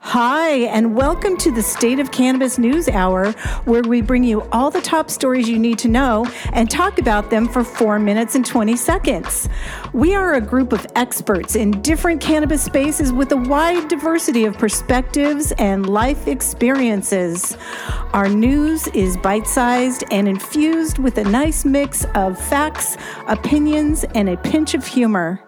Hi, 0.00 0.50
and 0.50 0.94
welcome 0.94 1.36
to 1.38 1.50
the 1.50 1.62
State 1.62 1.98
of 1.98 2.12
Cannabis 2.12 2.58
News 2.58 2.88
Hour, 2.88 3.32
where 3.64 3.82
we 3.82 4.00
bring 4.00 4.22
you 4.22 4.42
all 4.52 4.70
the 4.70 4.80
top 4.80 5.10
stories 5.10 5.48
you 5.48 5.58
need 5.58 5.78
to 5.80 5.88
know 5.88 6.24
and 6.52 6.70
talk 6.70 6.98
about 6.98 7.28
them 7.28 7.48
for 7.48 7.64
four 7.64 7.98
minutes 7.98 8.34
and 8.34 8.46
20 8.46 8.76
seconds. 8.76 9.48
We 9.92 10.14
are 10.14 10.34
a 10.34 10.40
group 10.40 10.72
of 10.72 10.86
experts 10.94 11.56
in 11.56 11.82
different 11.82 12.20
cannabis 12.20 12.62
spaces 12.62 13.12
with 13.12 13.32
a 13.32 13.36
wide 13.36 13.88
diversity 13.88 14.44
of 14.44 14.56
perspectives 14.56 15.52
and 15.58 15.88
life 15.88 16.28
experiences. 16.28 17.56
Our 18.12 18.28
news 18.28 18.86
is 18.88 19.16
bite 19.16 19.46
sized 19.46 20.04
and 20.10 20.28
infused 20.28 20.98
with 20.98 21.18
a 21.18 21.24
nice 21.24 21.64
mix 21.64 22.06
of 22.14 22.38
facts, 22.38 22.96
opinions, 23.26 24.04
and 24.14 24.28
a 24.28 24.36
pinch 24.36 24.74
of 24.74 24.86
humor. 24.86 25.45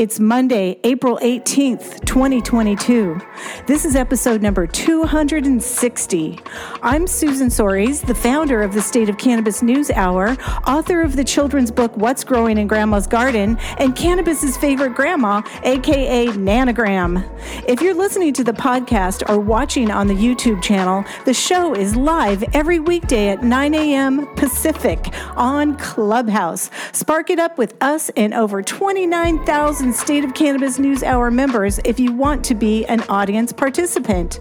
It's 0.00 0.18
Monday, 0.18 0.80
April 0.82 1.18
18th, 1.18 2.06
2022. 2.06 3.20
This 3.66 3.84
is 3.84 3.94
episode 3.94 4.40
number 4.40 4.66
260. 4.66 6.38
I'm 6.82 7.06
Susan 7.06 7.48
Soares, 7.48 8.06
the 8.06 8.14
founder 8.14 8.62
of 8.62 8.72
the 8.72 8.80
State 8.80 9.10
of 9.10 9.18
Cannabis 9.18 9.60
News 9.60 9.90
Hour, 9.90 10.38
author 10.66 11.02
of 11.02 11.16
the 11.16 11.22
children's 11.22 11.70
book 11.70 11.94
What's 11.98 12.24
Growing 12.24 12.56
in 12.56 12.66
Grandma's 12.66 13.06
Garden, 13.06 13.58
and 13.76 13.94
cannabis's 13.94 14.56
favorite 14.56 14.94
grandma, 14.94 15.42
aka 15.64 16.28
Nanogram. 16.28 17.22
If 17.68 17.82
you're 17.82 17.92
listening 17.92 18.32
to 18.32 18.44
the 18.44 18.54
podcast 18.54 19.28
or 19.28 19.38
watching 19.38 19.90
on 19.90 20.06
the 20.06 20.14
YouTube 20.14 20.62
channel, 20.62 21.04
the 21.26 21.34
show 21.34 21.74
is 21.74 21.94
live 21.94 22.42
every 22.54 22.78
weekday 22.78 23.28
at 23.28 23.42
9 23.42 23.74
a.m. 23.74 24.34
Pacific 24.36 25.12
on 25.36 25.76
Clubhouse. 25.76 26.70
Spark 26.92 27.28
it 27.28 27.38
up 27.38 27.58
with 27.58 27.74
us 27.82 28.08
and 28.16 28.32
over 28.32 28.62
29,000 28.62 29.89
State 29.92 30.24
of 30.24 30.34
Cannabis 30.34 30.78
News 30.78 31.02
Hour 31.02 31.30
members 31.30 31.80
if 31.84 31.98
you 31.98 32.12
want 32.12 32.44
to 32.44 32.54
be 32.54 32.84
an 32.86 33.00
audience 33.08 33.52
participant. 33.52 34.40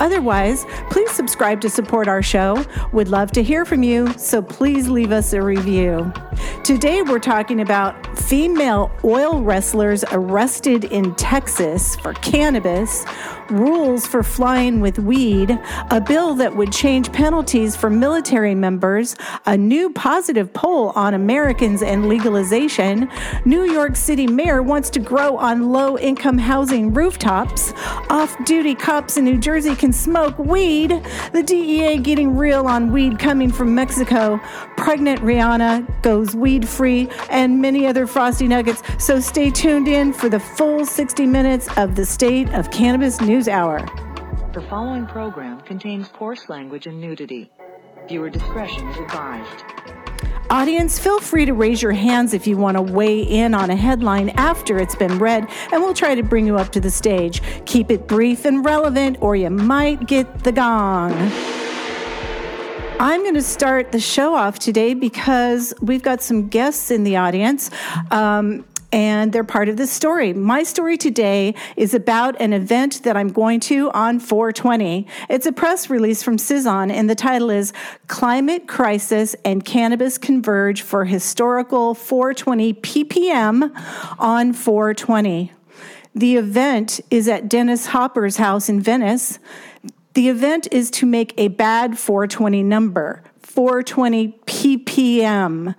Otherwise, 0.00 0.64
please 0.90 1.10
subscribe 1.10 1.60
to 1.60 1.70
support 1.70 2.08
our 2.08 2.22
show. 2.22 2.64
We'd 2.92 3.08
love 3.08 3.30
to 3.32 3.42
hear 3.42 3.64
from 3.64 3.82
you, 3.82 4.12
so 4.18 4.42
please 4.42 4.88
leave 4.88 5.12
us 5.12 5.32
a 5.32 5.42
review. 5.42 6.12
Today, 6.64 7.02
we're 7.02 7.18
talking 7.18 7.60
about 7.60 8.18
female 8.18 8.90
oil 9.04 9.42
wrestlers 9.42 10.04
arrested 10.12 10.84
in 10.84 11.14
Texas 11.16 11.96
for 11.96 12.12
cannabis 12.14 13.04
rules 13.50 14.06
for 14.06 14.22
flying 14.22 14.80
with 14.80 14.98
weed, 14.98 15.58
a 15.90 16.00
bill 16.00 16.34
that 16.34 16.54
would 16.54 16.72
change 16.72 17.12
penalties 17.12 17.76
for 17.76 17.90
military 17.90 18.54
members, 18.54 19.16
a 19.46 19.56
new 19.56 19.90
positive 19.90 20.52
poll 20.52 20.90
on 20.90 21.14
Americans 21.14 21.82
and 21.82 22.08
legalization, 22.08 23.10
New 23.44 23.64
York 23.64 23.96
City 23.96 24.26
mayor 24.26 24.62
wants 24.62 24.90
to 24.90 25.00
grow 25.00 25.36
on 25.36 25.70
low 25.70 25.98
income 25.98 26.38
housing 26.38 26.92
rooftops, 26.92 27.72
off 28.10 28.36
duty 28.44 28.74
cops 28.74 29.16
in 29.16 29.24
New 29.24 29.38
Jersey 29.38 29.74
can 29.74 29.92
smoke 29.92 30.38
weed, 30.38 30.90
the 31.32 31.42
DEA 31.42 31.98
getting 31.98 32.36
real 32.36 32.66
on 32.66 32.92
weed 32.92 33.18
coming 33.18 33.50
from 33.50 33.74
Mexico, 33.74 34.40
pregnant 34.78 35.20
Rihanna 35.20 36.02
goes 36.02 36.34
weed 36.34 36.66
free, 36.66 37.08
and 37.30 37.60
many 37.60 37.86
other 37.86 38.06
frosty 38.06 38.48
nuggets. 38.48 38.82
So 38.98 39.20
stay 39.20 39.50
tuned 39.50 39.88
in 39.88 40.12
for 40.12 40.28
the 40.28 40.40
full 40.40 40.84
60 40.84 41.26
minutes 41.26 41.68
of 41.76 41.94
the 41.94 42.06
State 42.06 42.48
of 42.54 42.70
Cannabis 42.70 43.20
News 43.20 43.48
Hour. 43.48 43.80
The 44.52 44.62
following 44.62 45.06
program 45.06 45.60
contains 45.60 46.08
coarse 46.08 46.48
language 46.48 46.86
and 46.86 47.00
nudity. 47.00 47.50
Viewer 48.08 48.30
discretion 48.30 48.88
is 48.88 48.96
advised. 48.96 49.64
Audience, 50.50 50.98
feel 50.98 51.20
free 51.20 51.44
to 51.44 51.52
raise 51.52 51.82
your 51.82 51.92
hands 51.92 52.32
if 52.32 52.46
you 52.46 52.56
want 52.56 52.76
to 52.78 52.82
weigh 52.82 53.20
in 53.20 53.52
on 53.52 53.68
a 53.68 53.76
headline 53.76 54.30
after 54.30 54.78
it's 54.78 54.94
been 54.94 55.18
read, 55.18 55.46
and 55.72 55.82
we'll 55.82 55.92
try 55.92 56.14
to 56.14 56.22
bring 56.22 56.46
you 56.46 56.56
up 56.56 56.72
to 56.72 56.80
the 56.80 56.90
stage. 56.90 57.42
Keep 57.66 57.90
it 57.90 58.08
brief 58.08 58.46
and 58.46 58.64
relevant, 58.64 59.18
or 59.20 59.36
you 59.36 59.50
might 59.50 60.06
get 60.06 60.44
the 60.44 60.52
gong. 60.52 61.12
I'm 63.00 63.22
going 63.22 63.34
to 63.34 63.42
start 63.42 63.92
the 63.92 64.00
show 64.00 64.34
off 64.34 64.58
today 64.58 64.92
because 64.92 65.72
we've 65.80 66.02
got 66.02 66.20
some 66.20 66.48
guests 66.48 66.90
in 66.90 67.04
the 67.04 67.16
audience. 67.16 67.70
Um, 68.10 68.64
and 68.90 69.32
they're 69.32 69.44
part 69.44 69.68
of 69.68 69.76
this 69.76 69.92
story. 69.92 70.32
My 70.32 70.64
story 70.64 70.96
today 70.96 71.54
is 71.76 71.94
about 71.94 72.40
an 72.40 72.52
event 72.52 73.04
that 73.04 73.16
I'm 73.16 73.28
going 73.28 73.60
to 73.60 73.92
on 73.92 74.18
420. 74.18 75.06
It's 75.28 75.46
a 75.46 75.52
press 75.52 75.88
release 75.88 76.24
from 76.24 76.38
Cision, 76.38 76.90
and 76.90 77.08
the 77.08 77.14
title 77.14 77.50
is 77.50 77.72
Climate 78.08 78.66
Crisis 78.66 79.36
and 79.44 79.64
Cannabis 79.64 80.18
Converge 80.18 80.82
for 80.82 81.04
Historical 81.04 81.94
420 81.94 82.74
ppm 82.74 83.70
on 84.18 84.52
420. 84.52 85.52
The 86.14 86.36
event 86.36 86.98
is 87.12 87.28
at 87.28 87.48
Dennis 87.48 87.86
Hopper's 87.86 88.38
house 88.38 88.68
in 88.68 88.80
Venice. 88.80 89.38
The 90.18 90.28
event 90.28 90.66
is 90.72 90.90
to 90.98 91.06
make 91.06 91.32
a 91.38 91.46
bad 91.46 91.96
420 91.96 92.64
number, 92.64 93.22
420 93.38 94.40
ppm. 94.46 95.76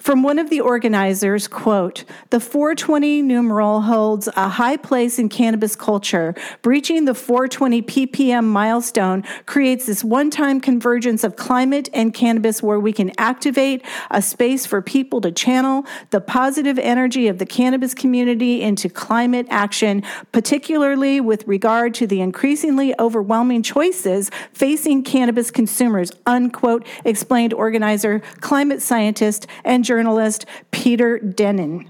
From 0.00 0.22
one 0.22 0.38
of 0.38 0.48
the 0.48 0.62
organizers, 0.62 1.46
quote, 1.46 2.04
the 2.30 2.40
420 2.40 3.20
numeral 3.20 3.82
holds 3.82 4.28
a 4.28 4.48
high 4.48 4.78
place 4.78 5.18
in 5.18 5.28
cannabis 5.28 5.76
culture. 5.76 6.34
Breaching 6.62 7.04
the 7.04 7.12
420 7.12 7.82
ppm 7.82 8.46
milestone 8.46 9.24
creates 9.44 9.84
this 9.84 10.02
one-time 10.02 10.58
convergence 10.58 11.22
of 11.22 11.36
climate 11.36 11.90
and 11.92 12.14
cannabis 12.14 12.62
where 12.62 12.80
we 12.80 12.94
can 12.94 13.12
activate 13.18 13.84
a 14.10 14.22
space 14.22 14.64
for 14.64 14.80
people 14.80 15.20
to 15.20 15.30
channel 15.30 15.84
the 16.08 16.20
positive 16.22 16.78
energy 16.78 17.28
of 17.28 17.36
the 17.36 17.44
cannabis 17.44 17.92
community 17.92 18.62
into 18.62 18.88
climate 18.88 19.46
action, 19.50 20.02
particularly 20.32 21.20
with 21.20 21.46
regard 21.46 21.92
to 21.92 22.06
the 22.06 22.22
increasingly 22.22 22.98
overwhelming 22.98 23.62
choices 23.62 24.30
facing 24.54 25.04
cannabis 25.04 25.50
consumers, 25.50 26.10
unquote, 26.24 26.86
explained 27.04 27.52
organizer, 27.52 28.20
climate 28.40 28.80
scientist, 28.80 29.46
and 29.62 29.84
journalist 29.90 30.46
Peter 30.70 31.18
Dennen. 31.18 31.88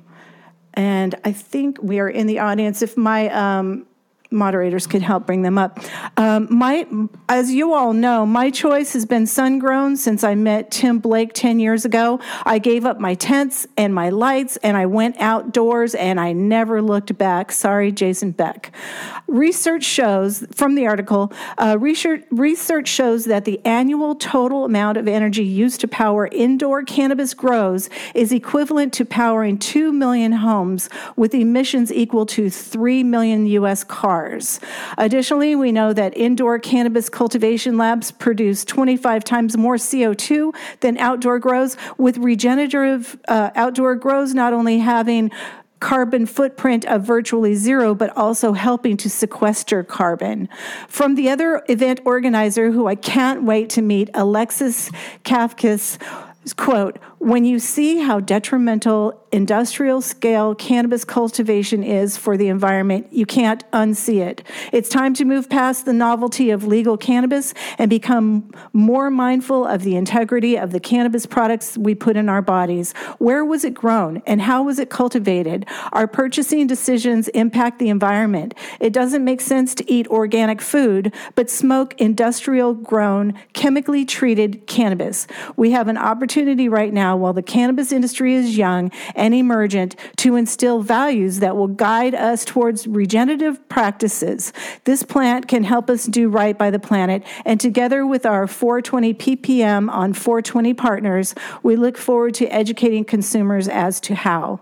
And 0.73 1.15
I 1.23 1.33
think 1.33 1.77
we 1.83 1.99
are 1.99 2.09
in 2.09 2.27
the 2.27 2.39
audience. 2.39 2.81
If 2.81 2.97
my 2.97 3.29
um, 3.29 3.87
moderators 4.31 4.87
could 4.87 5.03
help 5.03 5.27
bring 5.27 5.43
them 5.43 5.59
up. 5.59 5.79
Um, 6.17 6.47
my, 6.51 6.87
as 7.29 7.51
you 7.51 7.75
all 7.75 7.93
know, 7.93 8.25
my 8.25 8.51
choice 8.51 8.93
has 8.93 9.05
been 9.05 9.27
sun 9.27 9.59
grown 9.59 9.97
since 9.97 10.23
I 10.23 10.35
met 10.35 10.71
Tim 10.71 10.99
Blake 10.99 11.33
10 11.33 11.59
years 11.59 11.85
ago. 11.85 12.21
I 12.45 12.59
gave 12.59 12.87
up 12.87 13.01
my 13.01 13.15
tents 13.15 13.67
and 13.77 13.95
my 13.95 14.11
lights 14.11 14.57
and 14.59 14.77
I 14.77 14.87
went 14.87 15.17
outdoors 15.19 15.95
and 15.95 16.21
I 16.21 16.33
never 16.33 16.81
looked 16.81 17.17
back. 17.19 17.51
Sorry, 17.51 17.91
Jason 17.91 18.31
Beck. 18.31 18.73
Research 19.27 19.85
shows, 19.85 20.47
from 20.53 20.75
the 20.77 20.87
article, 20.87 21.33
uh, 21.59 21.77
research, 21.81 22.25
research 22.31 22.89
shows 22.89 23.25
that 23.25 23.45
the 23.45 23.61
annual 23.65 24.15
total 24.15 24.65
amount 24.65 24.97
of 24.97 25.09
energy 25.09 25.45
used 25.45 25.81
to 25.81 25.89
power 25.89 26.29
indoor 26.31 26.83
cannabis 26.83 27.35
grows 27.35 27.91
is 28.15 28.33
equivalent 28.33 28.93
to 28.93 29.05
powering 29.05 29.59
2 29.59 29.93
million 29.93 30.33
homes 30.33 30.89
with 31.17 31.35
emissions 31.35 31.93
equal 31.93 32.27
to 32.27 32.49
3 32.49 33.03
million 33.03 33.47
U.S. 33.47 33.83
cars. 33.83 34.20
Additionally, 34.99 35.55
we 35.57 35.73
know 35.73 35.93
that 35.93 36.17
indoor 36.17 36.59
cannabis 36.59 37.09
cultivation 37.09 37.77
labs 37.77 38.11
produce 38.11 38.65
25 38.65 39.25
times 39.25 39.57
more 39.57 39.77
CO2 39.77 40.55
than 40.81 40.99
outdoor 40.99 41.39
grows, 41.39 41.77
with 41.99 42.19
regenerative 42.19 43.19
uh, 43.29 43.51
outdoor 43.55 43.95
grows 43.95 44.35
not 44.35 44.53
only 44.53 44.79
having 44.79 45.31
carbon 45.81 46.27
footprint 46.27 46.85
of 46.85 47.03
virtually 47.03 47.55
zero, 47.55 47.95
but 47.95 48.15
also 48.17 48.53
helping 48.53 48.97
to 48.99 49.11
sequester 49.11 49.83
carbon. 49.83 50.49
From 50.87 51.15
the 51.15 51.31
other 51.31 51.63
event 51.69 52.01
organizer, 52.05 52.71
who 52.71 52.87
I 52.87 52.95
can't 52.95 53.43
wait 53.43 53.71
to 53.71 53.83
meet, 53.83 54.11
Alexis 54.15 54.91
Kafkas, 55.25 55.99
quote, 56.57 56.99
When 57.19 57.45
you 57.45 57.59
see 57.59 57.99
how 57.99 58.21
detrimental 58.21 59.27
industrial 59.33 60.01
scale 60.01 60.55
cannabis 60.55 61.05
cultivation 61.05 61.83
is 61.85 62.17
for 62.17 62.37
the 62.37 62.49
environment, 62.49 63.07
you 63.13 63.25
can't 63.25 63.71
unsee 63.73 64.21
it. 64.21 64.43
It's 64.73 64.89
time 64.89 65.15
to 65.15 65.25
move 65.25 65.49
past 65.49 65.85
the 65.85 65.93
novelty 65.93 66.51
of 66.51 66.67
legal 66.67 66.97
cannabis 66.97 67.55
and 67.79 67.89
become 67.89 68.51
more 68.73 69.11
mindful 69.11 69.67
of 69.67 69.83
the 69.83 69.97
integrity 69.97 70.57
of 70.57 70.73
the 70.73 70.81
cannabis 70.81 71.27
products 71.27 71.79
we 71.79 71.95
put 71.95 72.17
in 72.17 72.29
our 72.29 72.43
bodies. 72.43 72.93
Where 73.19 73.45
was 73.45 73.65
it 73.65 73.75
grown 73.75 74.23
and 74.27 74.43
how 74.43 74.65
was 74.65 74.79
it 74.79 74.91
cultivated? 74.91 75.67
Our 75.93 76.07
purchasing 76.07 76.67
decisions 76.67 77.29
impact 77.29 77.79
the 77.79 77.89
environment. 77.89 78.55
It 78.81 78.93
doesn't 78.93 79.25
make 79.25 79.41
sense 79.41 79.75
to 79.77 79.91
eat 79.91 80.09
organic 80.09 80.61
food, 80.61 81.15
but 81.37 81.49
smoke 81.49 81.95
industrial 82.01 82.75
grown, 82.75 83.35
chemically 83.53 84.05
treated 84.05 84.67
cannabis. 84.67 85.27
We 85.57 85.71
have 85.71 85.89
an 85.89 85.99
opportunity 85.99 86.69
right 86.69 86.93
now 86.93 87.17
while 87.17 87.33
the 87.33 87.43
cannabis 87.43 87.93
industry 87.93 88.35
is 88.35 88.57
young 88.57 88.91
and 89.21 89.35
emergent 89.35 89.95
to 90.17 90.35
instill 90.35 90.81
values 90.81 91.39
that 91.39 91.57
will 91.57 91.69
guide 91.69 92.15
us 92.15 92.45
towards 92.45 92.87
regenerative 92.87 93.69
practices. 93.69 94.53
This 94.85 95.03
plant 95.03 95.47
can 95.47 95.63
help 95.63 95.91
us 95.91 96.07
do 96.07 96.29
right 96.29 96.57
by 96.57 96.71
the 96.71 96.79
planet, 96.79 97.23
and 97.45 97.61
together 97.61 98.07
with 98.07 98.27
our 98.27 98.47
420 98.47 99.15
ppm 99.15 99.91
on 99.93 100.15
420 100.15 100.75
partners, 100.75 101.35
we 101.63 101.77
look 101.77 101.97
forward 101.97 102.35
to 102.35 102.47
educating 102.47 103.05
consumers 103.05 103.69
as 103.69 104.01
to 104.01 104.15
how. 104.15 104.61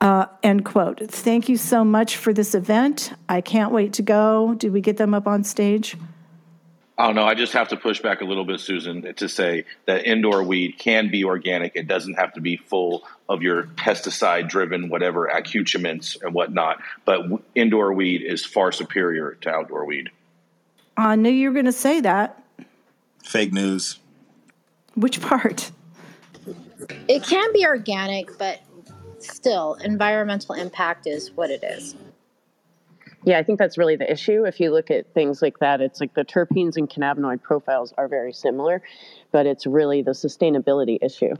Uh, 0.00 0.26
end 0.42 0.66
quote. 0.66 1.00
Thank 1.08 1.48
you 1.48 1.56
so 1.56 1.82
much 1.82 2.18
for 2.18 2.34
this 2.34 2.54
event. 2.54 3.12
I 3.28 3.40
can't 3.40 3.72
wait 3.72 3.94
to 3.94 4.02
go. 4.02 4.54
Did 4.54 4.72
we 4.72 4.82
get 4.82 4.98
them 4.98 5.14
up 5.14 5.26
on 5.26 5.44
stage? 5.44 5.96
Oh 6.96 7.10
no, 7.10 7.24
I 7.24 7.34
just 7.34 7.52
have 7.54 7.68
to 7.68 7.76
push 7.76 8.00
back 8.00 8.20
a 8.20 8.24
little 8.24 8.44
bit, 8.44 8.60
Susan, 8.60 9.14
to 9.14 9.28
say 9.28 9.64
that 9.86 10.06
indoor 10.06 10.44
weed 10.44 10.78
can 10.78 11.10
be 11.10 11.24
organic. 11.24 11.74
It 11.74 11.88
doesn't 11.88 12.14
have 12.14 12.32
to 12.34 12.40
be 12.40 12.56
full 12.56 13.02
of 13.28 13.42
your 13.42 13.64
pesticide-driven 13.64 14.88
whatever 14.88 15.26
accoutrements 15.26 16.16
and 16.22 16.32
whatnot. 16.32 16.78
But 17.04 17.22
w- 17.22 17.42
indoor 17.56 17.92
weed 17.92 18.22
is 18.22 18.44
far 18.44 18.70
superior 18.70 19.36
to 19.40 19.50
outdoor 19.50 19.86
weed. 19.86 20.10
I 20.96 21.16
knew 21.16 21.30
you 21.30 21.48
were 21.48 21.54
going 21.54 21.64
to 21.64 21.72
say 21.72 22.00
that. 22.02 22.40
Fake 23.24 23.52
news. 23.52 23.98
Which 24.94 25.20
part? 25.20 25.72
It 27.08 27.24
can 27.24 27.52
be 27.52 27.66
organic, 27.66 28.38
but 28.38 28.60
still, 29.18 29.74
environmental 29.82 30.54
impact 30.54 31.08
is 31.08 31.32
what 31.32 31.50
it 31.50 31.64
is. 31.64 31.96
Yeah, 33.24 33.38
I 33.38 33.42
think 33.42 33.58
that's 33.58 33.78
really 33.78 33.96
the 33.96 34.10
issue. 34.10 34.44
If 34.44 34.60
you 34.60 34.70
look 34.70 34.90
at 34.90 35.12
things 35.14 35.40
like 35.40 35.58
that, 35.60 35.80
it's 35.80 36.00
like 36.00 36.12
the 36.14 36.24
terpenes 36.24 36.76
and 36.76 36.88
cannabinoid 36.88 37.42
profiles 37.42 37.94
are 37.96 38.06
very 38.06 38.32
similar, 38.34 38.82
but 39.32 39.46
it's 39.46 39.66
really 39.66 40.02
the 40.02 40.10
sustainability 40.10 40.98
issue. 41.00 41.34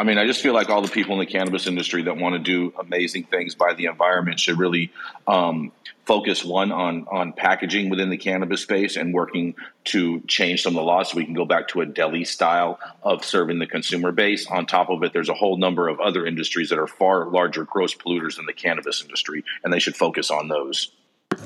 I 0.00 0.02
mean, 0.02 0.16
I 0.16 0.26
just 0.26 0.40
feel 0.40 0.54
like 0.54 0.70
all 0.70 0.80
the 0.80 0.88
people 0.88 1.12
in 1.12 1.20
the 1.20 1.30
cannabis 1.30 1.66
industry 1.66 2.04
that 2.04 2.16
want 2.16 2.32
to 2.32 2.38
do 2.38 2.72
amazing 2.80 3.24
things 3.24 3.54
by 3.54 3.74
the 3.74 3.84
environment 3.84 4.40
should 4.40 4.58
really 4.58 4.90
um, 5.26 5.72
focus 6.06 6.42
one 6.42 6.72
on 6.72 7.06
on 7.10 7.34
packaging 7.34 7.90
within 7.90 8.08
the 8.08 8.16
cannabis 8.16 8.62
space 8.62 8.96
and 8.96 9.12
working 9.12 9.54
to 9.84 10.20
change 10.20 10.62
some 10.62 10.72
of 10.72 10.76
the 10.76 10.82
laws 10.82 11.10
so 11.10 11.18
we 11.18 11.26
can 11.26 11.34
go 11.34 11.44
back 11.44 11.68
to 11.68 11.82
a 11.82 11.86
deli 11.86 12.24
style 12.24 12.80
of 13.02 13.26
serving 13.26 13.58
the 13.58 13.66
consumer 13.66 14.10
base. 14.10 14.46
On 14.46 14.64
top 14.64 14.88
of 14.88 15.02
it, 15.02 15.12
there's 15.12 15.28
a 15.28 15.34
whole 15.34 15.58
number 15.58 15.86
of 15.86 16.00
other 16.00 16.24
industries 16.24 16.70
that 16.70 16.78
are 16.78 16.86
far 16.86 17.26
larger 17.26 17.64
gross 17.64 17.94
polluters 17.94 18.36
than 18.36 18.46
the 18.46 18.54
cannabis 18.54 19.02
industry, 19.02 19.44
and 19.62 19.70
they 19.70 19.80
should 19.80 19.96
focus 19.96 20.30
on 20.30 20.48
those. 20.48 20.92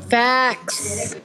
Facts. 0.09 1.17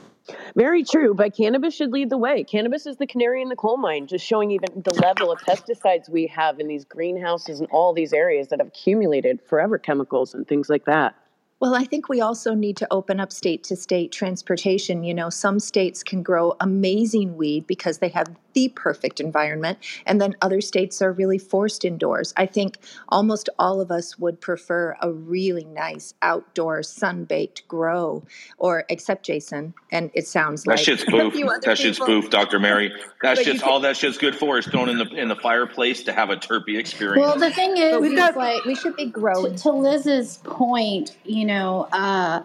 Very 0.56 0.84
true, 0.84 1.14
but 1.14 1.34
cannabis 1.34 1.74
should 1.74 1.92
lead 1.92 2.10
the 2.10 2.18
way. 2.18 2.44
Cannabis 2.44 2.86
is 2.86 2.96
the 2.96 3.06
canary 3.06 3.42
in 3.42 3.48
the 3.48 3.56
coal 3.56 3.76
mine, 3.76 4.06
just 4.06 4.24
showing 4.24 4.50
even 4.50 4.82
the 4.82 4.94
level 4.94 5.30
of 5.30 5.38
pesticides 5.40 6.08
we 6.08 6.26
have 6.26 6.60
in 6.60 6.68
these 6.68 6.84
greenhouses 6.84 7.60
and 7.60 7.68
all 7.70 7.92
these 7.92 8.12
areas 8.12 8.48
that 8.48 8.58
have 8.58 8.68
accumulated 8.68 9.40
forever 9.46 9.78
chemicals 9.78 10.34
and 10.34 10.46
things 10.46 10.68
like 10.68 10.84
that. 10.84 11.14
Well, 11.60 11.74
I 11.74 11.84
think 11.84 12.08
we 12.08 12.22
also 12.22 12.54
need 12.54 12.78
to 12.78 12.88
open 12.90 13.20
up 13.20 13.30
state 13.30 13.62
to 13.64 13.76
state 13.76 14.12
transportation. 14.12 15.04
You 15.04 15.12
know, 15.12 15.28
some 15.28 15.60
states 15.60 16.02
can 16.02 16.22
grow 16.22 16.56
amazing 16.60 17.36
weed 17.36 17.66
because 17.66 17.98
they 17.98 18.08
have 18.08 18.28
the 18.52 18.68
perfect 18.70 19.20
environment, 19.20 19.78
and 20.06 20.20
then 20.20 20.34
other 20.42 20.60
states 20.60 21.00
are 21.00 21.12
really 21.12 21.38
forced 21.38 21.84
indoors. 21.84 22.32
I 22.36 22.46
think 22.46 22.78
almost 23.10 23.48
all 23.60 23.80
of 23.80 23.92
us 23.92 24.18
would 24.18 24.40
prefer 24.40 24.96
a 25.00 25.12
really 25.12 25.64
nice 25.66 26.14
outdoor 26.22 26.82
sun 26.82 27.24
baked 27.26 27.68
grow, 27.68 28.24
or 28.58 28.84
except 28.88 29.24
Jason, 29.24 29.72
and 29.92 30.10
it 30.14 30.26
sounds 30.26 30.64
That 30.64 30.70
like 30.72 30.78
shit's 30.80 31.02
a 31.08 31.10
boof. 31.10 31.34
few 31.34 31.46
That 31.62 31.78
shit's 31.78 31.98
people. 32.00 32.22
boof, 32.22 32.30
Doctor 32.30 32.58
Mary. 32.58 32.90
That 33.22 33.36
But 33.36 33.38
you 33.40 33.44
shit's 33.52 33.60
can- 33.62 33.70
all 33.70 33.80
that 33.80 33.98
shit's 33.98 34.16
good 34.16 34.34
for 34.34 34.56
is 34.58 34.66
thrown 34.66 34.88
in 34.88 34.96
the 34.96 35.04
in 35.14 35.28
the 35.28 35.36
fireplace 35.36 36.02
to 36.04 36.12
have 36.12 36.30
a 36.30 36.36
terpy 36.36 36.78
experience. 36.78 37.20
Well, 37.20 37.38
the 37.38 37.50
thing 37.50 37.76
is, 37.76 38.00
We've 38.00 38.16
got- 38.16 38.34
like 38.34 38.64
We 38.64 38.74
should 38.74 38.96
be 38.96 39.04
to, 39.04 39.10
growing. 39.10 39.56
to 39.56 39.70
Liz's 39.70 40.38
point, 40.38 41.18
you 41.24 41.44
know, 41.44 41.49
uh, 41.92 42.42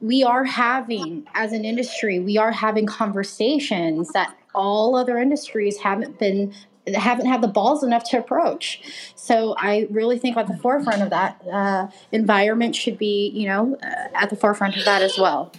we 0.00 0.22
are 0.22 0.44
having, 0.44 1.26
as 1.34 1.52
an 1.52 1.64
industry, 1.64 2.18
we 2.18 2.36
are 2.36 2.52
having 2.52 2.86
conversations 2.86 4.10
that 4.12 4.36
all 4.54 4.96
other 4.96 5.18
industries 5.18 5.78
haven't 5.78 6.18
been 6.18 6.54
haven't 6.94 7.24
had 7.24 7.40
the 7.40 7.48
balls 7.48 7.82
enough 7.82 8.04
to 8.10 8.18
approach. 8.18 8.82
So 9.14 9.54
I 9.56 9.86
really 9.90 10.18
think 10.18 10.36
at 10.36 10.46
the 10.46 10.56
forefront 10.58 11.00
of 11.00 11.08
that, 11.10 11.40
uh, 11.50 11.88
environment 12.12 12.76
should 12.76 12.98
be, 12.98 13.30
you 13.30 13.48
know, 13.48 13.78
uh, 13.82 14.08
at 14.14 14.28
the 14.28 14.36
forefront 14.36 14.76
of 14.76 14.84
that 14.84 15.00
as 15.00 15.16
well. 15.16 15.50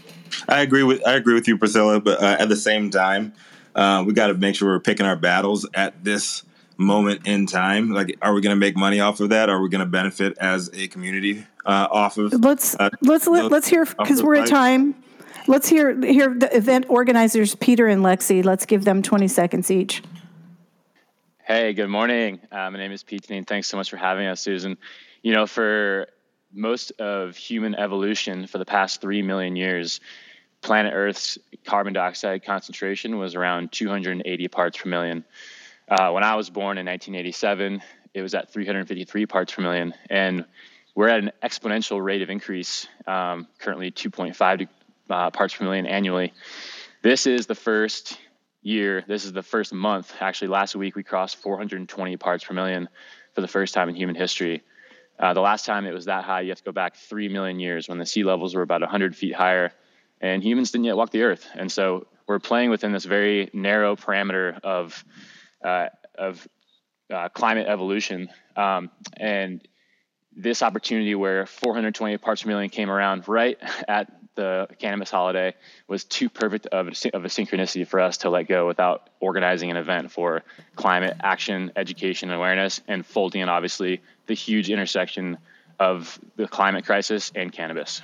I 0.47 0.61
agree 0.61 0.83
with 0.83 1.05
I 1.07 1.13
agree 1.13 1.33
with 1.33 1.47
you, 1.47 1.57
Priscilla. 1.57 1.99
But 1.99 2.21
uh, 2.21 2.37
at 2.39 2.49
the 2.49 2.55
same 2.55 2.91
time, 2.91 3.33
uh, 3.73 4.03
we 4.05 4.13
got 4.13 4.27
to 4.27 4.35
make 4.35 4.55
sure 4.55 4.69
we're 4.69 4.79
picking 4.79 5.05
our 5.05 5.15
battles 5.15 5.67
at 5.73 6.03
this 6.03 6.43
moment 6.77 7.27
in 7.27 7.47
time. 7.47 7.91
Like, 7.91 8.17
are 8.21 8.33
we 8.33 8.41
going 8.41 8.55
to 8.55 8.59
make 8.59 8.75
money 8.75 8.99
off 8.99 9.19
of 9.19 9.29
that? 9.29 9.49
Are 9.49 9.61
we 9.61 9.69
going 9.69 9.79
to 9.79 9.85
benefit 9.85 10.37
as 10.37 10.69
a 10.73 10.87
community 10.87 11.45
uh, 11.65 11.87
off 11.91 12.17
of? 12.17 12.33
Let's 12.33 12.75
Uh, 12.75 12.89
let's 13.01 13.27
let, 13.27 13.43
no, 13.43 13.47
let's 13.47 13.67
hear 13.67 13.85
because 13.85 14.21
we're 14.21 14.35
at 14.35 14.47
time. 14.47 14.95
Let's 15.47 15.69
hear 15.69 15.99
hear 16.03 16.33
the 16.33 16.55
event 16.55 16.85
organizers 16.89 17.55
Peter 17.55 17.87
and 17.87 18.03
Lexi. 18.03 18.43
Let's 18.43 18.65
give 18.65 18.83
them 18.83 19.01
20 19.01 19.27
seconds 19.27 19.69
each. 19.69 20.01
Hey, 21.43 21.73
good 21.73 21.89
morning. 21.89 22.39
Uh, 22.51 22.71
my 22.71 22.77
name 22.79 22.91
is 22.91 23.03
Pete, 23.03 23.29
and 23.29 23.45
thanks 23.45 23.67
so 23.67 23.77
much 23.77 23.91
for 23.91 23.97
having 23.97 24.25
us, 24.25 24.41
Susan. 24.41 24.77
You 25.21 25.33
know, 25.33 25.45
for 25.45 26.07
most 26.51 26.91
of 26.99 27.35
human 27.35 27.75
evolution 27.75 28.47
for 28.47 28.57
the 28.57 28.65
past 28.65 29.01
three 29.01 29.21
million 29.21 29.55
years, 29.55 29.99
planet 30.61 30.93
Earth's 30.95 31.37
carbon 31.65 31.93
dioxide 31.93 32.43
concentration 32.43 33.19
was 33.19 33.35
around 33.35 33.71
280 33.71 34.47
parts 34.47 34.77
per 34.77 34.89
million. 34.89 35.23
Uh, 35.87 36.11
when 36.11 36.23
I 36.23 36.35
was 36.35 36.49
born 36.49 36.77
in 36.77 36.85
1987, 36.85 37.81
it 38.13 38.21
was 38.21 38.33
at 38.33 38.51
353 38.51 39.25
parts 39.27 39.53
per 39.53 39.61
million, 39.61 39.93
and 40.09 40.45
we're 40.95 41.09
at 41.09 41.19
an 41.19 41.31
exponential 41.43 42.03
rate 42.03 42.23
of 42.23 42.29
increase, 42.29 42.87
um, 43.05 43.47
currently 43.59 43.91
2.5 43.91 44.67
uh, 45.09 45.29
parts 45.29 45.55
per 45.55 45.63
million 45.63 45.85
annually. 45.85 46.33
This 47.03 47.27
is 47.27 47.45
the 47.45 47.55
first 47.55 48.17
year, 48.63 49.03
this 49.07 49.25
is 49.25 49.33
the 49.33 49.43
first 49.43 49.73
month. 49.73 50.11
Actually, 50.19 50.47
last 50.47 50.75
week 50.75 50.95
we 50.95 51.03
crossed 51.03 51.35
420 51.37 52.17
parts 52.17 52.43
per 52.43 52.55
million 52.55 52.89
for 53.33 53.41
the 53.41 53.47
first 53.47 53.75
time 53.75 53.87
in 53.87 53.95
human 53.95 54.15
history. 54.15 54.63
Uh, 55.19 55.33
the 55.33 55.41
last 55.41 55.65
time 55.65 55.85
it 55.85 55.93
was 55.93 56.05
that 56.05 56.23
high, 56.23 56.41
you 56.41 56.49
have 56.49 56.57
to 56.57 56.63
go 56.63 56.71
back 56.71 56.95
3 56.95 57.29
million 57.29 57.59
years 57.59 57.87
when 57.87 57.99
the 57.99 58.05
sea 58.07 58.23
levels 58.23 58.55
were 58.55 58.63
about 58.63 58.81
100 58.81 59.15
feet 59.15 59.35
higher 59.35 59.71
and 60.19 60.43
humans 60.43 60.71
didn't 60.71 60.85
yet 60.85 60.97
walk 60.97 61.11
the 61.11 61.21
earth. 61.21 61.47
And 61.53 61.71
so 61.71 62.07
we're 62.27 62.39
playing 62.39 62.71
within 62.71 62.91
this 62.91 63.05
very 63.05 63.49
narrow 63.53 63.95
parameter 63.95 64.59
of, 64.61 65.05
uh, 65.65 65.89
of 66.17 66.47
uh, 67.13 67.29
climate 67.29 67.67
evolution. 67.67 68.29
Um, 68.55 68.89
and 69.17 69.65
this 70.35 70.61
opportunity 70.61 71.15
where 71.15 71.45
420 71.45 72.17
parts 72.17 72.43
per 72.43 72.49
million 72.49 72.69
came 72.69 72.89
around 72.89 73.27
right 73.27 73.57
at 73.87 74.11
the 74.35 74.67
cannabis 74.79 75.09
holiday 75.09 75.55
was 75.87 76.03
too 76.03 76.29
perfect 76.29 76.67
of 76.67 76.87
a, 76.87 77.15
of 77.15 77.25
a 77.25 77.29
synchronicity 77.29 77.87
for 77.87 78.01
us 78.01 78.17
to 78.17 78.29
let 78.29 78.47
go 78.47 78.67
without 78.67 79.09
organizing 79.19 79.71
an 79.71 79.77
event 79.77 80.11
for 80.11 80.43
climate 80.75 81.15
action, 81.21 81.71
education, 81.75 82.29
and 82.29 82.37
awareness, 82.37 82.81
and 82.87 83.05
folding 83.05 83.41
in 83.41 83.49
obviously 83.49 84.01
the 84.27 84.33
huge 84.33 84.69
intersection 84.69 85.37
of 85.79 86.19
the 86.35 86.47
climate 86.47 86.85
crisis 86.85 87.31
and 87.33 87.51
cannabis. 87.51 88.01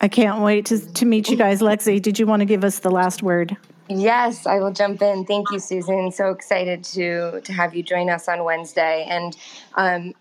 I 0.00 0.08
can't 0.08 0.40
wait 0.42 0.66
to, 0.66 0.78
to 0.94 1.04
meet 1.04 1.28
you 1.28 1.36
guys. 1.36 1.60
Lexi, 1.60 2.00
did 2.00 2.18
you 2.18 2.26
want 2.26 2.40
to 2.40 2.46
give 2.46 2.64
us 2.64 2.78
the 2.78 2.90
last 2.90 3.22
word? 3.22 3.56
Yes, 3.88 4.46
I 4.46 4.58
will 4.60 4.72
jump 4.72 5.02
in. 5.02 5.26
Thank 5.26 5.52
you, 5.52 5.60
Susan. 5.60 6.12
So 6.12 6.30
excited 6.30 6.84
to 6.96 7.40
to 7.42 7.54
have 7.54 7.74
you 7.76 7.84
join 7.84 8.10
us 8.10 8.28
on 8.28 8.44
Wednesday. 8.44 9.06
And 9.08 9.36
um, 9.76 10.14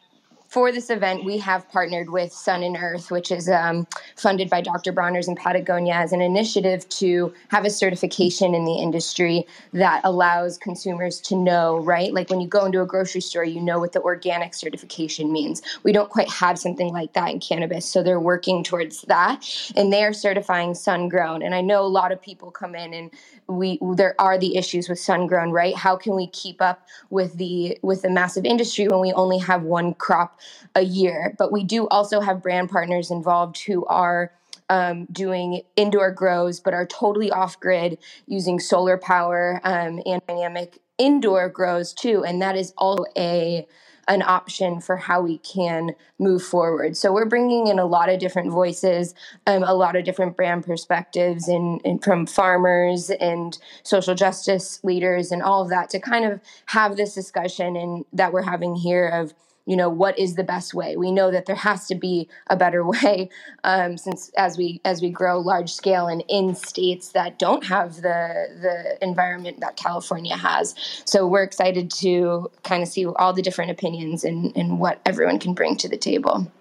for 0.48 0.72
this 0.72 0.90
event, 0.90 1.26
we 1.26 1.38
have 1.40 1.70
partnered 1.70 2.10
with 2.10 2.32
Sun 2.32 2.64
and 2.64 2.78
Earth, 2.80 3.12
which 3.12 3.32
is 3.32 3.50
um, 3.50 3.86
funded 4.16 4.50
by 4.50 4.62
Dr. 4.62 4.94
Bronner's 4.94 5.28
in 5.28 5.36
Patagonia 5.36 5.94
as 5.94 6.14
an 6.14 6.22
initiative 6.22 6.88
to 6.90 7.34
have 7.50 7.66
a 7.66 7.70
certification 7.70 8.56
in 8.56 8.64
the 8.64 8.76
industry 8.76 9.46
that 9.74 10.02
allows 10.06 10.58
consumers 10.58 11.20
to 11.22 11.36
know, 11.36 11.78
right? 11.80 12.14
Like 12.14 12.30
when 12.30 12.40
you 12.40 12.48
go 12.48 12.66
into 12.66 12.82
a 12.82 12.86
grocery 12.86 13.22
store, 13.22 13.44
you 13.44 13.60
know 13.60 13.80
what 13.80 13.92
the 13.92 14.02
organic 14.02 14.54
certification 14.54 15.34
means. 15.34 15.62
We 15.84 15.92
don't 15.92 16.10
quite 16.10 16.30
have 16.30 16.58
something 16.58 16.94
like 16.94 17.14
that 17.14 17.30
in 17.30 17.40
cannabis. 17.42 17.86
So 17.86 18.02
they're 18.02 18.20
working 18.20 18.64
towards 18.64 19.02
that 19.04 19.46
and 19.76 19.92
they 19.92 20.04
are 20.04 20.14
certifying 20.14 20.76
sun 20.76 21.10
grown. 21.10 21.44
And 21.44 21.54
I 21.54 21.62
know 21.62 21.84
a 21.84 21.88
lot 21.88 22.12
of 22.14 22.22
people 22.22 22.52
come 22.52 22.74
in 22.74 22.94
and 22.94 23.12
we 23.48 23.80
there 23.96 24.16
are 24.20 24.38
the 24.38 24.58
issues 24.58 24.90
with 24.90 25.00
sun 25.00 25.28
grown, 25.28 25.52
right? 25.52 25.76
How 25.76 25.96
can 25.96 26.16
we 26.16 26.28
keep 26.28 26.62
up 26.62 26.88
with 27.10 27.38
the 27.38 27.78
with 27.82 28.02
the 28.02 28.10
massive 28.10 28.46
industry 28.46 28.88
when 28.88 29.00
we 29.00 29.14
only 29.14 29.40
have 29.40 29.64
one 29.64 29.94
crop 29.94 30.37
a 30.76 30.82
year? 30.82 31.36
But 31.38 31.52
we 31.52 31.64
do 31.64 31.88
also 31.88 32.20
have 32.22 32.44
brand 32.44 32.70
partners 32.70 33.12
involved 33.12 33.58
who 33.66 33.86
are 33.86 34.32
um, 34.70 35.06
doing 35.12 35.62
indoor 35.76 36.12
grows, 36.12 36.60
but 36.60 36.74
are 36.74 36.86
totally 36.86 37.32
off 37.32 37.60
grid 37.60 37.98
using 38.26 38.60
solar 38.60 38.98
power 38.98 39.62
um, 39.64 40.02
and 40.06 40.22
dynamic 40.28 40.80
indoor 40.98 41.50
grows 41.50 41.94
too. 41.94 42.24
And 42.26 42.42
that 42.42 42.56
is 42.56 42.74
also 42.78 43.06
a 43.18 43.68
an 44.08 44.22
option 44.22 44.80
for 44.80 44.96
how 44.96 45.22
we 45.22 45.38
can 45.40 45.92
move 46.18 46.42
forward. 46.42 46.96
So 46.96 47.12
we're 47.12 47.26
bringing 47.26 47.68
in 47.68 47.78
a 47.78 47.86
lot 47.86 48.08
of 48.08 48.20
different 48.20 48.52
voices, 48.52 49.14
um, 49.46 49.64
a 49.64 49.74
lot 49.74 49.98
of 49.98 50.06
different 50.06 50.38
brand 50.38 50.66
perspectives, 50.66 51.48
and, 51.50 51.82
and 51.84 52.02
from 52.02 52.26
farmers 52.26 53.10
and 53.10 53.58
social 53.84 54.16
justice 54.16 54.80
leaders 54.84 55.32
and 55.32 55.44
all 55.44 55.62
of 55.62 55.70
that 55.70 55.90
to 55.90 56.00
kind 56.00 56.24
of 56.24 56.40
have 56.68 56.96
this 56.96 57.14
discussion 57.14 57.76
and 57.76 58.06
that 58.14 58.32
we're 58.32 58.44
having 58.44 58.76
here 58.76 59.08
of 59.08 59.34
you 59.68 59.76
know 59.76 59.90
what 59.90 60.18
is 60.18 60.36
the 60.36 60.44
best 60.44 60.74
way? 60.74 60.98
We 60.98 61.12
know 61.12 61.30
that 61.30 61.46
there 61.46 61.56
has 61.68 61.88
to 61.88 61.96
be 61.96 62.28
a 62.48 62.56
better 62.56 62.84
way 62.86 63.30
um, 63.64 63.98
since 63.98 64.32
as 64.38 64.58
we 64.58 64.82
as 64.84 65.02
we 65.02 65.12
grow 65.12 65.40
large 65.40 65.72
scale 65.72 66.08
and 66.08 66.24
in 66.28 66.56
states 66.56 67.10
that 67.10 67.38
don't 67.38 67.66
have 67.66 67.98
the 67.98 68.48
the 68.62 68.98
environment 69.04 69.60
that 69.60 69.76
california 69.76 70.36
has. 70.36 70.74
So 71.06 71.28
we're 71.28 71.44
excited 71.44 71.92
to 72.00 72.50
kind 72.64 72.82
of 72.82 72.90
see 72.90 73.06
all 73.06 73.34
the 73.34 73.42
different 73.42 73.72
opinions 73.72 74.24
and, 74.24 74.56
and 74.56 74.80
what 74.80 75.02
everyone 75.06 75.40
can 75.40 75.54
bring 75.54 75.76
to 75.78 75.90
the 75.90 75.98
table 75.98 76.52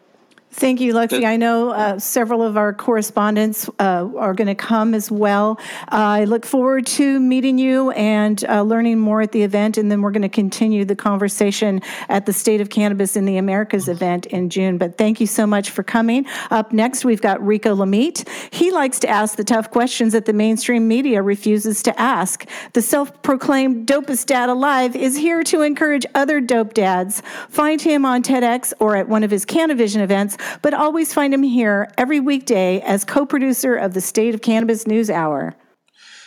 Thank 0.56 0.80
you, 0.80 0.94
Lexi. 0.94 1.26
I 1.26 1.36
know 1.36 1.68
uh, 1.68 1.98
several 1.98 2.40
of 2.40 2.56
our 2.56 2.72
correspondents 2.72 3.68
uh, 3.78 4.08
are 4.16 4.32
going 4.32 4.46
to 4.46 4.54
come 4.54 4.94
as 4.94 5.10
well. 5.10 5.58
Uh, 5.92 5.96
I 5.96 6.24
look 6.24 6.46
forward 6.46 6.86
to 6.86 7.20
meeting 7.20 7.58
you 7.58 7.90
and 7.90 8.42
uh, 8.48 8.62
learning 8.62 8.98
more 8.98 9.20
at 9.20 9.32
the 9.32 9.42
event, 9.42 9.76
and 9.76 9.92
then 9.92 10.00
we're 10.00 10.12
going 10.12 10.22
to 10.22 10.30
continue 10.30 10.86
the 10.86 10.96
conversation 10.96 11.82
at 12.08 12.24
the 12.24 12.32
State 12.32 12.62
of 12.62 12.70
Cannabis 12.70 13.16
in 13.16 13.26
the 13.26 13.36
Americas 13.36 13.86
event 13.86 14.24
in 14.26 14.48
June. 14.48 14.78
But 14.78 14.96
thank 14.96 15.20
you 15.20 15.26
so 15.26 15.46
much 15.46 15.68
for 15.68 15.82
coming. 15.82 16.24
Up 16.50 16.72
next, 16.72 17.04
we've 17.04 17.20
got 17.20 17.44
Rico 17.44 17.74
Lamitte. 17.74 18.26
He 18.50 18.70
likes 18.70 18.98
to 19.00 19.08
ask 19.10 19.36
the 19.36 19.44
tough 19.44 19.70
questions 19.70 20.14
that 20.14 20.24
the 20.24 20.32
mainstream 20.32 20.88
media 20.88 21.20
refuses 21.20 21.82
to 21.82 22.00
ask. 22.00 22.48
The 22.72 22.80
self-proclaimed 22.80 23.86
dopest 23.86 24.24
dad 24.24 24.48
alive 24.48 24.96
is 24.96 25.18
here 25.18 25.42
to 25.42 25.60
encourage 25.60 26.06
other 26.14 26.40
dope 26.40 26.72
dads. 26.72 27.22
Find 27.50 27.78
him 27.78 28.06
on 28.06 28.22
TEDx 28.22 28.72
or 28.80 28.96
at 28.96 29.06
one 29.06 29.22
of 29.22 29.30
his 29.30 29.44
Canavision 29.44 30.00
events 30.00 30.38
but 30.62 30.74
always 30.74 31.12
find 31.12 31.32
him 31.32 31.42
here 31.42 31.90
every 31.98 32.20
weekday 32.20 32.80
as 32.80 33.04
co 33.04 33.26
producer 33.26 33.76
of 33.76 33.94
the 33.94 34.00
State 34.00 34.34
of 34.34 34.42
Cannabis 34.42 34.86
News 34.86 35.10
Hour. 35.10 35.54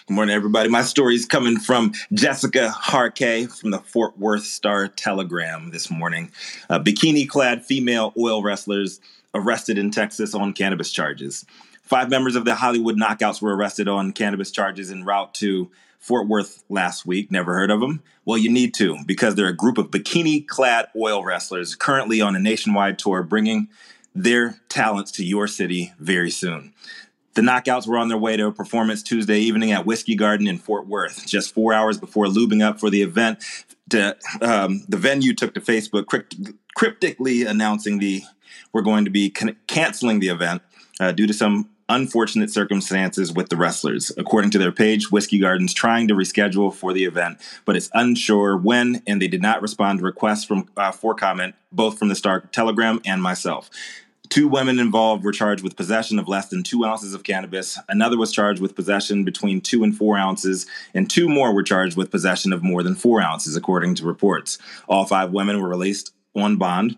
Good 0.08 0.16
morning, 0.16 0.36
everybody. 0.36 0.70
My 0.70 0.82
story 0.82 1.14
is 1.14 1.26
coming 1.26 1.60
from 1.60 1.94
Jessica 2.14 2.72
Harkey 2.72 3.46
from 3.46 3.70
the 3.70 3.78
Fort 3.78 4.18
Worth 4.18 4.44
Star 4.44 4.88
Telegram 4.88 5.70
this 5.70 5.92
morning. 5.92 6.32
Uh, 6.68 6.80
bikini 6.80 7.30
clad 7.30 7.64
female 7.64 8.12
oil 8.18 8.42
wrestlers 8.42 9.00
arrested 9.36 9.78
in 9.78 9.92
Texas 9.92 10.34
on 10.34 10.54
cannabis 10.54 10.92
charges. 10.92 11.46
Five 11.84 12.10
members 12.10 12.36
of 12.36 12.46
the 12.46 12.56
Hollywood 12.56 12.98
Knockouts 12.98 13.42
were 13.42 13.56
arrested 13.56 13.88
on 13.88 14.12
cannabis 14.12 14.52
charges 14.52 14.90
en 14.90 15.06
route 15.06 15.34
to 15.36 15.70
Fort 16.00 16.28
Worth 16.28 16.64
last 16.70 17.06
week. 17.06 17.30
Never 17.30 17.54
heard 17.54 17.70
of 17.70 17.80
them? 17.80 18.02
Well, 18.26 18.38
you 18.38 18.50
need 18.50 18.74
to 18.76 18.98
because 19.06 19.36
they're 19.36 19.48
a 19.48 19.56
group 19.56 19.78
of 19.78 19.92
bikini 19.92 20.48
clad 20.48 20.88
oil 20.96 21.24
wrestlers 21.24 21.76
currently 21.76 22.22
on 22.22 22.36
a 22.36 22.40
nationwide 22.40 22.98
tour 22.98 23.22
bringing 23.22 23.68
their 24.16 24.60
talents 24.70 25.12
to 25.14 25.24
your 25.24 25.48
city 25.48 25.94
very 26.00 26.32
soon. 26.32 26.74
The 27.36 27.42
Knockouts 27.42 27.88
were 27.88 27.98
on 27.98 28.10
their 28.10 28.18
way 28.18 28.36
to 28.36 28.48
a 28.48 28.52
performance 28.52 29.04
Tuesday 29.04 29.40
evening 29.40 29.72
at 29.72 29.86
Whiskey 29.86 30.16
Garden 30.16 30.48
in 30.48 30.58
Fort 30.58 30.88
Worth. 30.88 31.26
Just 31.28 31.54
four 31.54 31.74
hours 31.74 31.98
before 31.98 32.26
lubing 32.26 32.62
up 32.64 32.80
for 32.80 32.90
the 32.90 33.02
event, 33.02 33.44
to, 33.92 34.18
um, 34.42 34.84
the 34.90 34.98
venue 34.98 35.34
took 35.34 35.54
to 35.54 35.62
Facebook 35.62 36.08
crypt- 36.08 36.36
cryptically 36.76 37.44
announcing 37.44 38.00
the 38.00 38.24
we're 38.74 38.82
going 38.82 39.06
to 39.06 39.12
be 39.12 39.30
can- 39.30 39.56
canceling 39.68 40.20
the 40.20 40.28
event 40.28 40.62
uh, 41.00 41.12
due 41.12 41.28
to 41.28 41.34
some 41.34 41.70
unfortunate 41.90 42.52
circumstances 42.52 43.34
with 43.34 43.50
the 43.50 43.58
wrestlers. 43.58 44.12
According 44.18 44.52
to 44.52 44.58
their 44.58 44.72
page, 44.72 45.12
Whiskey 45.12 45.40
Garden's 45.40 45.74
trying 45.74 46.08
to 46.08 46.14
reschedule 46.14 46.74
for 46.74 46.94
the 46.94 47.06
event, 47.06 47.40
but 47.66 47.76
it's 47.76 47.90
unsure 47.94 48.56
when, 48.56 49.02
and 49.06 49.22
they 49.22 49.28
did 49.28 49.42
not 49.42 49.62
respond 49.62 50.00
to 50.00 50.06
requests 50.06 50.46
from 50.46 50.70
uh, 50.78 50.92
for 50.92 51.16
comment, 51.16 51.56
both 51.72 51.98
from 51.98 52.08
the 52.08 52.16
Star 52.16 52.42
Telegram 52.52 53.02
and 53.06 53.22
myself. 53.22 53.70
Two 54.30 54.48
women 54.48 54.78
involved 54.78 55.24
were 55.24 55.32
charged 55.32 55.64
with 55.64 55.76
possession 55.76 56.20
of 56.20 56.28
less 56.28 56.50
than 56.50 56.62
two 56.62 56.86
ounces 56.86 57.16
of 57.16 57.24
cannabis. 57.24 57.80
Another 57.90 58.16
was 58.16 58.32
charged 58.32 58.62
with 58.62 58.76
possession 58.76 59.24
between 59.24 59.60
two 59.60 59.84
and 59.84 59.98
four 59.98 60.20
ounces, 60.20 60.68
and 60.94 61.10
two 61.10 61.28
more 61.28 61.52
were 61.52 61.64
charged 61.64 61.98
with 61.98 62.12
possession 62.12 62.54
of 62.54 62.62
more 62.62 62.84
than 62.84 62.94
four 62.94 63.22
ounces, 63.22 63.56
according 63.56 63.96
to 63.96 64.06
reports. 64.06 64.60
All 64.88 65.06
five 65.06 65.32
women 65.32 65.60
were 65.60 65.68
released 65.68 66.14
on 66.36 66.58
bond. 66.58 66.96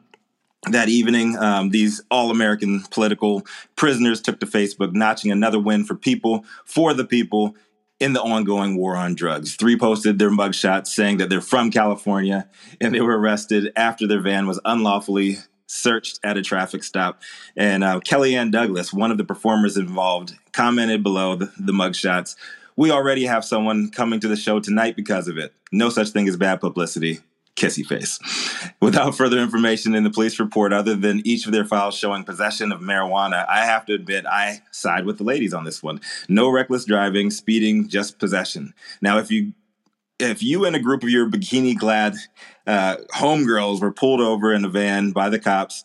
That 0.69 0.89
evening, 0.89 1.37
um, 1.37 1.69
these 1.71 2.01
all 2.11 2.29
American 2.29 2.83
political 2.91 3.45
prisoners 3.75 4.21
took 4.21 4.39
to 4.41 4.45
Facebook, 4.45 4.93
notching 4.93 5.31
another 5.31 5.59
win 5.59 5.85
for 5.85 5.95
people, 5.95 6.45
for 6.65 6.93
the 6.93 7.05
people, 7.05 7.55
in 8.01 8.13
the 8.13 8.21
ongoing 8.21 8.77
war 8.77 8.95
on 8.95 9.13
drugs. 9.13 9.55
Three 9.55 9.77
posted 9.77 10.17
their 10.17 10.31
mugshots 10.31 10.87
saying 10.87 11.17
that 11.17 11.29
they're 11.29 11.39
from 11.39 11.69
California 11.69 12.49
and 12.81 12.93
they 12.93 13.01
were 13.01 13.17
arrested 13.17 13.71
after 13.75 14.07
their 14.07 14.21
van 14.21 14.47
was 14.47 14.59
unlawfully 14.65 15.37
searched 15.67 16.19
at 16.23 16.35
a 16.35 16.41
traffic 16.41 16.83
stop. 16.83 17.21
And 17.55 17.83
uh, 17.83 17.99
Kellyanne 17.99 18.51
Douglas, 18.51 18.91
one 18.91 19.11
of 19.11 19.17
the 19.19 19.23
performers 19.23 19.77
involved, 19.77 20.33
commented 20.51 21.03
below 21.03 21.35
the, 21.35 21.51
the 21.59 21.71
mugshots. 21.71 22.35
We 22.75 22.89
already 22.89 23.25
have 23.25 23.45
someone 23.45 23.91
coming 23.91 24.19
to 24.19 24.27
the 24.27 24.35
show 24.35 24.59
tonight 24.59 24.95
because 24.95 25.27
of 25.27 25.37
it. 25.37 25.53
No 25.71 25.89
such 25.89 26.09
thing 26.09 26.27
as 26.27 26.37
bad 26.37 26.59
publicity. 26.59 27.19
Kissy 27.55 27.85
face. 27.85 28.19
Without 28.81 29.15
further 29.15 29.37
information 29.37 29.93
in 29.93 30.03
the 30.03 30.09
police 30.09 30.39
report, 30.39 30.73
other 30.73 30.95
than 30.95 31.25
each 31.25 31.45
of 31.45 31.51
their 31.51 31.65
files 31.65 31.95
showing 31.95 32.23
possession 32.23 32.71
of 32.71 32.81
marijuana, 32.81 33.45
I 33.47 33.65
have 33.65 33.85
to 33.87 33.93
admit 33.93 34.25
I 34.25 34.61
side 34.71 35.05
with 35.05 35.17
the 35.17 35.23
ladies 35.23 35.53
on 35.53 35.63
this 35.63 35.83
one. 35.83 36.01
No 36.29 36.49
reckless 36.49 36.85
driving, 36.85 37.29
speeding, 37.29 37.87
just 37.87 38.19
possession. 38.19 38.73
Now, 39.01 39.17
if 39.17 39.29
you 39.29 39.53
if 40.19 40.43
you 40.43 40.65
and 40.65 40.75
a 40.75 40.79
group 40.79 41.03
of 41.03 41.09
your 41.09 41.29
bikini 41.29 41.77
clad 41.77 42.15
uh, 42.67 42.97
homegirls 43.13 43.81
were 43.81 43.91
pulled 43.91 44.21
over 44.21 44.53
in 44.53 44.63
a 44.63 44.69
van 44.69 45.11
by 45.11 45.29
the 45.29 45.39
cops, 45.39 45.83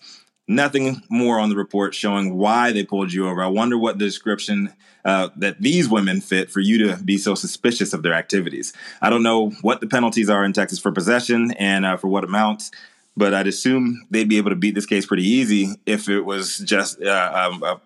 nothing 0.49 1.03
more 1.09 1.38
on 1.41 1.49
the 1.49 1.57
report 1.57 1.95
showing 1.95 2.37
why 2.37 2.73
they 2.73 2.85
pulled 2.85 3.12
you 3.12 3.29
over. 3.29 3.43
I 3.43 3.49
wonder 3.49 3.76
what 3.76 3.99
the 3.99 4.05
description 4.05 4.73
uh, 5.05 5.29
that 5.37 5.61
these 5.61 5.88
women 5.88 6.21
fit 6.21 6.50
for 6.50 6.61
you 6.61 6.87
to 6.87 7.03
be 7.03 7.19
so 7.19 7.35
suspicious 7.35 7.93
of 7.93 8.03
their 8.03 8.15
activities. 8.15 8.73
I 9.00 9.11
don't 9.11 9.23
know 9.23 9.50
what 9.62 9.81
the 9.81 9.87
penalties 9.87 10.29
are 10.29 10.45
in 10.45 10.53
Texas 10.53 10.79
for 10.79 10.93
possession 10.93 11.53
and 11.53 11.85
uh, 11.85 11.97
for 11.97 12.09
what 12.09 12.25
amounts. 12.25 12.71
But 13.17 13.33
I'd 13.33 13.47
assume 13.47 14.07
they'd 14.11 14.29
be 14.29 14.37
able 14.37 14.50
to 14.50 14.57
beat 14.57 14.75
this 14.75 14.85
case 14.85 15.07
pretty 15.07 15.26
easy 15.26 15.69
if 15.87 16.09
it 16.09 16.21
was 16.21 16.59
just 16.59 17.00
uh, 17.03 17.49
um, 17.50 17.62
uh, 17.62 17.76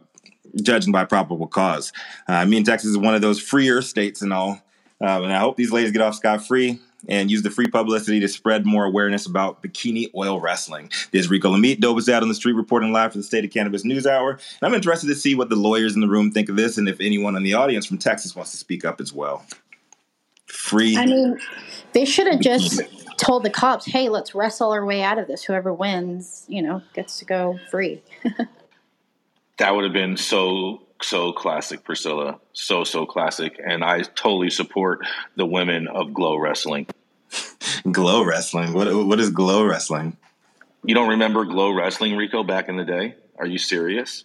judging 0.60 0.92
by 0.92 1.04
probable 1.04 1.46
cause. 1.46 1.92
Uh, 2.28 2.32
I 2.32 2.46
mean, 2.46 2.64
Texas 2.64 2.90
is 2.90 2.98
one 2.98 3.14
of 3.14 3.20
those 3.20 3.40
freer 3.40 3.80
states 3.80 4.22
and 4.22 4.32
all, 4.32 4.60
um, 5.00 5.24
and 5.24 5.32
I 5.32 5.38
hope 5.38 5.56
these 5.56 5.70
ladies 5.70 5.92
get 5.92 6.02
off 6.02 6.16
scot 6.16 6.44
free 6.44 6.80
and 7.08 7.30
use 7.30 7.42
the 7.42 7.50
free 7.50 7.66
publicity 7.66 8.20
to 8.20 8.28
spread 8.28 8.66
more 8.66 8.84
awareness 8.84 9.26
about 9.26 9.62
bikini 9.62 10.10
oil 10.14 10.40
wrestling. 10.40 10.90
This 11.10 11.24
is 11.24 11.30
Rico 11.30 11.50
Lamitte, 11.50 11.80
Dopest 11.80 12.06
Dad 12.06 12.22
on 12.22 12.28
the 12.28 12.34
Street, 12.34 12.54
reporting 12.54 12.92
live 12.92 13.12
for 13.12 13.18
the 13.18 13.24
State 13.24 13.44
of 13.44 13.50
Cannabis 13.50 13.84
News 13.84 14.06
Hour. 14.06 14.32
And 14.32 14.40
I'm 14.62 14.74
interested 14.74 15.06
to 15.08 15.14
see 15.14 15.34
what 15.34 15.48
the 15.48 15.56
lawyers 15.56 15.94
in 15.94 16.00
the 16.00 16.08
room 16.08 16.30
think 16.30 16.48
of 16.48 16.56
this 16.56 16.78
and 16.78 16.88
if 16.88 17.00
anyone 17.00 17.36
in 17.36 17.42
the 17.42 17.54
audience 17.54 17.86
from 17.86 17.98
Texas 17.98 18.34
wants 18.36 18.50
to 18.52 18.56
speak 18.56 18.84
up 18.84 19.00
as 19.00 19.12
well. 19.12 19.44
Free. 20.46 20.96
I 20.96 21.06
mean, 21.06 21.38
they 21.92 22.04
should 22.04 22.26
have 22.26 22.40
just 22.40 22.82
told 23.16 23.44
the 23.44 23.50
cops, 23.50 23.86
hey, 23.86 24.08
let's 24.08 24.34
wrestle 24.34 24.72
our 24.72 24.84
way 24.84 25.02
out 25.02 25.18
of 25.18 25.28
this. 25.28 25.44
Whoever 25.44 25.72
wins, 25.72 26.44
you 26.48 26.62
know, 26.62 26.82
gets 26.94 27.18
to 27.18 27.24
go 27.24 27.58
free. 27.70 28.02
that 29.58 29.74
would 29.74 29.84
have 29.84 29.92
been 29.92 30.16
so 30.16 30.82
so 31.02 31.32
classic, 31.32 31.84
Priscilla. 31.84 32.40
So 32.52 32.84
so 32.84 33.06
classic, 33.06 33.60
and 33.64 33.84
I 33.84 34.02
totally 34.02 34.50
support 34.50 35.00
the 35.36 35.46
women 35.46 35.88
of 35.88 36.12
Glow 36.12 36.36
Wrestling. 36.36 36.86
glow 37.90 38.24
Wrestling. 38.24 38.72
What 38.72 38.92
what 39.06 39.20
is 39.20 39.30
Glow 39.30 39.64
Wrestling? 39.64 40.16
You 40.84 40.94
don't 40.94 41.10
remember 41.10 41.44
Glow 41.44 41.70
Wrestling, 41.72 42.16
Rico? 42.16 42.42
Back 42.42 42.68
in 42.68 42.76
the 42.76 42.84
day, 42.84 43.14
are 43.38 43.46
you 43.46 43.58
serious? 43.58 44.24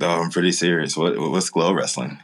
Oh, 0.00 0.22
I'm 0.22 0.30
pretty 0.30 0.52
serious. 0.52 0.96
What 0.96 1.18
what's 1.18 1.50
Glow 1.50 1.72
Wrestling? 1.72 2.18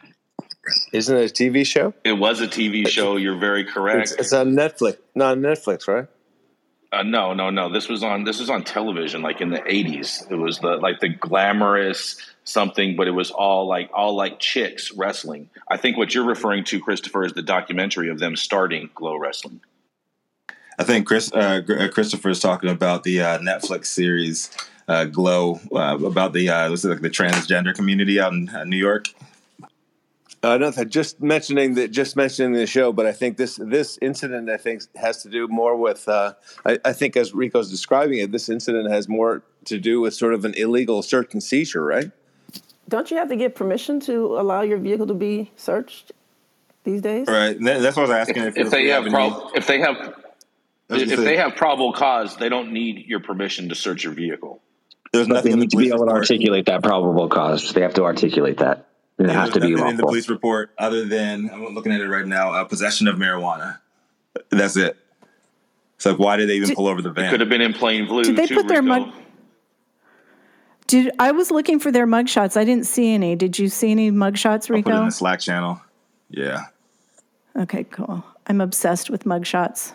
Isn't 0.93 1.17
it 1.17 1.31
a 1.31 1.33
TV 1.33 1.65
show? 1.65 1.95
It 2.05 2.15
was 2.15 2.41
a 2.41 2.49
TV 2.49 2.89
show. 2.89 3.17
You're 3.17 3.39
very 3.39 3.65
correct. 3.65 4.11
It's, 4.11 4.13
it's 4.13 4.33
on 4.33 4.53
Netflix. 4.53 4.97
Not 5.15 5.33
on 5.33 5.41
Netflix, 5.41 5.87
right? 5.87 6.09
Uh, 6.93 7.03
no, 7.03 7.35
no, 7.35 7.51
no. 7.51 7.71
This 7.73 7.89
was 7.89 8.03
on 8.03 8.25
this 8.25 8.41
was 8.41 8.49
on 8.49 8.63
television, 8.63 9.23
like 9.23 9.41
in 9.41 9.51
the 9.51 9.61
'80s. 9.61 10.31
It 10.31 10.37
was 10.37 10.59
the 10.61 10.77
like 10.77 11.01
the 11.01 11.09
glamorous 11.09 12.17
something, 12.45 12.97
but 12.97 13.09
it 13.09 13.13
was 13.13 13.31
all 13.31 13.67
like 13.67 13.91
all 13.93 14.15
like 14.15 14.39
chicks 14.39 14.93
wrestling. 14.93 15.51
I 15.69 15.77
think 15.77 15.97
what 15.97 16.15
you're 16.15 16.27
referring 16.27 16.65
to, 16.65 16.81
Christopher, 16.81 17.25
is 17.25 17.33
the 17.33 17.43
documentary 17.43 18.09
of 18.09 18.19
them 18.19 18.37
starting 18.37 18.91
Glow 18.95 19.17
Wrestling. 19.17 19.61
I 20.79 20.85
think 20.85 21.07
Chris 21.07 21.33
uh, 21.33 21.63
uh 21.69 21.89
Christopher 21.89 22.31
is 22.31 22.41
talking 22.41 22.71
about 22.71 23.03
the 23.03 23.21
uh, 23.21 23.39
Netflix 23.39 23.87
series 23.87 24.51
uh, 24.89 25.05
Glow 25.05 25.61
uh, 25.75 25.99
about 26.05 26.33
the 26.33 26.49
uh, 26.49 26.71
like 26.71 27.01
the 27.01 27.11
transgender 27.11 27.75
community 27.75 28.21
out 28.21 28.33
in 28.33 28.49
New 28.67 28.77
York. 28.77 29.07
Uh, 30.47 30.59
no, 30.59 30.71
just 30.85 31.21
mentioning 31.21 31.75
that, 31.75 31.91
just 31.91 32.15
mentioning 32.15 32.53
the 32.53 32.69
show, 32.69 32.93
but 32.93 33.05
I 33.05 33.11
think 33.11 33.37
this 33.37 33.57
this 33.57 33.99
incident, 34.01 34.49
I 34.49 34.57
think, 34.57 34.83
has 34.95 35.25
to 35.25 35.29
do 35.29 35.49
more 35.49 35.77
with. 35.77 36.09
Uh, 36.09 36.35
I, 36.65 36.79
I, 36.85 36.93
think, 36.93 37.17
as 37.17 37.35
Rico's 37.35 37.69
describing 37.69 38.21
it, 38.21 38.31
this 38.31 38.49
incident 38.49 38.89
has 38.89 39.09
more 39.09 39.43
to 39.65 39.79
do 39.81 40.01
with 40.01 40.15
sort 40.15 40.35
of 40.35 40.45
an 40.45 40.55
illegal 40.55 41.03
search 41.03 41.33
and 41.33 41.43
seizure, 41.43 41.85
right? 41.85 42.13
Don't 42.89 43.11
you 43.11 43.17
have 43.17 43.29
to 43.31 43.35
get 43.35 43.57
permission 43.57 43.99
to 44.01 44.39
allow 44.39 44.63
your 44.63 44.79
vehicle 44.79 45.09
to 45.09 45.15
be 45.15 45.51
searched 45.57 46.13
these 46.85 47.03
days? 47.03 47.27
Right. 47.27 47.57
That's 47.61 47.97
what 47.97 48.09
I 48.09 48.21
was 48.21 48.29
asking. 48.29 48.45
If, 48.45 48.57
if, 48.57 48.67
if 48.67 48.71
they 48.71 48.87
have, 48.87 49.05
prob- 49.07 49.51
if 49.57 49.67
they 49.67 49.81
have 49.81 50.15
if 50.91 51.19
they 51.19 51.39
have 51.39 51.57
probable 51.57 51.93
cause, 51.93 52.37
they 52.37 52.49
don't 52.49 52.73
need 52.73 53.07
your 53.07 53.19
permission 53.19 53.69
to 53.71 53.75
search 53.75 54.05
your 54.05 54.13
vehicle. 54.13 54.63
There's 55.13 55.27
nothing. 55.27 55.53
They 55.53 55.59
need 55.59 55.71
to 55.71 55.77
be 55.77 55.89
able 55.89 56.07
to 56.07 56.13
articulate 56.13 56.67
that 56.67 56.85
probable 56.85 57.29
cause. 57.29 57.73
They 57.73 57.81
have 57.81 57.95
to 57.95 58.05
articulate 58.05 58.59
that. 58.59 58.87
It 59.19 59.31
has 59.31 59.51
to 59.51 59.61
be 59.61 59.75
lawful. 59.75 59.89
in 59.91 59.97
the 59.97 60.03
police 60.03 60.29
report 60.29 60.71
other 60.79 61.05
than 61.05 61.51
I'm 61.51 61.75
looking 61.75 61.93
at 61.93 62.01
it 62.01 62.09
right 62.09 62.27
now. 62.27 62.53
Uh, 62.53 62.65
possession 62.65 63.09
of 63.09 63.17
marijuana. 63.17 63.79
That's 64.51 64.77
it. 64.77 64.97
It's 65.97 66.05
like 66.05 66.19
why 66.19 66.37
did 66.37 66.51
they 66.51 66.57
even 66.57 66.69
did, 66.69 66.77
pull 66.77 66.87
over 66.87 67.01
the 67.01 67.11
van? 67.11 67.27
It 67.27 67.31
could 67.31 67.41
have 67.41 67.49
been 67.49 67.63
in 67.63 67.73
plain 67.73 68.07
blue. 68.07 68.25
Did 68.25 68.37
they 68.37 68.47
too, 68.47 68.57
put 68.57 68.69
their 68.69 68.83
mug? 68.83 69.11
Did 70.87 71.11
I 71.19 71.33
was 71.33 71.51
looking 71.51 71.81
for 71.81 71.91
their 71.91 72.07
mugshots? 72.07 72.57
I 72.57 72.65
didn't 72.65 72.87
see 72.87 73.15
any. 73.15 73.35
Did 73.35 73.59
you 73.59 73.69
see 73.69 73.91
any 73.91 74.11
mugshots, 74.11 74.69
Rico? 74.69 74.91
I'll 74.91 74.97
put 74.97 74.99
it 74.99 75.01
in 75.01 75.05
the 75.07 75.13
Slack 75.13 75.41
channel. 75.41 75.81
Yeah. 76.31 76.67
Okay, 77.57 77.85
cool. 77.85 78.23
I'm 78.47 78.61
obsessed 78.61 79.11
with 79.11 79.25
mugshots. 79.25 79.93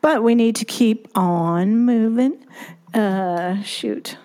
But 0.00 0.22
we 0.22 0.34
need 0.34 0.56
to 0.56 0.64
keep 0.64 1.08
on 1.14 1.78
moving. 1.78 2.44
Uh, 2.92 3.62
shoot. 3.62 4.16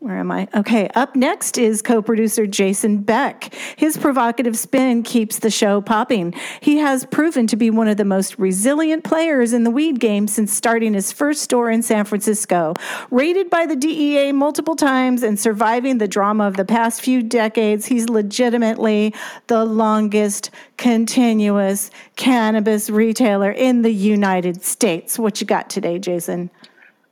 Where 0.00 0.18
am 0.18 0.30
I? 0.30 0.46
Okay, 0.54 0.88
up 0.94 1.16
next 1.16 1.58
is 1.58 1.82
co 1.82 2.00
producer 2.00 2.46
Jason 2.46 2.98
Beck. 2.98 3.52
His 3.74 3.96
provocative 3.96 4.56
spin 4.56 5.02
keeps 5.02 5.40
the 5.40 5.50
show 5.50 5.80
popping. 5.80 6.34
He 6.60 6.76
has 6.76 7.04
proven 7.04 7.48
to 7.48 7.56
be 7.56 7.68
one 7.68 7.88
of 7.88 7.96
the 7.96 8.04
most 8.04 8.38
resilient 8.38 9.02
players 9.02 9.52
in 9.52 9.64
the 9.64 9.72
weed 9.72 9.98
game 9.98 10.28
since 10.28 10.52
starting 10.52 10.94
his 10.94 11.10
first 11.10 11.42
store 11.42 11.68
in 11.68 11.82
San 11.82 12.04
Francisco. 12.04 12.74
Rated 13.10 13.50
by 13.50 13.66
the 13.66 13.74
DEA 13.74 14.30
multiple 14.30 14.76
times 14.76 15.24
and 15.24 15.36
surviving 15.36 15.98
the 15.98 16.06
drama 16.06 16.46
of 16.46 16.56
the 16.56 16.64
past 16.64 17.00
few 17.00 17.20
decades, 17.20 17.86
he's 17.86 18.08
legitimately 18.08 19.12
the 19.48 19.64
longest 19.64 20.52
continuous 20.76 21.90
cannabis 22.14 22.88
retailer 22.88 23.50
in 23.50 23.82
the 23.82 23.92
United 23.92 24.62
States. 24.62 25.18
What 25.18 25.40
you 25.40 25.46
got 25.46 25.68
today, 25.68 25.98
Jason? 25.98 26.50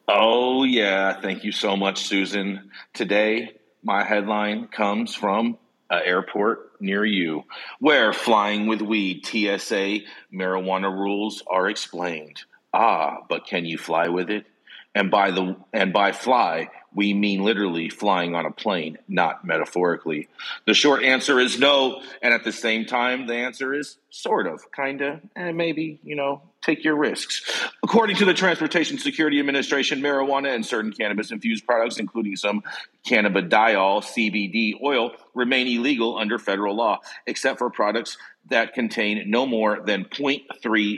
Oh, 0.09 0.63
yeah. 0.63 1.21
Thank 1.21 1.43
you 1.43 1.51
so 1.51 1.77
much, 1.77 2.05
Susan. 2.05 2.71
Today, 2.95 3.57
my 3.83 4.05
headline 4.05 4.69
comes 4.69 5.15
from 5.15 5.59
an 5.91 6.03
airport 6.05 6.81
near 6.81 7.05
you 7.05 7.45
where 7.81 8.13
flying 8.13 8.69
with 8.69 8.83
weed 8.83 9.27
TSA 9.27 10.01
marijuana 10.33 10.93
rules 10.93 11.43
are 11.49 11.69
explained. 11.69 12.43
Ah, 12.73 13.19
but 13.29 13.47
can 13.47 13.65
you 13.65 13.79
fly 13.79 14.09
with 14.09 14.31
it? 14.31 14.47
And 14.95 15.11
by 15.11 15.33
the 15.33 15.57
and 15.73 15.93
by 15.93 16.13
fly, 16.13 16.69
we 16.97 17.13
mean 17.13 17.45
literally 17.45 17.91
flying 17.91 18.35
on 18.35 18.47
a 18.47 18.51
plane, 18.51 18.97
not 19.07 19.45
metaphorically. 19.45 20.29
The 20.65 20.73
short 20.73 21.05
answer 21.05 21.39
is 21.39 21.59
no, 21.59 22.01
and 22.23 22.33
at 22.33 22.43
the 22.43 22.53
same 22.53 22.87
time, 22.87 23.27
the 23.27 23.35
answer 23.35 23.75
is 23.75 23.99
sort 24.09 24.47
of, 24.47 24.73
kind 24.73 25.03
of, 25.03 25.21
and 25.37 25.59
maybe, 25.59 26.01
you 26.03 26.17
know, 26.17 26.41
take 26.63 26.85
your 26.85 26.97
risks. 26.97 27.69
According 27.83 28.17
to 28.17 28.25
the 28.25 28.33
Transportation 28.33 28.97
Security 28.97 29.39
Administration, 29.39 30.01
marijuana 30.01 30.55
and 30.55 30.65
certain 30.65 30.91
cannabis 30.91 31.31
infused 31.31 31.67
products, 31.67 31.99
including 31.99 32.35
some 32.35 32.63
cannabidiol 33.07 34.03
CBD 34.03 34.83
oil, 34.83 35.13
remain 35.35 35.67
illegal 35.69 36.17
under 36.17 36.39
federal 36.39 36.75
law, 36.75 37.01
except 37.27 37.59
for 37.59 37.69
products 37.69 38.17
that 38.49 38.73
contain 38.73 39.31
no 39.31 39.45
more 39.45 39.81
than 39.85 40.07
0.3 40.07 40.47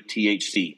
THC. 0.06 0.76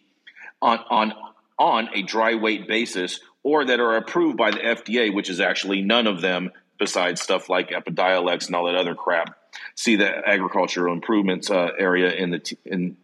On, 0.62 0.78
on, 0.88 1.12
on 1.58 1.90
a 1.94 2.02
dry 2.02 2.36
weight 2.36 2.66
basis 2.66 3.20
or 3.42 3.64
that 3.64 3.80
are 3.80 3.96
approved 3.96 4.36
by 4.36 4.50
the 4.50 4.58
FDA, 4.58 5.12
which 5.12 5.30
is 5.30 5.40
actually 5.40 5.82
none 5.82 6.06
of 6.06 6.20
them 6.20 6.50
besides 6.78 7.20
stuff 7.20 7.48
like 7.48 7.70
Epidiolex 7.70 8.46
and 8.46 8.56
all 8.56 8.66
that 8.66 8.74
other 8.74 8.94
crap. 8.94 9.36
See 9.74 9.96
the 9.96 10.28
agricultural 10.28 10.92
improvements 10.92 11.50
uh, 11.50 11.70
area 11.78 12.12
in 12.12 12.30
the 12.30 12.38
t- 12.38 12.58
in 12.64 12.96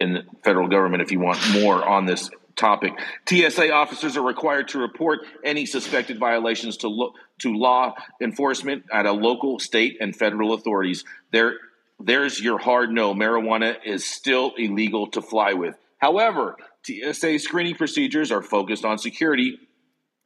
in 0.00 0.14
the 0.14 0.22
federal 0.42 0.68
government 0.68 1.02
if 1.02 1.12
you 1.12 1.20
want 1.20 1.38
more 1.52 1.86
on 1.86 2.06
this 2.06 2.30
topic. 2.56 2.92
TSA 3.28 3.72
officers 3.72 4.16
are 4.16 4.22
required 4.22 4.68
to 4.68 4.78
report 4.78 5.20
any 5.44 5.66
suspected 5.66 6.18
violations 6.18 6.78
to 6.78 6.88
lo- 6.88 7.14
to 7.38 7.54
law 7.54 7.94
enforcement 8.20 8.84
at 8.92 9.06
a 9.06 9.12
local, 9.12 9.58
state, 9.58 9.98
and 10.00 10.14
federal 10.14 10.54
authorities. 10.54 11.04
There, 11.30 11.54
there's 11.98 12.40
your 12.40 12.58
hard 12.58 12.90
no. 12.90 13.14
Marijuana 13.14 13.76
is 13.84 14.04
still 14.04 14.52
illegal 14.56 15.08
to 15.08 15.22
fly 15.22 15.54
with. 15.54 15.76
However, 15.98 16.56
TSA 16.84 17.38
screening 17.38 17.74
procedures 17.74 18.32
are 18.32 18.42
focused 18.42 18.84
on 18.84 18.98
security 18.98 19.58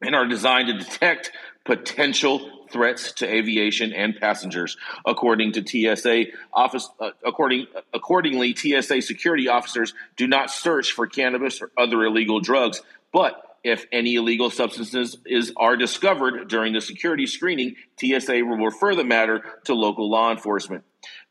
and 0.01 0.15
are 0.15 0.27
designed 0.27 0.67
to 0.67 0.77
detect 0.77 1.31
potential 1.65 2.51
threats 2.71 3.13
to 3.13 3.27
aviation 3.27 3.93
and 3.93 4.15
passengers. 4.19 4.77
According 5.05 5.53
to 5.53 5.65
TSA 5.65 6.25
office, 6.53 6.89
uh, 6.99 7.11
according 7.25 7.67
accordingly, 7.93 8.55
TSA 8.55 9.01
security 9.01 9.47
officers 9.47 9.93
do 10.15 10.27
not 10.27 10.51
search 10.51 10.91
for 10.91 11.07
cannabis 11.07 11.61
or 11.61 11.71
other 11.77 12.03
illegal 12.03 12.39
drugs, 12.39 12.81
but 13.13 13.43
if 13.63 13.85
any 13.91 14.15
illegal 14.15 14.49
substances 14.49 15.17
is 15.25 15.51
are 15.57 15.75
discovered 15.75 16.47
during 16.47 16.73
the 16.73 16.81
security 16.81 17.25
screening, 17.25 17.75
TSA 17.99 18.43
will 18.45 18.57
refer 18.57 18.95
the 18.95 19.03
matter 19.03 19.43
to 19.65 19.73
local 19.73 20.09
law 20.09 20.31
enforcement. 20.31 20.83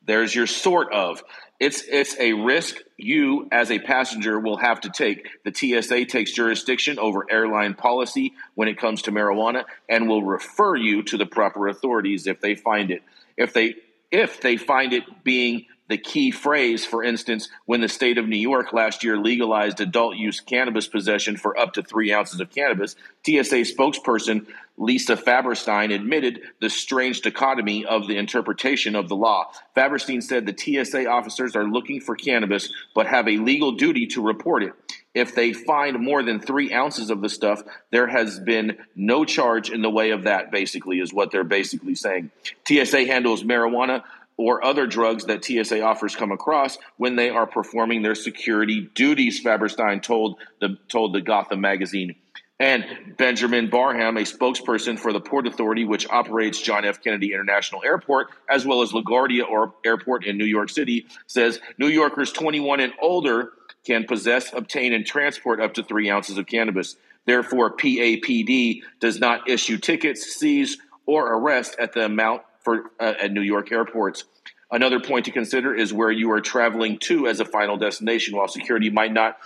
There's 0.06 0.34
your 0.34 0.46
sort 0.46 0.92
of. 0.92 1.22
It's 1.58 1.82
it's 1.82 2.18
a 2.18 2.32
risk 2.34 2.76
you 2.96 3.48
as 3.50 3.70
a 3.70 3.78
passenger 3.78 4.38
will 4.38 4.58
have 4.58 4.80
to 4.82 4.90
take. 4.90 5.26
The 5.44 5.54
TSA 5.54 6.04
takes 6.06 6.32
jurisdiction 6.32 6.98
over 6.98 7.26
airline 7.30 7.74
policy 7.74 8.34
when 8.54 8.68
it 8.68 8.78
comes 8.78 9.02
to 9.02 9.12
marijuana 9.12 9.64
and 9.88 10.08
will 10.08 10.22
refer 10.22 10.76
you 10.76 11.02
to 11.04 11.16
the 11.16 11.26
proper 11.26 11.68
authorities 11.68 12.26
if 12.26 12.40
they 12.40 12.54
find 12.54 12.90
it. 12.90 13.02
If 13.36 13.54
they 13.54 13.76
if 14.10 14.40
they 14.40 14.56
find 14.56 14.92
it 14.92 15.04
being 15.24 15.66
the 15.88 15.98
key 15.98 16.30
phrase, 16.30 16.84
for 16.84 17.04
instance, 17.04 17.48
when 17.64 17.80
the 17.80 17.88
state 17.88 18.18
of 18.18 18.28
New 18.28 18.38
York 18.38 18.72
last 18.72 19.04
year 19.04 19.16
legalized 19.16 19.80
adult 19.80 20.16
use 20.16 20.40
cannabis 20.40 20.88
possession 20.88 21.36
for 21.36 21.58
up 21.58 21.74
to 21.74 21.82
three 21.82 22.12
ounces 22.12 22.40
of 22.40 22.50
cannabis, 22.50 22.96
TSA 23.24 23.62
spokesperson 23.72 24.46
Lisa 24.78 25.16
Farbstein 25.16 25.94
admitted 25.94 26.40
the 26.60 26.68
strange 26.68 27.22
dichotomy 27.22 27.84
of 27.84 28.06
the 28.06 28.18
interpretation 28.18 28.94
of 28.94 29.08
the 29.08 29.16
law. 29.16 29.50
Farbstein 29.76 30.22
said 30.22 30.44
the 30.44 30.84
TSA 30.84 31.08
officers 31.08 31.56
are 31.56 31.64
looking 31.64 32.00
for 32.00 32.14
cannabis 32.14 32.72
but 32.94 33.06
have 33.06 33.28
a 33.28 33.38
legal 33.38 33.72
duty 33.72 34.06
to 34.08 34.22
report 34.22 34.62
it. 34.62 34.72
If 35.14 35.34
they 35.34 35.54
find 35.54 35.98
more 35.98 36.22
than 36.22 36.40
three 36.40 36.74
ounces 36.74 37.08
of 37.08 37.22
the 37.22 37.30
stuff, 37.30 37.62
there 37.90 38.06
has 38.06 38.38
been 38.38 38.76
no 38.94 39.24
charge 39.24 39.70
in 39.70 39.80
the 39.80 39.88
way 39.88 40.10
of 40.10 40.24
that, 40.24 40.50
basically, 40.50 41.00
is 41.00 41.10
what 41.10 41.30
they're 41.30 41.42
basically 41.42 41.94
saying. 41.94 42.30
TSA 42.68 43.06
handles 43.06 43.42
marijuana 43.42 44.02
or 44.36 44.64
other 44.64 44.86
drugs 44.86 45.24
that 45.26 45.44
TSA 45.44 45.82
offers 45.82 46.14
come 46.14 46.32
across 46.32 46.78
when 46.96 47.16
they 47.16 47.30
are 47.30 47.46
performing 47.46 48.02
their 48.02 48.14
security 48.14 48.90
duties, 48.94 49.42
Farbstein 49.42 50.02
told 50.02 50.38
the 50.60 50.76
told 50.88 51.14
the 51.14 51.20
Gotham 51.20 51.60
magazine. 51.60 52.16
And 52.58 52.86
Benjamin 53.18 53.68
Barham, 53.68 54.16
a 54.16 54.22
spokesperson 54.22 54.98
for 54.98 55.12
the 55.12 55.20
Port 55.20 55.46
Authority, 55.46 55.84
which 55.84 56.08
operates 56.08 56.60
John 56.60 56.86
F. 56.86 57.02
Kennedy 57.02 57.34
International 57.34 57.82
Airport, 57.84 58.28
as 58.48 58.64
well 58.64 58.80
as 58.80 58.92
LaGuardia 58.92 59.44
Airport 59.84 60.24
in 60.24 60.38
New 60.38 60.46
York 60.46 60.70
City, 60.70 61.06
says 61.26 61.60
New 61.76 61.88
Yorkers 61.88 62.32
21 62.32 62.80
and 62.80 62.94
older 63.00 63.52
can 63.84 64.04
possess, 64.04 64.54
obtain, 64.54 64.94
and 64.94 65.04
transport 65.04 65.60
up 65.60 65.74
to 65.74 65.82
three 65.82 66.08
ounces 66.08 66.38
of 66.38 66.46
cannabis. 66.46 66.96
Therefore, 67.26 67.76
PAPD 67.76 68.80
does 69.00 69.20
not 69.20 69.50
issue 69.50 69.76
tickets, 69.76 70.24
seize, 70.24 70.78
or 71.04 71.34
arrest 71.34 71.76
at 71.78 71.92
the 71.92 72.06
amount 72.06 72.42
for 72.66 72.90
uh, 72.98 73.14
at 73.22 73.32
New 73.32 73.42
York 73.42 73.70
airports. 73.70 74.24
Another 74.72 74.98
point 74.98 75.26
to 75.26 75.30
consider 75.30 75.72
is 75.72 75.92
where 75.92 76.10
you 76.10 76.32
are 76.32 76.40
traveling 76.40 76.98
to 76.98 77.28
as 77.28 77.38
a 77.38 77.44
final 77.44 77.76
destination. 77.76 78.36
While 78.36 78.48
security 78.48 78.90
might 78.90 79.12
not 79.12 79.36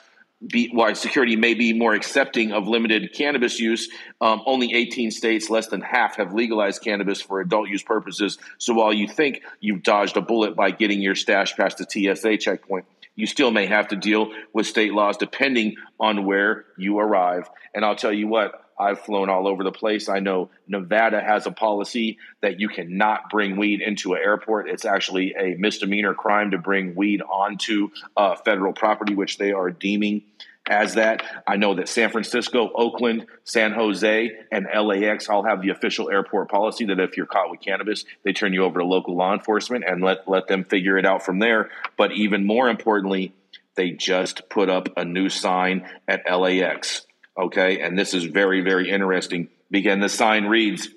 be, 0.44 0.70
while 0.72 0.94
security 0.94 1.36
may 1.36 1.52
be 1.52 1.74
more 1.74 1.92
accepting 1.92 2.52
of 2.52 2.66
limited 2.66 3.12
cannabis 3.12 3.60
use, 3.60 3.90
um, 4.22 4.40
only 4.46 4.72
18 4.74 5.10
states, 5.10 5.50
less 5.50 5.66
than 5.66 5.82
half, 5.82 6.16
have 6.16 6.32
legalized 6.32 6.82
cannabis 6.82 7.20
for 7.20 7.42
adult 7.42 7.68
use 7.68 7.82
purposes. 7.82 8.38
So 8.56 8.72
while 8.72 8.94
you 8.94 9.06
think 9.06 9.42
you've 9.60 9.82
dodged 9.82 10.16
a 10.16 10.22
bullet 10.22 10.56
by 10.56 10.70
getting 10.70 11.02
your 11.02 11.14
stash 11.14 11.54
past 11.54 11.76
the 11.76 11.86
TSA 12.16 12.38
checkpoint, 12.38 12.86
you 13.14 13.26
still 13.26 13.50
may 13.50 13.66
have 13.66 13.88
to 13.88 13.96
deal 13.96 14.32
with 14.54 14.66
state 14.66 14.94
laws 14.94 15.18
depending 15.18 15.76
on 15.98 16.24
where 16.24 16.64
you 16.78 16.98
arrive. 16.98 17.50
And 17.74 17.84
I'll 17.84 17.96
tell 17.96 18.12
you 18.12 18.26
what, 18.26 18.64
I've 18.80 19.00
flown 19.00 19.28
all 19.28 19.46
over 19.46 19.62
the 19.62 19.72
place. 19.72 20.08
I 20.08 20.20
know 20.20 20.50
Nevada 20.66 21.20
has 21.20 21.46
a 21.46 21.50
policy 21.50 22.18
that 22.40 22.58
you 22.58 22.68
cannot 22.68 23.30
bring 23.30 23.56
weed 23.56 23.80
into 23.80 24.14
an 24.14 24.20
airport. 24.22 24.68
It's 24.68 24.84
actually 24.84 25.34
a 25.38 25.56
misdemeanor 25.58 26.14
crime 26.14 26.52
to 26.52 26.58
bring 26.58 26.94
weed 26.94 27.22
onto 27.22 27.90
uh, 28.16 28.36
federal 28.36 28.72
property, 28.72 29.14
which 29.14 29.38
they 29.38 29.52
are 29.52 29.70
deeming 29.70 30.22
as 30.68 30.94
that. 30.94 31.42
I 31.46 31.56
know 31.56 31.74
that 31.74 31.88
San 31.88 32.10
Francisco, 32.10 32.70
Oakland, 32.74 33.26
San 33.44 33.72
Jose, 33.72 34.30
and 34.52 34.66
LAX 34.72 35.28
all 35.28 35.42
have 35.42 35.62
the 35.62 35.70
official 35.70 36.10
airport 36.10 36.50
policy 36.50 36.86
that 36.86 37.00
if 37.00 37.16
you're 37.16 37.26
caught 37.26 37.50
with 37.50 37.60
cannabis, 37.60 38.04
they 38.24 38.32
turn 38.32 38.52
you 38.52 38.64
over 38.64 38.78
to 38.78 38.84
local 38.86 39.16
law 39.16 39.32
enforcement 39.32 39.84
and 39.86 40.02
let 40.02 40.28
let 40.28 40.46
them 40.46 40.64
figure 40.64 40.96
it 40.96 41.04
out 41.04 41.24
from 41.24 41.38
there. 41.38 41.70
But 41.98 42.12
even 42.12 42.46
more 42.46 42.68
importantly, 42.68 43.34
they 43.74 43.90
just 43.90 44.48
put 44.48 44.68
up 44.68 44.88
a 44.96 45.04
new 45.04 45.28
sign 45.28 45.88
at 46.06 46.22
LAX. 46.30 47.06
Okay, 47.40 47.80
and 47.80 47.98
this 47.98 48.12
is 48.12 48.24
very 48.24 48.60
very 48.60 48.90
interesting. 48.90 49.48
Begin 49.70 50.00
the 50.00 50.08
sign 50.08 50.44
reads, 50.44 50.88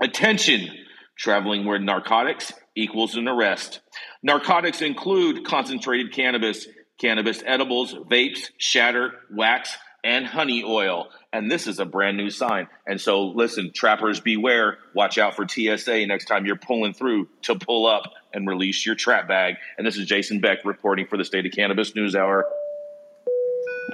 "Attention." 0.00 0.70
Traveling 1.16 1.64
with 1.64 1.80
narcotics 1.80 2.52
equals 2.74 3.16
an 3.16 3.26
arrest. 3.26 3.80
Narcotics 4.22 4.82
include 4.82 5.46
concentrated 5.46 6.12
cannabis, 6.12 6.66
cannabis 6.98 7.42
edibles, 7.46 7.94
vapes, 7.94 8.50
shatter, 8.58 9.14
wax, 9.30 9.78
and 10.04 10.26
honey 10.26 10.62
oil. 10.62 11.08
And 11.32 11.50
this 11.50 11.66
is 11.66 11.78
a 11.78 11.84
brand 11.84 12.16
new 12.16 12.30
sign. 12.30 12.68
And 12.86 13.00
so, 13.00 13.28
listen, 13.28 13.72
trappers 13.74 14.20
beware. 14.20 14.78
Watch 14.94 15.18
out 15.18 15.34
for 15.34 15.46
TSA 15.48 16.06
next 16.06 16.26
time 16.26 16.46
you're 16.46 16.56
pulling 16.56 16.92
through 16.92 17.28
to 17.42 17.54
pull 17.56 17.86
up 17.86 18.12
and 18.32 18.46
release 18.46 18.86
your 18.86 18.94
trap 18.94 19.26
bag. 19.26 19.56
And 19.78 19.86
this 19.86 19.96
is 19.96 20.06
Jason 20.06 20.40
Beck 20.40 20.64
reporting 20.64 21.06
for 21.06 21.16
the 21.16 21.24
State 21.24 21.46
of 21.46 21.52
Cannabis 21.52 21.94
News 21.94 22.14
Hour. 22.14 22.46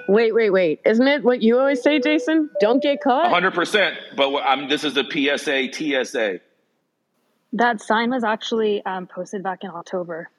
Wait, 0.08 0.34
wait, 0.34 0.50
wait. 0.50 0.80
Isn't 0.84 1.06
it 1.06 1.22
what 1.22 1.42
you 1.42 1.58
always 1.58 1.82
say, 1.82 2.00
Jason? 2.00 2.50
Don't 2.60 2.82
get 2.82 3.00
caught? 3.02 3.32
100%. 3.32 3.94
But 4.16 4.34
I'm, 4.38 4.68
this 4.68 4.84
is 4.84 4.94
the 4.94 5.04
PSA, 5.04 5.72
TSA. 5.72 6.40
That 7.54 7.80
sign 7.80 8.10
was 8.10 8.24
actually 8.24 8.84
um, 8.84 9.06
posted 9.06 9.42
back 9.42 9.62
in 9.62 9.70
October. 9.70 10.30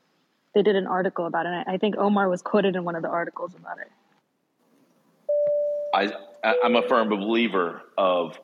They 0.54 0.64
did 0.64 0.76
an 0.76 0.88
article 0.88 1.26
about 1.26 1.46
it. 1.46 1.66
I 1.68 1.78
think 1.78 1.96
Omar 1.98 2.30
was 2.30 2.42
quoted 2.42 2.76
in 2.76 2.84
one 2.84 2.96
of 2.96 3.02
the 3.02 3.10
articles 3.10 3.54
about 3.56 3.78
it. 3.80 3.92
I, 5.94 6.12
I'm 6.64 6.76
a 6.76 6.88
firm 6.88 7.10
believer 7.10 7.82
of 7.98 8.40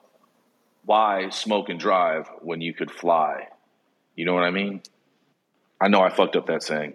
why 0.86 1.30
smoke 1.30 1.70
and 1.70 1.80
drive 1.80 2.30
when 2.42 2.62
you 2.62 2.74
could 2.74 2.92
fly. 2.92 3.48
You 4.16 4.26
know 4.26 4.34
what 4.34 4.44
I 4.44 4.52
mean? 4.52 4.82
I 5.82 5.88
know 5.88 6.02
I 6.02 6.10
fucked 6.10 6.36
up 6.36 6.48
that 6.48 6.64
saying. 6.64 6.94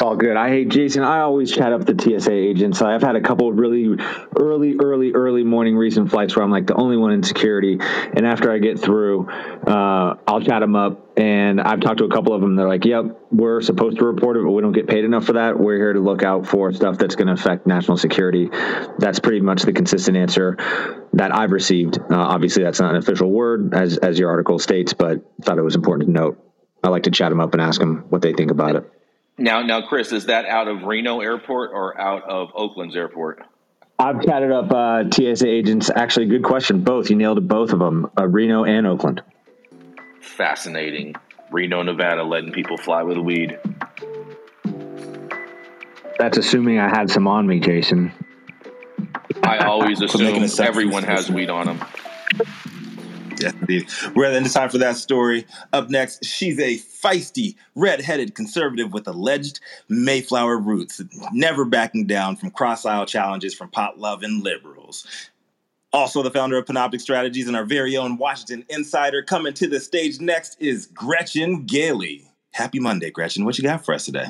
It's 0.00 0.06
all 0.06 0.16
good. 0.16 0.34
I 0.34 0.48
hate 0.48 0.70
Jason. 0.70 1.02
I 1.02 1.20
always 1.20 1.54
chat 1.54 1.74
up 1.74 1.84
the 1.84 1.92
TSA 1.92 2.32
agents. 2.32 2.80
I've 2.80 3.02
had 3.02 3.16
a 3.16 3.20
couple 3.20 3.50
of 3.50 3.58
really 3.58 4.02
early, 4.34 4.74
early, 4.82 5.12
early 5.12 5.44
morning 5.44 5.76
recent 5.76 6.10
flights 6.10 6.34
where 6.34 6.42
I'm 6.42 6.50
like 6.50 6.66
the 6.66 6.74
only 6.74 6.96
one 6.96 7.12
in 7.12 7.22
security. 7.22 7.78
And 7.78 8.26
after 8.26 8.50
I 8.50 8.60
get 8.60 8.80
through, 8.80 9.28
uh, 9.28 10.14
I'll 10.26 10.40
chat 10.40 10.60
them 10.60 10.74
up. 10.74 11.18
And 11.18 11.60
I've 11.60 11.80
talked 11.80 11.98
to 11.98 12.06
a 12.06 12.08
couple 12.08 12.32
of 12.32 12.40
them. 12.40 12.56
They're 12.56 12.66
like, 12.66 12.86
"Yep, 12.86 13.26
we're 13.30 13.60
supposed 13.60 13.98
to 13.98 14.06
report 14.06 14.38
it, 14.38 14.42
but 14.42 14.52
we 14.52 14.62
don't 14.62 14.72
get 14.72 14.88
paid 14.88 15.04
enough 15.04 15.26
for 15.26 15.34
that. 15.34 15.60
We're 15.60 15.76
here 15.76 15.92
to 15.92 16.00
look 16.00 16.22
out 16.22 16.46
for 16.46 16.72
stuff 16.72 16.96
that's 16.96 17.14
going 17.14 17.26
to 17.26 17.34
affect 17.34 17.66
national 17.66 17.98
security." 17.98 18.48
That's 18.96 19.18
pretty 19.18 19.42
much 19.42 19.64
the 19.64 19.74
consistent 19.74 20.16
answer 20.16 20.56
that 21.12 21.34
I've 21.34 21.52
received. 21.52 21.98
Uh, 21.98 22.16
obviously, 22.16 22.62
that's 22.62 22.80
not 22.80 22.92
an 22.92 22.96
official 22.96 23.30
word, 23.30 23.74
as 23.74 23.98
as 23.98 24.18
your 24.18 24.30
article 24.30 24.58
states, 24.58 24.94
but 24.94 25.20
thought 25.42 25.58
it 25.58 25.62
was 25.62 25.76
important 25.76 26.06
to 26.06 26.12
note. 26.14 26.42
I 26.82 26.88
like 26.88 27.02
to 27.02 27.10
chat 27.10 27.28
them 27.28 27.40
up 27.40 27.52
and 27.52 27.60
ask 27.60 27.78
them 27.78 28.06
what 28.08 28.22
they 28.22 28.32
think 28.32 28.50
about 28.50 28.76
it. 28.76 28.90
Now, 29.40 29.62
now, 29.62 29.80
Chris, 29.80 30.12
is 30.12 30.26
that 30.26 30.44
out 30.44 30.68
of 30.68 30.82
Reno 30.82 31.20
Airport 31.20 31.70
or 31.72 31.98
out 31.98 32.24
of 32.24 32.50
Oakland's 32.54 32.94
airport? 32.94 33.42
I've 33.98 34.22
chatted 34.22 34.52
up 34.52 34.70
uh, 34.70 35.10
TSA 35.10 35.48
agents. 35.48 35.90
Actually, 35.94 36.26
good 36.26 36.44
question. 36.44 36.84
Both. 36.84 37.08
You 37.08 37.16
nailed. 37.16 37.48
Both 37.48 37.72
of 37.72 37.78
them. 37.78 38.10
Uh, 38.18 38.28
Reno 38.28 38.64
and 38.64 38.86
Oakland. 38.86 39.22
Fascinating. 40.20 41.14
Reno, 41.50 41.82
Nevada, 41.82 42.22
letting 42.22 42.52
people 42.52 42.76
fly 42.76 43.02
with 43.02 43.16
weed. 43.16 43.58
That's 46.18 46.36
assuming 46.36 46.78
I 46.78 46.88
had 46.88 47.10
some 47.10 47.26
on 47.26 47.46
me, 47.46 47.60
Jason. 47.60 48.12
I 49.42 49.64
always 49.64 50.02
assume 50.02 50.46
everyone 50.60 51.04
has 51.04 51.30
weed 51.30 51.48
on 51.48 51.64
them. 51.64 51.84
Yes, 53.40 53.54
indeed. 53.54 53.88
We're 54.14 54.26
at 54.26 54.30
the 54.30 54.36
end 54.36 54.46
of 54.46 54.52
time 54.52 54.68
for 54.68 54.78
that 54.78 54.96
story. 54.96 55.46
Up 55.72 55.88
next, 55.90 56.24
she's 56.24 56.58
a 56.58 56.76
feisty, 56.78 57.56
red-headed 57.74 58.34
conservative 58.34 58.92
with 58.92 59.08
alleged 59.08 59.60
Mayflower 59.88 60.58
roots, 60.58 61.00
never 61.32 61.64
backing 61.64 62.06
down 62.06 62.36
from 62.36 62.50
cross-aisle 62.50 63.06
challenges 63.06 63.54
from 63.54 63.70
pot-loving 63.70 64.42
liberals. 64.42 65.06
Also, 65.92 66.22
the 66.22 66.30
founder 66.30 66.56
of 66.56 66.66
Panoptic 66.66 67.00
Strategies 67.00 67.48
and 67.48 67.56
our 67.56 67.64
very 67.64 67.96
own 67.96 68.16
Washington 68.16 68.64
insider 68.68 69.22
coming 69.22 69.54
to 69.54 69.66
the 69.66 69.80
stage 69.80 70.20
next 70.20 70.56
is 70.60 70.86
Gretchen 70.86 71.64
Gailey. 71.66 72.30
Happy 72.52 72.78
Monday, 72.78 73.10
Gretchen. 73.10 73.44
What 73.44 73.58
you 73.58 73.64
got 73.64 73.84
for 73.84 73.94
us 73.94 74.04
today? 74.04 74.26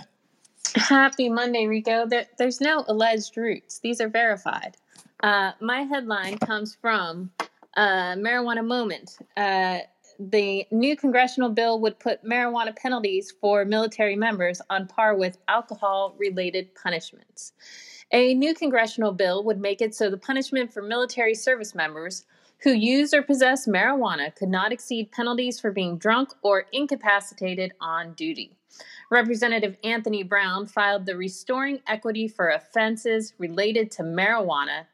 Happy 0.74 1.28
Monday, 1.28 1.66
Rico. 1.66 2.06
There, 2.06 2.26
there's 2.38 2.60
no 2.60 2.84
alleged 2.86 3.36
roots. 3.36 3.80
These 3.80 4.00
are 4.00 4.08
verified. 4.08 4.76
Uh, 5.22 5.52
my 5.60 5.82
headline 5.82 6.38
comes 6.38 6.76
from 6.80 7.30
uh, 7.76 8.14
Marijuana 8.14 8.66
Moment. 8.66 9.18
Uh, 9.36 9.78
the 10.18 10.66
new 10.70 10.96
congressional 10.96 11.48
bill 11.48 11.80
would 11.80 11.98
put 11.98 12.22
marijuana 12.24 12.76
penalties 12.76 13.32
for 13.40 13.64
military 13.64 14.16
members 14.16 14.60
on 14.68 14.86
par 14.86 15.16
with 15.16 15.38
alcohol 15.48 16.14
related 16.18 16.74
punishments. 16.74 17.52
A 18.12 18.34
new 18.34 18.54
congressional 18.54 19.12
bill 19.12 19.42
would 19.44 19.58
make 19.58 19.80
it 19.80 19.94
so 19.94 20.10
the 20.10 20.18
punishment 20.18 20.72
for 20.72 20.82
military 20.82 21.34
service 21.34 21.74
members 21.74 22.26
who 22.62 22.72
use 22.72 23.14
or 23.14 23.22
possess 23.22 23.66
marijuana 23.66 24.34
could 24.34 24.50
not 24.50 24.72
exceed 24.72 25.10
penalties 25.10 25.58
for 25.58 25.70
being 25.70 25.96
drunk 25.96 26.34
or 26.42 26.66
incapacitated 26.72 27.72
on 27.80 28.12
duty. 28.12 28.56
Representative 29.10 29.76
Anthony 29.82 30.22
Brown 30.22 30.66
filed 30.66 31.06
the 31.06 31.16
Restoring 31.16 31.80
Equity 31.86 32.28
for 32.28 32.50
Offenses 32.50 33.32
Related 33.38 33.90
to 33.92 34.02
Marijuana 34.02 34.84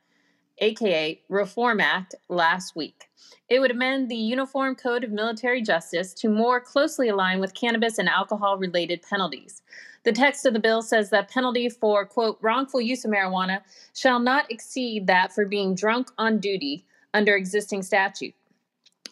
aka 0.59 1.21
Reform 1.29 1.81
Act, 1.81 2.15
last 2.29 2.77
week. 2.77 3.09
It 3.49 3.61
would 3.61 3.71
amend 3.71 4.09
the 4.09 4.17
Uniform 4.17 4.75
Code 4.75 5.05
of 5.05 5.11
Military 5.11 5.63
Justice 5.63 6.13
to 6.15 6.29
more 6.29 6.61
closely 6.61 7.09
align 7.09 7.39
with 7.39 7.55
cannabis 7.55 7.99
and 7.99 8.09
alcohol 8.09 8.59
related 8.59 9.03
penalties. 9.03 9.63
The 10.03 10.13
text 10.13 10.47
of 10.47 10.53
the 10.53 10.61
bill 10.61 10.83
says 10.83 11.11
that 11.11 11.31
penalty 11.31 11.69
for, 11.69 12.05
quote, 12.07 12.39
wrongful 12.41 12.81
use 12.81 13.05
of 13.05 13.11
marijuana 13.11 13.63
shall 13.95 14.19
not 14.19 14.51
exceed 14.51 15.07
that 15.07 15.33
for 15.33 15.47
being 15.47 15.75
drunk 15.75 16.11
on 16.19 16.39
duty 16.39 16.85
under 17.13 17.35
existing 17.35 17.83
statute. 17.83 18.35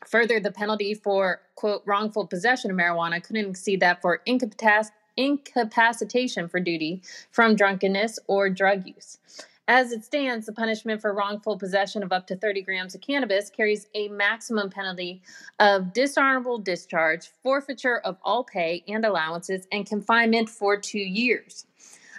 Further, 0.07 0.39
the 0.39 0.53
penalty 0.53 0.95
for, 0.95 1.41
quote, 1.55 1.83
wrongful 1.87 2.27
possession 2.27 2.71
of 2.71 2.77
marijuana 2.77 3.23
couldn't 3.23 3.51
exceed 3.51 3.81
that 3.81 4.03
for 4.03 4.21
incapac- 4.27 4.91
incapacitation 5.17 6.49
for 6.49 6.61
duty 6.61 7.03
from 7.31 7.57
drunkenness 7.57 8.19
or 8.27 8.51
drug 8.51 8.87
use. 8.87 9.19
As 9.67 9.93
it 9.93 10.05
stands, 10.05 10.45
the 10.45 10.53
punishment 10.53 11.01
for 11.01 11.15
wrongful 11.15 11.57
possession 11.57 12.03
of 12.03 12.13
up 12.13 12.27
to 12.27 12.37
30 12.37 12.61
grams 12.63 12.95
of 12.95 13.01
cannabis 13.01 13.49
carries 13.49 13.87
a 13.95 14.09
maximum 14.09 14.69
penalty 14.69 15.23
of 15.59 15.95
dishonorable 15.95 16.59
discharge, 16.59 17.31
forfeiture 17.43 18.01
of 18.01 18.19
all 18.23 18.45
pay 18.45 18.85
and 18.87 19.07
allowances, 19.07 19.67
and 19.73 19.87
confinement 19.87 20.51
for 20.51 20.77
two 20.77 20.99
years. 20.99 21.65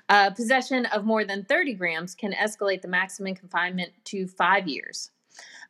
Uh, 0.09 0.31
possession 0.31 0.87
of 0.87 1.05
more 1.05 1.23
than 1.23 1.45
30 1.45 1.75
grams 1.75 2.15
can 2.15 2.33
escalate 2.33 2.81
the 2.81 2.87
maximum 2.87 3.35
confinement 3.35 3.91
to 4.05 4.27
five 4.27 4.67
years. 4.67 5.11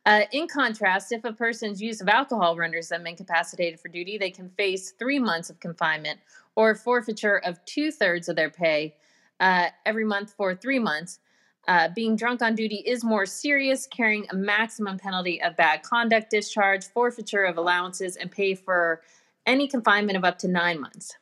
Uh, 0.06 0.22
in 0.32 0.46
contrast, 0.48 1.12
if 1.12 1.24
a 1.24 1.32
person's 1.32 1.82
use 1.82 2.00
of 2.00 2.08
alcohol 2.08 2.56
renders 2.56 2.88
them 2.88 3.06
incapacitated 3.06 3.78
for 3.78 3.88
duty, 3.88 4.16
they 4.16 4.30
can 4.30 4.48
face 4.50 4.92
three 4.92 5.18
months 5.18 5.50
of 5.50 5.60
confinement 5.60 6.20
or 6.54 6.74
forfeiture 6.74 7.38
of 7.44 7.62
two 7.66 7.90
thirds 7.90 8.30
of 8.30 8.36
their 8.36 8.50
pay 8.50 8.94
uh, 9.40 9.66
every 9.84 10.04
month 10.04 10.32
for 10.32 10.54
three 10.54 10.78
months 10.78 11.18
uh, 11.68 11.88
being 11.94 12.16
drunk 12.16 12.42
on 12.42 12.54
duty 12.54 12.82
is 12.86 13.02
more 13.02 13.26
serious, 13.26 13.86
carrying 13.86 14.26
a 14.30 14.34
maximum 14.36 14.98
penalty 14.98 15.42
of 15.42 15.56
bad 15.56 15.82
conduct 15.82 16.30
discharge, 16.30 16.84
forfeiture 16.86 17.44
of 17.44 17.56
allowances, 17.56 18.16
and 18.16 18.30
pay 18.30 18.54
for 18.54 19.02
any 19.46 19.66
confinement 19.68 20.16
of 20.16 20.24
up 20.24 20.38
to 20.38 20.48
nine 20.48 20.80
months. 20.80 21.16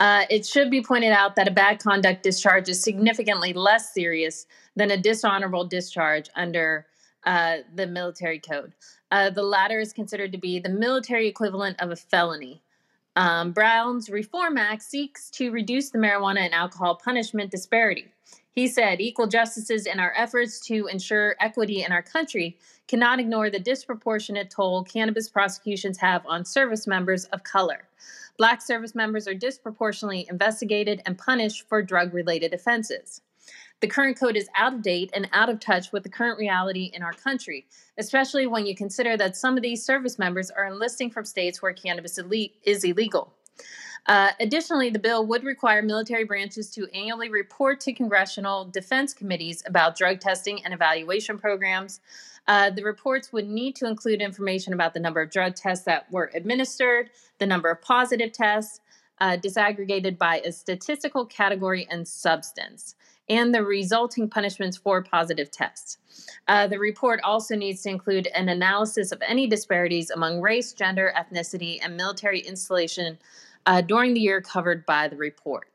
Uh, 0.00 0.24
it 0.28 0.44
should 0.44 0.70
be 0.70 0.82
pointed 0.82 1.12
out 1.12 1.36
that 1.36 1.46
a 1.46 1.52
bad 1.52 1.78
conduct 1.78 2.22
discharge 2.22 2.68
is 2.68 2.82
significantly 2.82 3.52
less 3.52 3.94
serious 3.94 4.46
than 4.74 4.90
a 4.90 4.96
dishonorable 4.96 5.64
discharge 5.64 6.28
under 6.34 6.86
uh, 7.24 7.58
the 7.74 7.86
military 7.86 8.40
code. 8.40 8.72
Uh, 9.10 9.30
the 9.30 9.42
latter 9.42 9.78
is 9.78 9.92
considered 9.92 10.32
to 10.32 10.38
be 10.38 10.58
the 10.58 10.68
military 10.68 11.28
equivalent 11.28 11.80
of 11.80 11.90
a 11.90 11.96
felony. 11.96 12.60
Um, 13.16 13.52
Brown's 13.52 14.10
Reform 14.10 14.58
Act 14.58 14.82
seeks 14.82 15.30
to 15.30 15.52
reduce 15.52 15.90
the 15.90 15.98
marijuana 15.98 16.40
and 16.40 16.52
alcohol 16.52 16.96
punishment 16.96 17.50
disparity. 17.52 18.08
He 18.54 18.68
said, 18.68 19.00
Equal 19.00 19.26
justices 19.26 19.84
in 19.86 19.98
our 19.98 20.14
efforts 20.16 20.60
to 20.66 20.86
ensure 20.86 21.34
equity 21.40 21.82
in 21.82 21.90
our 21.90 22.02
country 22.02 22.56
cannot 22.86 23.18
ignore 23.18 23.50
the 23.50 23.58
disproportionate 23.58 24.48
toll 24.48 24.84
cannabis 24.84 25.28
prosecutions 25.28 25.98
have 25.98 26.24
on 26.24 26.44
service 26.44 26.86
members 26.86 27.24
of 27.26 27.42
color. 27.42 27.88
Black 28.38 28.62
service 28.62 28.94
members 28.94 29.26
are 29.26 29.34
disproportionately 29.34 30.26
investigated 30.30 31.02
and 31.04 31.18
punished 31.18 31.68
for 31.68 31.82
drug 31.82 32.14
related 32.14 32.54
offenses. 32.54 33.22
The 33.80 33.88
current 33.88 34.18
code 34.18 34.36
is 34.36 34.48
out 34.56 34.72
of 34.72 34.82
date 34.82 35.10
and 35.14 35.28
out 35.32 35.50
of 35.50 35.58
touch 35.58 35.90
with 35.92 36.04
the 36.04 36.08
current 36.08 36.38
reality 36.38 36.90
in 36.94 37.02
our 37.02 37.12
country, 37.12 37.66
especially 37.98 38.46
when 38.46 38.66
you 38.66 38.76
consider 38.76 39.16
that 39.16 39.36
some 39.36 39.56
of 39.56 39.62
these 39.62 39.84
service 39.84 40.18
members 40.18 40.50
are 40.50 40.66
enlisting 40.66 41.10
from 41.10 41.24
states 41.24 41.60
where 41.60 41.72
cannabis 41.72 42.18
is 42.64 42.84
illegal. 42.84 43.34
Uh, 44.06 44.30
additionally, 44.38 44.90
the 44.90 44.98
bill 44.98 45.26
would 45.26 45.44
require 45.44 45.80
military 45.80 46.24
branches 46.24 46.70
to 46.70 46.86
annually 46.94 47.30
report 47.30 47.80
to 47.80 47.92
congressional 47.92 48.66
defense 48.66 49.14
committees 49.14 49.62
about 49.66 49.96
drug 49.96 50.20
testing 50.20 50.62
and 50.64 50.74
evaluation 50.74 51.38
programs. 51.38 52.00
Uh, 52.46 52.68
the 52.68 52.82
reports 52.82 53.32
would 53.32 53.48
need 53.48 53.74
to 53.76 53.86
include 53.86 54.20
information 54.20 54.74
about 54.74 54.92
the 54.92 55.00
number 55.00 55.22
of 55.22 55.30
drug 55.30 55.54
tests 55.54 55.84
that 55.86 56.10
were 56.12 56.30
administered, 56.34 57.08
the 57.38 57.46
number 57.46 57.70
of 57.70 57.80
positive 57.80 58.32
tests, 58.32 58.80
uh, 59.20 59.36
disaggregated 59.36 60.18
by 60.18 60.40
a 60.40 60.52
statistical 60.52 61.24
category 61.24 61.86
and 61.90 62.06
substance, 62.06 62.94
and 63.28 63.54
the 63.54 63.62
resulting 63.62 64.28
punishments 64.28 64.76
for 64.76 65.02
positive 65.02 65.50
tests. 65.50 65.98
Uh, 66.48 66.66
the 66.66 66.78
report 66.78 67.20
also 67.24 67.54
needs 67.56 67.82
to 67.82 67.88
include 67.88 68.26
an 68.28 68.48
analysis 68.48 69.12
of 69.12 69.22
any 69.26 69.46
disparities 69.46 70.10
among 70.10 70.40
race, 70.40 70.72
gender, 70.72 71.12
ethnicity, 71.16 71.78
and 71.82 71.96
military 71.96 72.40
installation 72.40 73.18
uh, 73.66 73.80
during 73.80 74.14
the 74.14 74.20
year 74.20 74.40
covered 74.40 74.84
by 74.84 75.08
the 75.08 75.16
report. 75.16 75.68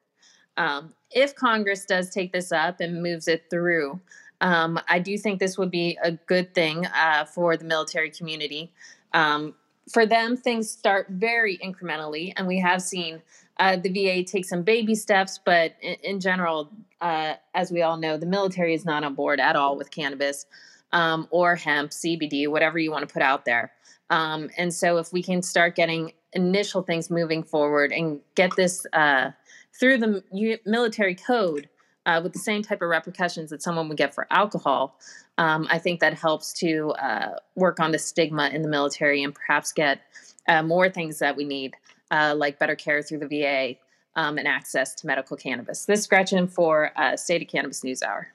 Um, 0.57 0.93
if 1.11 1.35
Congress 1.35 1.85
does 1.85 2.09
take 2.09 2.31
this 2.31 2.51
up 2.51 2.79
and 2.81 3.01
moves 3.01 3.27
it 3.27 3.45
through, 3.49 3.99
um, 4.41 4.79
I 4.87 4.99
do 4.99 5.17
think 5.17 5.39
this 5.39 5.57
would 5.57 5.71
be 5.71 5.97
a 6.03 6.11
good 6.11 6.53
thing 6.53 6.85
uh, 6.87 7.25
for 7.25 7.57
the 7.57 7.65
military 7.65 8.09
community. 8.09 8.71
Um, 9.13 9.55
for 9.91 10.05
them, 10.05 10.37
things 10.37 10.69
start 10.69 11.07
very 11.09 11.57
incrementally, 11.57 12.33
and 12.37 12.47
we 12.47 12.59
have 12.59 12.81
seen 12.81 13.21
uh, 13.59 13.75
the 13.75 13.89
VA 13.89 14.23
takes 14.23 14.49
some 14.49 14.63
baby 14.63 14.95
steps, 14.95 15.39
but 15.43 15.75
in, 15.81 15.95
in 16.03 16.19
general, 16.19 16.69
uh, 17.01 17.33
as 17.53 17.71
we 17.71 17.81
all 17.81 17.97
know, 17.97 18.17
the 18.17 18.25
military 18.25 18.73
is 18.73 18.85
not 18.85 19.03
on 19.03 19.13
board 19.15 19.39
at 19.39 19.55
all 19.55 19.77
with 19.77 19.91
cannabis 19.91 20.45
um, 20.91 21.27
or 21.29 21.55
hemp, 21.55 21.91
CBD, 21.91 22.47
whatever 22.47 22.79
you 22.79 22.91
want 22.91 23.07
to 23.07 23.13
put 23.13 23.21
out 23.21 23.45
there. 23.45 23.71
Um, 24.09 24.49
and 24.57 24.73
so, 24.73 24.97
if 24.97 25.13
we 25.13 25.21
can 25.21 25.41
start 25.41 25.75
getting 25.75 26.13
initial 26.33 26.81
things 26.81 27.09
moving 27.09 27.43
forward 27.43 27.91
and 27.91 28.19
get 28.35 28.55
this 28.55 28.85
uh, 28.93 29.31
through 29.79 29.97
the 29.97 30.59
military 30.65 31.15
code 31.15 31.69
uh, 32.05 32.19
with 32.23 32.33
the 32.33 32.39
same 32.39 32.63
type 32.63 32.81
of 32.81 32.89
repercussions 32.89 33.49
that 33.49 33.61
someone 33.61 33.87
would 33.89 33.97
get 33.97 34.15
for 34.15 34.25
alcohol, 34.31 34.97
um, 35.37 35.67
I 35.69 35.77
think 35.77 35.99
that 35.99 36.13
helps 36.15 36.53
to 36.53 36.91
uh, 36.91 37.35
work 37.55 37.79
on 37.79 37.91
the 37.91 37.99
stigma 37.99 38.49
in 38.49 38.61
the 38.61 38.67
military 38.67 39.23
and 39.23 39.33
perhaps 39.33 39.71
get 39.71 40.01
uh, 40.47 40.63
more 40.63 40.89
things 40.89 41.19
that 41.19 41.35
we 41.35 41.43
need, 41.43 41.75
uh, 42.11 42.35
like 42.37 42.59
better 42.59 42.75
care 42.75 43.01
through 43.01 43.19
the 43.19 43.27
VA 43.27 43.75
um, 44.15 44.37
and 44.37 44.47
access 44.47 44.93
to 44.95 45.07
medical 45.07 45.37
cannabis. 45.37 45.85
This 45.85 46.01
is 46.01 46.07
Gretchen 46.07 46.47
for 46.47 46.91
uh, 46.95 47.15
State 47.15 47.41
of 47.41 47.47
Cannabis 47.47 47.83
News 47.83 48.03
Hour. 48.03 48.33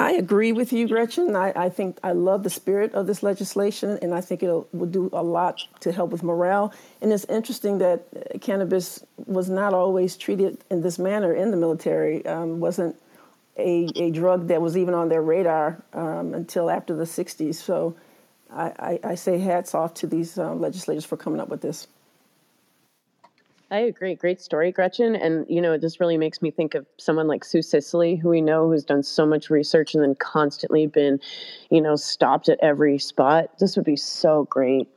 I 0.00 0.12
agree 0.12 0.52
with 0.52 0.72
you, 0.72 0.86
Gretchen. 0.86 1.34
I, 1.34 1.52
I, 1.56 1.68
think 1.68 1.98
I 2.04 2.12
love 2.12 2.44
the 2.44 2.50
spirit 2.50 2.94
of 2.94 3.08
this 3.08 3.24
legislation, 3.24 3.98
and 4.00 4.14
I 4.14 4.20
think 4.20 4.44
it 4.44 4.52
will 4.72 4.86
do 4.86 5.10
a 5.12 5.22
lot 5.22 5.60
to 5.80 5.90
help 5.90 6.10
with 6.10 6.22
morale. 6.22 6.72
And 7.02 7.12
it's 7.12 7.24
interesting 7.24 7.78
that 7.78 8.04
uh, 8.14 8.38
cannabis 8.38 9.04
was 9.26 9.50
not 9.50 9.74
always 9.74 10.16
treated 10.16 10.58
in 10.70 10.82
this 10.82 11.00
manner 11.00 11.34
in 11.34 11.50
the 11.50 11.56
military. 11.56 12.24
Um, 12.26 12.60
wasn't 12.60 12.94
a, 13.56 13.90
a 13.96 14.12
drug 14.12 14.46
that 14.48 14.62
was 14.62 14.76
even 14.76 14.94
on 14.94 15.08
their 15.08 15.22
radar 15.22 15.82
um, 15.92 16.32
until 16.32 16.70
after 16.70 16.94
the 16.94 17.02
'60s. 17.02 17.56
So 17.56 17.96
I, 18.52 18.66
I, 18.78 19.00
I, 19.10 19.14
say 19.16 19.38
hats 19.38 19.74
off 19.74 19.94
to 19.94 20.06
these 20.06 20.38
um, 20.38 20.60
legislators 20.60 21.04
for 21.04 21.16
coming 21.16 21.40
up 21.40 21.48
with 21.48 21.60
this. 21.60 21.88
I 23.70 23.80
agree. 23.80 24.14
Great 24.14 24.40
story, 24.40 24.72
Gretchen. 24.72 25.14
And, 25.14 25.44
you 25.48 25.60
know, 25.60 25.76
this 25.76 26.00
really 26.00 26.16
makes 26.16 26.40
me 26.40 26.50
think 26.50 26.74
of 26.74 26.86
someone 26.96 27.28
like 27.28 27.44
Sue 27.44 27.60
Sisley, 27.60 28.16
who 28.16 28.30
we 28.30 28.40
know 28.40 28.66
who's 28.66 28.84
done 28.84 29.02
so 29.02 29.26
much 29.26 29.50
research 29.50 29.94
and 29.94 30.02
then 30.02 30.14
constantly 30.14 30.86
been, 30.86 31.20
you 31.70 31.82
know, 31.82 31.94
stopped 31.94 32.48
at 32.48 32.58
every 32.62 32.98
spot. 32.98 33.58
This 33.58 33.76
would 33.76 33.84
be 33.84 33.96
so 33.96 34.44
great. 34.44 34.88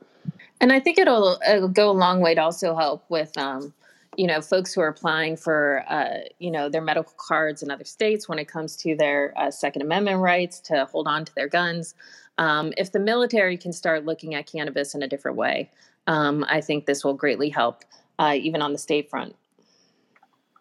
And 0.60 0.72
I 0.72 0.80
think 0.80 0.96
it'll, 0.96 1.38
it'll 1.46 1.68
go 1.68 1.90
a 1.90 1.92
long 1.92 2.20
way 2.20 2.34
to 2.34 2.40
also 2.40 2.74
help 2.74 3.04
with, 3.10 3.36
um, 3.36 3.74
you 4.16 4.26
know, 4.26 4.40
folks 4.40 4.72
who 4.72 4.80
are 4.80 4.88
applying 4.88 5.36
for, 5.36 5.84
uh, 5.88 6.20
you 6.38 6.50
know, 6.50 6.70
their 6.70 6.80
medical 6.80 7.12
cards 7.18 7.62
in 7.62 7.70
other 7.70 7.84
states 7.84 8.26
when 8.26 8.38
it 8.38 8.48
comes 8.48 8.76
to 8.76 8.96
their 8.96 9.34
uh, 9.36 9.50
Second 9.50 9.82
Amendment 9.82 10.20
rights 10.20 10.60
to 10.60 10.86
hold 10.86 11.06
on 11.06 11.26
to 11.26 11.34
their 11.34 11.48
guns. 11.48 11.94
Um, 12.38 12.72
if 12.78 12.92
the 12.92 13.00
military 13.00 13.58
can 13.58 13.72
start 13.72 14.06
looking 14.06 14.34
at 14.34 14.46
cannabis 14.46 14.94
in 14.94 15.02
a 15.02 15.08
different 15.08 15.36
way, 15.36 15.70
um, 16.06 16.44
I 16.48 16.62
think 16.62 16.86
this 16.86 17.04
will 17.04 17.14
greatly 17.14 17.50
help 17.50 17.84
uh, 18.22 18.34
even 18.34 18.62
on 18.62 18.72
the 18.72 18.78
state 18.78 19.10
front. 19.10 19.34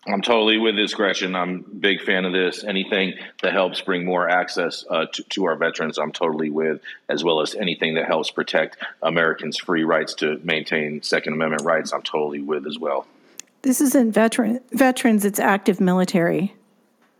I'm 0.07 0.23
totally 0.23 0.57
with 0.57 0.75
this, 0.75 0.95
Gretchen. 0.95 1.35
I'm 1.35 1.57
a 1.59 1.75
big 1.75 2.01
fan 2.01 2.25
of 2.25 2.33
this. 2.33 2.63
Anything 2.63 3.13
that 3.43 3.53
helps 3.53 3.81
bring 3.81 4.03
more 4.03 4.27
access 4.27 4.83
uh, 4.89 5.05
to, 5.05 5.23
to, 5.23 5.45
our 5.45 5.55
veterans, 5.55 5.99
I'm 5.99 6.11
totally 6.11 6.49
with, 6.49 6.81
as 7.07 7.23
well 7.23 7.39
as 7.39 7.53
anything 7.53 7.93
that 7.95 8.07
helps 8.07 8.31
protect 8.31 8.77
Americans' 9.03 9.59
free 9.59 9.83
rights 9.83 10.15
to 10.15 10.39
maintain 10.43 11.03
Second 11.03 11.33
Amendment 11.33 11.61
rights, 11.61 11.93
I'm 11.93 12.01
totally 12.01 12.41
with 12.41 12.65
as 12.65 12.79
well. 12.79 13.05
This 13.61 13.79
isn't 13.79 14.11
veteran 14.11 14.59
veterans; 14.71 15.23
it's 15.23 15.39
active 15.39 15.79
military. 15.79 16.55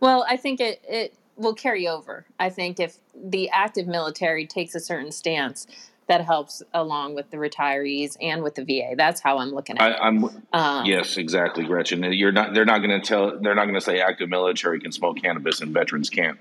Well, 0.00 0.26
I 0.28 0.36
think 0.36 0.60
it 0.60 0.82
it 0.88 1.14
will 1.36 1.54
carry 1.54 1.86
over. 1.86 2.26
I 2.40 2.50
think 2.50 2.80
if 2.80 2.96
the 3.14 3.48
active 3.50 3.86
military 3.86 4.44
takes 4.44 4.74
a 4.74 4.80
certain 4.80 5.12
stance, 5.12 5.68
that 6.08 6.24
helps 6.24 6.62
along 6.74 7.14
with 7.14 7.30
the 7.30 7.36
retirees 7.36 8.16
and 8.20 8.42
with 8.42 8.54
the 8.54 8.64
VA. 8.64 8.94
That's 8.96 9.20
how 9.20 9.38
I'm 9.38 9.50
looking 9.50 9.78
at 9.78 10.02
I, 10.02 10.08
am 10.08 10.24
um, 10.52 10.86
yes, 10.86 11.16
exactly, 11.16 11.64
Gretchen. 11.64 12.02
You're 12.12 12.32
not. 12.32 12.54
They're 12.54 12.64
not 12.64 12.78
going 12.78 13.00
to 13.00 13.06
tell. 13.06 13.38
They're 13.40 13.54
not 13.54 13.64
going 13.64 13.74
to 13.74 13.80
say 13.80 14.00
active 14.00 14.28
military 14.28 14.80
can 14.80 14.92
smoke 14.92 15.18
cannabis 15.22 15.60
and 15.60 15.72
veterans 15.72 16.10
can't. 16.10 16.38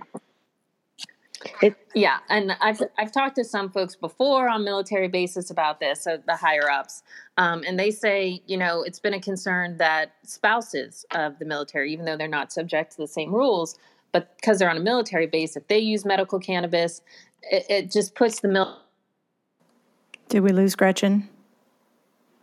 It, 1.62 1.76
yeah, 1.96 2.20
and 2.30 2.56
I've 2.62 2.82
I've 2.98 3.12
talked 3.12 3.36
to 3.36 3.44
some 3.44 3.72
folks 3.72 3.96
before 3.96 4.48
on 4.48 4.64
military 4.64 5.08
basis 5.08 5.50
about 5.50 5.80
this, 5.80 6.04
so 6.04 6.22
the 6.26 6.36
higher 6.36 6.70
ups, 6.70 7.04
um, 7.38 7.64
and 7.66 7.80
they 7.80 7.92
say 7.92 8.42
you 8.46 8.58
know 8.58 8.84
it's 8.84 9.00
been 9.00 9.14
a 9.14 9.22
concern 9.22 9.78
that 9.78 10.14
spouses 10.24 11.06
of 11.12 11.40
the 11.40 11.46
military, 11.46 11.94
even 11.94 12.06
though 12.06 12.18
they're 12.18 12.28
not 12.28 12.52
subject 12.52 12.92
to 12.92 12.98
the 12.98 13.08
same 13.08 13.34
rules, 13.34 13.78
but 14.12 14.36
because 14.38 14.60
they're 14.60 14.70
on 14.70 14.78
a 14.78 14.82
military 14.82 15.28
base, 15.28 15.56
if 15.56 15.68
they 15.68 15.80
use 15.80 16.06
medical 16.06 16.40
cannabis, 16.40 17.02
it, 17.44 17.66
it 17.70 17.92
just 17.92 18.16
puts 18.16 18.42
the 18.42 18.48
military 18.48 18.82
did 20.32 20.42
we 20.44 20.52
lose 20.54 20.76
Gretchen? 20.76 21.28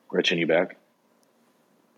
Gretchen, 0.08 0.38
you 0.38 0.46
back? 0.46 0.76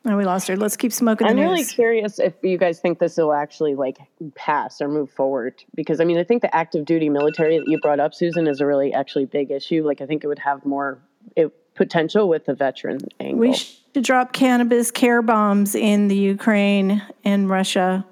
No, 0.05 0.17
we 0.17 0.25
lost 0.25 0.49
her. 0.49 0.57
Let's 0.57 0.77
keep 0.77 0.93
smoking. 0.93 1.27
The 1.27 1.35
Gretchen. 1.35 1.45
I'm 1.45 1.51
news. 1.51 1.59
really 1.59 1.75
curious 1.75 2.19
if 2.19 2.35
you 2.43 2.57
guys 2.57 2.79
think 2.81 3.01
this 3.01 3.17
will 3.17 3.33
actually 3.33 3.75
like 3.75 3.99
pass 4.35 4.81
or 4.81 4.89
move 4.89 5.11
forward 5.11 5.63
because 5.75 6.01
I 6.01 6.05
mean 6.05 6.17
I 6.17 6.25
think 6.25 6.43
the 6.43 6.57
active 6.57 6.87
duty 6.87 7.11
military 7.11 7.59
that 7.59 7.69
you 7.69 7.79
brought 7.81 8.01
up, 8.01 8.15
Susan, 8.15 8.47
is 8.47 8.61
a 8.61 8.67
really 8.67 8.95
actually 8.95 9.27
big 9.27 9.51
issue. 9.51 9.85
Like 9.85 10.01
I 10.01 10.07
think 10.07 10.25
it 10.25 10.29
would 10.29 10.39
have 10.39 10.65
more 10.65 10.99
it, 11.37 11.53
potential 11.75 12.29
with 12.29 12.47
the 12.47 12.55
veteran 12.55 13.01
angle. 13.19 13.39
We 13.39 13.53
should 13.53 14.05
drop 14.05 14.33
cannabis 14.33 14.91
care 14.91 15.23
bombs 15.23 15.75
in 15.75 16.09
the 16.09 16.17
Ukraine 16.17 17.03
and 17.25 17.51
Russia. 17.51 18.07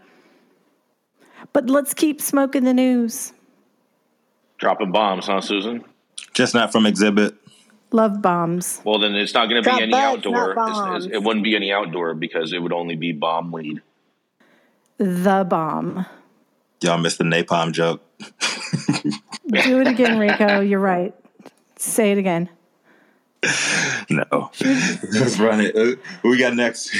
But 1.52 1.70
let's 1.70 1.94
keep 1.94 2.20
smoking 2.20 2.64
the 2.64 2.74
news. 2.74 3.32
Dropping 4.58 4.90
bombs, 4.92 5.26
huh, 5.26 5.40
Susan? 5.40 5.84
Just 6.34 6.54
not 6.54 6.72
from 6.72 6.84
exhibit. 6.84 7.34
Love 7.90 8.20
bombs. 8.20 8.80
Well, 8.84 8.98
then 8.98 9.14
it's 9.14 9.32
not 9.32 9.48
going 9.48 9.62
to 9.62 9.70
be 9.70 9.82
any 9.82 9.92
bugs, 9.92 10.26
outdoor. 10.26 10.54
It's, 10.96 11.06
it's, 11.06 11.14
it 11.14 11.22
wouldn't 11.22 11.44
be 11.44 11.56
any 11.56 11.72
outdoor 11.72 12.14
because 12.14 12.52
it 12.52 12.58
would 12.58 12.72
only 12.72 12.96
be 12.96 13.12
bomb 13.12 13.50
weed. 13.50 13.80
The 14.98 15.46
bomb. 15.48 16.04
Y'all 16.82 16.98
missed 16.98 17.18
the 17.18 17.24
napalm 17.24 17.72
joke. 17.72 18.02
Do 19.48 19.80
it 19.80 19.86
again, 19.86 20.18
Rico. 20.18 20.60
You're 20.60 20.80
right. 20.80 21.14
Say 21.76 22.12
it 22.12 22.18
again. 22.18 22.50
No. 24.10 24.50
Let's 24.60 25.38
run 25.38 25.60
it. 25.60 25.98
We 26.22 26.38
got 26.38 26.54
next. 26.54 26.90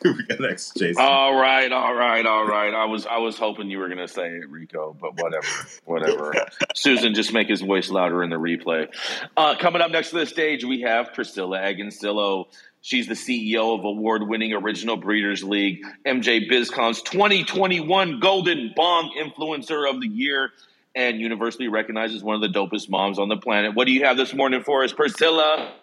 we 0.04 0.22
got 0.24 0.40
next, 0.40 0.76
Jason. 0.76 1.02
All 1.02 1.34
right, 1.34 1.70
all 1.72 1.94
right, 1.94 2.24
all 2.24 2.46
right. 2.46 2.72
I 2.72 2.84
was 2.84 3.06
I 3.06 3.18
was 3.18 3.36
hoping 3.36 3.70
you 3.70 3.78
were 3.78 3.88
going 3.88 3.98
to 3.98 4.08
say 4.08 4.28
it, 4.28 4.48
Rico, 4.48 4.96
but 5.00 5.20
whatever, 5.20 5.46
whatever. 5.84 6.34
Susan, 6.74 7.14
just 7.14 7.32
make 7.32 7.48
his 7.48 7.62
voice 7.62 7.90
louder 7.90 8.22
in 8.22 8.30
the 8.30 8.36
replay. 8.36 8.88
Uh, 9.36 9.56
coming 9.56 9.82
up 9.82 9.90
next 9.90 10.10
to 10.10 10.18
the 10.18 10.26
stage, 10.26 10.64
we 10.64 10.82
have 10.82 11.12
Priscilla 11.14 11.58
Agoncillo. 11.58 12.46
She's 12.80 13.08
the 13.08 13.14
CEO 13.14 13.76
of 13.76 13.84
award-winning 13.84 14.52
Original 14.52 14.96
Breeders 14.96 15.42
League, 15.42 15.84
MJ 16.06 16.48
BizCon's 16.48 17.02
2021 17.02 18.20
Golden 18.20 18.72
Bong 18.76 19.12
Influencer 19.18 19.90
of 19.90 20.00
the 20.00 20.06
Year, 20.06 20.50
and 20.94 21.20
universally 21.20 21.66
recognized 21.66 22.14
as 22.14 22.22
one 22.22 22.36
of 22.36 22.40
the 22.40 22.48
dopest 22.48 22.88
moms 22.88 23.18
on 23.18 23.28
the 23.28 23.36
planet. 23.36 23.74
What 23.74 23.86
do 23.86 23.92
you 23.92 24.04
have 24.04 24.16
this 24.16 24.32
morning 24.32 24.62
for 24.62 24.84
us, 24.84 24.92
Priscilla? 24.92 25.74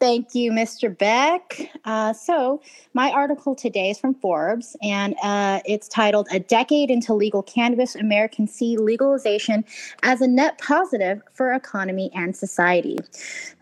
Thank 0.00 0.32
you, 0.32 0.52
Mr. 0.52 0.96
Beck. 0.96 1.72
Uh, 1.84 2.12
so, 2.12 2.62
my 2.94 3.10
article 3.10 3.56
today 3.56 3.90
is 3.90 3.98
from 3.98 4.14
Forbes, 4.14 4.76
and 4.80 5.16
uh, 5.24 5.58
it's 5.64 5.88
titled 5.88 6.28
A 6.30 6.38
Decade 6.38 6.88
into 6.88 7.14
Legal 7.14 7.42
Cannabis 7.42 7.96
Americans 7.96 8.52
See 8.52 8.76
Legalization 8.76 9.64
as 10.04 10.20
a 10.20 10.28
Net 10.28 10.56
Positive 10.58 11.20
for 11.32 11.52
Economy 11.52 12.12
and 12.14 12.36
Society. 12.36 12.96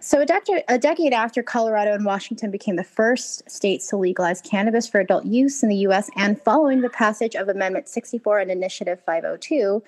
So, 0.00 0.20
a, 0.20 0.64
a 0.68 0.78
decade 0.78 1.14
after 1.14 1.42
Colorado 1.42 1.94
and 1.94 2.04
Washington 2.04 2.50
became 2.50 2.76
the 2.76 2.84
first 2.84 3.50
states 3.50 3.86
to 3.88 3.96
legalize 3.96 4.42
cannabis 4.42 4.86
for 4.86 5.00
adult 5.00 5.24
use 5.24 5.62
in 5.62 5.70
the 5.70 5.76
U.S., 5.76 6.10
and 6.16 6.38
following 6.42 6.82
the 6.82 6.90
passage 6.90 7.34
of 7.34 7.48
Amendment 7.48 7.88
64 7.88 8.40
and 8.40 8.50
Initiative 8.50 9.00
502, 9.06 9.82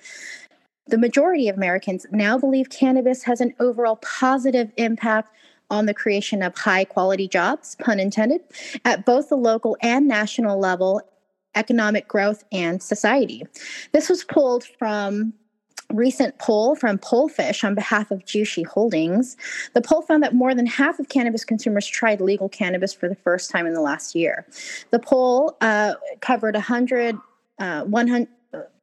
the 0.87 0.97
majority 0.97 1.47
of 1.47 1.57
Americans 1.57 2.07
now 2.11 2.39
believe 2.39 2.71
cannabis 2.71 3.21
has 3.21 3.39
an 3.39 3.53
overall 3.59 3.97
positive 3.97 4.71
impact 4.77 5.31
on 5.69 5.85
the 5.85 5.93
creation 5.93 6.41
of 6.41 6.57
high 6.57 6.83
quality 6.83 7.27
jobs, 7.27 7.75
pun 7.81 7.99
intended, 7.99 8.41
at 8.85 9.05
both 9.05 9.29
the 9.29 9.37
local 9.37 9.77
and 9.81 10.07
national 10.07 10.59
level, 10.59 11.01
economic 11.55 12.07
growth, 12.07 12.43
and 12.51 12.81
society. 12.81 13.43
This 13.91 14.09
was 14.09 14.23
pulled 14.23 14.63
from 14.63 15.33
recent 15.91 16.37
poll 16.37 16.75
from 16.75 16.99
Pollfish 16.99 17.63
on 17.63 17.73
behalf 17.73 18.11
of 18.11 18.23
Jushi 18.23 18.65
Holdings. 18.65 19.35
The 19.73 19.81
poll 19.81 20.01
found 20.01 20.21
that 20.23 20.35
more 20.35 20.53
than 20.53 20.67
half 20.67 20.99
of 20.99 21.09
cannabis 21.09 21.43
consumers 21.43 21.87
tried 21.87 22.21
legal 22.21 22.47
cannabis 22.47 22.93
for 22.93 23.09
the 23.09 23.15
first 23.15 23.49
time 23.49 23.65
in 23.65 23.73
the 23.73 23.81
last 23.81 24.13
year. 24.13 24.45
The 24.91 24.99
poll 24.99 25.57
uh, 25.61 25.95
covered 26.21 26.53
100, 26.53 27.17
uh, 27.59 27.83
100 27.85 28.27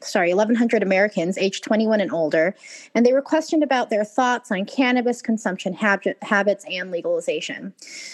sorry, 0.06 0.32
1,100 0.32 0.82
Americans 0.82 1.38
aged 1.38 1.64
21 1.64 2.00
and 2.00 2.12
older, 2.12 2.54
and 2.94 3.04
they 3.04 3.12
were 3.12 3.22
questioned 3.22 3.62
about 3.62 3.90
their 3.90 4.04
thoughts 4.04 4.50
on 4.50 4.64
cannabis 4.64 5.22
consumption 5.22 5.72
habit, 5.72 6.16
habits 6.22 6.64
and 6.70 6.90
legalization. 6.90 7.72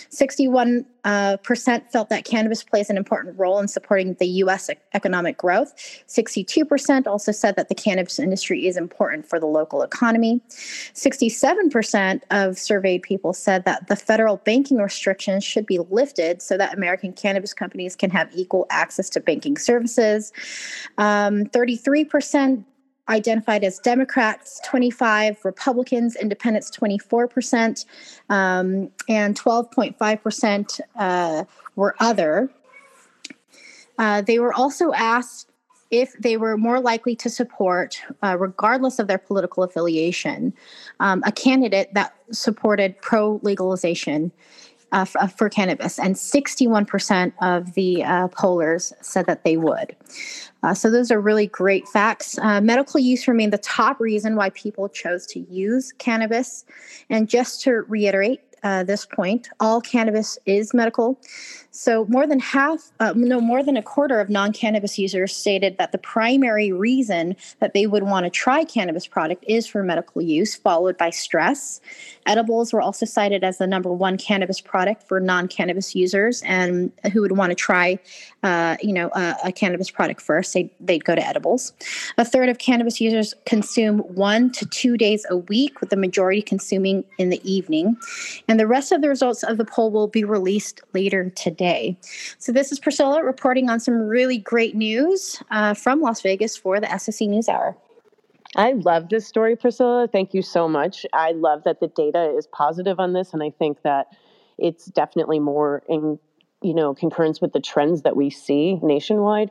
61 0.08 0.84
uh, 1.04 1.36
percent 1.38 1.90
felt 1.90 2.08
that 2.08 2.24
cannabis 2.24 2.62
plays 2.62 2.88
an 2.88 2.96
important 2.96 3.38
role 3.38 3.58
in 3.58 3.66
supporting 3.66 4.14
the 4.14 4.26
U.S. 4.26 4.70
economic 4.94 5.36
growth. 5.36 5.74
62% 6.08 7.06
also 7.06 7.32
said 7.32 7.56
that 7.56 7.68
the 7.68 7.74
cannabis 7.74 8.18
industry 8.18 8.66
is 8.66 8.76
important 8.76 9.26
for 9.26 9.40
the 9.40 9.46
local 9.46 9.82
economy. 9.82 10.40
67% 10.48 12.20
of 12.30 12.58
surveyed 12.58 13.02
people 13.02 13.32
said 13.32 13.64
that 13.64 13.88
the 13.88 13.96
federal 13.96 14.36
banking 14.38 14.78
restrictions 14.78 15.42
should 15.42 15.66
be 15.66 15.78
lifted 15.90 16.40
so 16.40 16.56
that 16.56 16.74
American 16.74 17.12
cannabis 17.12 17.52
companies 17.52 17.96
can 17.96 18.10
have 18.10 18.28
equal 18.32 18.66
access 18.70 19.08
to 19.10 19.20
banking 19.20 19.56
services. 19.56 20.32
Um, 20.98 21.44
33% 21.82 22.64
identified 23.08 23.64
as 23.64 23.78
Democrats, 23.78 24.60
25 24.64 25.44
Republicans, 25.44 26.16
Independents 26.16 26.70
24%, 26.70 27.84
um, 28.30 28.90
and 29.08 29.38
12.5% 29.38 30.80
uh, 30.96 31.44
were 31.76 31.94
other. 32.00 32.50
Uh, 33.98 34.22
they 34.22 34.38
were 34.38 34.54
also 34.54 34.92
asked 34.92 35.48
if 35.90 36.14
they 36.18 36.38
were 36.38 36.56
more 36.56 36.80
likely 36.80 37.14
to 37.14 37.28
support, 37.28 38.00
uh, 38.22 38.36
regardless 38.38 38.98
of 38.98 39.08
their 39.08 39.18
political 39.18 39.62
affiliation, 39.62 40.54
um, 41.00 41.22
a 41.26 41.30
candidate 41.30 41.92
that 41.92 42.14
supported 42.30 42.98
pro 43.02 43.38
legalization. 43.42 44.32
Uh, 44.92 45.06
for, 45.06 45.26
for, 45.28 45.48
cannabis, 45.48 45.98
and 45.98 46.16
61% 46.16 47.32
of 47.40 47.72
the 47.72 48.04
uh, 48.04 48.28
pollers 48.28 48.92
said 49.00 49.24
that 49.24 49.42
they 49.42 49.56
would. 49.56 49.96
Uh, 50.62 50.74
so 50.74 50.90
those 50.90 51.10
are 51.10 51.18
really 51.18 51.46
great 51.46 51.88
facts. 51.88 52.38
Uh, 52.38 52.60
medical 52.60 53.00
use 53.00 53.26
remained 53.26 53.54
the 53.54 53.58
top 53.58 53.98
reason 54.00 54.36
why 54.36 54.50
people 54.50 54.90
chose 54.90 55.26
to 55.26 55.40
use 55.50 55.92
cannabis. 55.92 56.66
And 57.08 57.26
just 57.26 57.62
to 57.62 57.86
reiterate 57.88 58.42
uh, 58.62 58.84
this 58.84 59.06
point, 59.06 59.48
all 59.60 59.80
cannabis 59.80 60.38
is 60.46 60.72
medical. 60.72 61.18
So 61.74 62.04
more 62.04 62.26
than 62.26 62.38
half, 62.38 62.92
uh, 63.00 63.14
no, 63.16 63.40
more 63.40 63.62
than 63.62 63.78
a 63.78 63.82
quarter 63.82 64.20
of 64.20 64.28
non-cannabis 64.28 64.98
users 64.98 65.34
stated 65.34 65.78
that 65.78 65.90
the 65.90 65.96
primary 65.96 66.70
reason 66.70 67.34
that 67.60 67.72
they 67.72 67.86
would 67.86 68.02
want 68.02 68.24
to 68.24 68.30
try 68.30 68.62
cannabis 68.62 69.06
product 69.06 69.42
is 69.48 69.66
for 69.66 69.82
medical 69.82 70.20
use, 70.20 70.54
followed 70.54 70.98
by 70.98 71.08
stress. 71.08 71.80
Edibles 72.26 72.74
were 72.74 72.82
also 72.82 73.06
cited 73.06 73.42
as 73.42 73.56
the 73.56 73.66
number 73.66 73.90
one 73.90 74.18
cannabis 74.18 74.60
product 74.60 75.02
for 75.08 75.18
non-cannabis 75.18 75.94
users, 75.94 76.42
and 76.42 76.92
who 77.10 77.22
would 77.22 77.38
want 77.38 77.48
to 77.50 77.54
try, 77.54 77.98
uh, 78.42 78.76
you 78.82 78.92
know, 78.92 79.08
a, 79.14 79.34
a 79.46 79.52
cannabis 79.52 79.90
product 79.90 80.20
first, 80.20 80.52
they, 80.52 80.70
they'd 80.78 81.06
go 81.06 81.14
to 81.14 81.26
edibles. 81.26 81.72
A 82.18 82.24
third 82.24 82.50
of 82.50 82.58
cannabis 82.58 83.00
users 83.00 83.32
consume 83.46 84.00
one 84.00 84.52
to 84.52 84.66
two 84.66 84.98
days 84.98 85.24
a 85.30 85.38
week, 85.38 85.80
with 85.80 85.88
the 85.88 85.96
majority 85.96 86.42
consuming 86.42 87.02
in 87.16 87.30
the 87.30 87.40
evening. 87.50 87.96
And 88.46 88.60
the 88.60 88.66
rest 88.66 88.92
of 88.92 89.00
the 89.00 89.08
results 89.08 89.42
of 89.42 89.56
the 89.56 89.64
poll 89.64 89.90
will 89.90 90.06
be 90.06 90.22
released 90.22 90.82
later 90.92 91.30
today 91.30 91.61
day. 91.62 91.96
So, 92.38 92.52
this 92.52 92.72
is 92.72 92.80
Priscilla 92.80 93.22
reporting 93.22 93.70
on 93.70 93.78
some 93.78 93.94
really 93.94 94.38
great 94.38 94.74
news 94.74 95.42
uh, 95.50 95.74
from 95.74 96.00
Las 96.00 96.20
Vegas 96.20 96.56
for 96.56 96.80
the 96.80 96.88
SSE 96.88 97.28
News 97.28 97.48
Hour. 97.48 97.76
I 98.56 98.72
love 98.72 99.08
this 99.08 99.26
story, 99.26 99.56
Priscilla. 99.56 100.08
Thank 100.10 100.34
you 100.34 100.42
so 100.42 100.68
much. 100.68 101.06
I 101.12 101.32
love 101.32 101.64
that 101.64 101.80
the 101.80 101.88
data 101.88 102.34
is 102.36 102.46
positive 102.48 102.98
on 103.00 103.12
this, 103.12 103.32
and 103.32 103.42
I 103.42 103.50
think 103.50 103.82
that 103.82 104.08
it's 104.58 104.86
definitely 104.86 105.38
more 105.38 105.82
in 105.88 106.18
you 106.62 106.74
know 106.74 106.94
concurrence 106.94 107.40
with 107.40 107.52
the 107.52 107.60
trends 107.60 108.02
that 108.02 108.16
we 108.16 108.28
see 108.28 108.78
nationwide. 108.82 109.50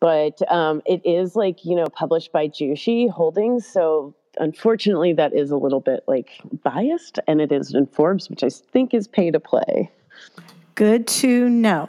But 0.00 0.40
um, 0.50 0.80
it 0.86 1.02
is 1.04 1.36
like 1.36 1.64
you 1.64 1.76
know 1.76 1.86
published 1.86 2.32
by 2.32 2.48
Jushi 2.48 3.10
Holdings, 3.10 3.66
so 3.66 4.14
unfortunately 4.38 5.12
that 5.12 5.34
is 5.34 5.50
a 5.50 5.56
little 5.56 5.80
bit 5.80 6.04
like 6.08 6.30
biased, 6.64 7.18
and 7.28 7.40
it 7.40 7.52
is 7.52 7.74
in 7.74 7.86
Forbes, 7.86 8.30
which 8.30 8.42
I 8.42 8.48
think 8.48 8.94
is 8.94 9.06
pay 9.06 9.30
to 9.30 9.38
play. 9.38 9.90
Good 10.74 11.06
to 11.06 11.48
know. 11.48 11.88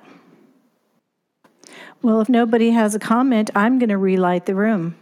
Well, 2.02 2.20
if 2.20 2.30
nobody 2.30 2.72
has 2.72 2.96
a 2.96 3.00
comment, 3.00 3.52
I'm 3.56 3.78
going 3.78 3.90
to 3.90 3.98
relight 3.98 4.46
the 4.46 4.56
room. 4.56 4.96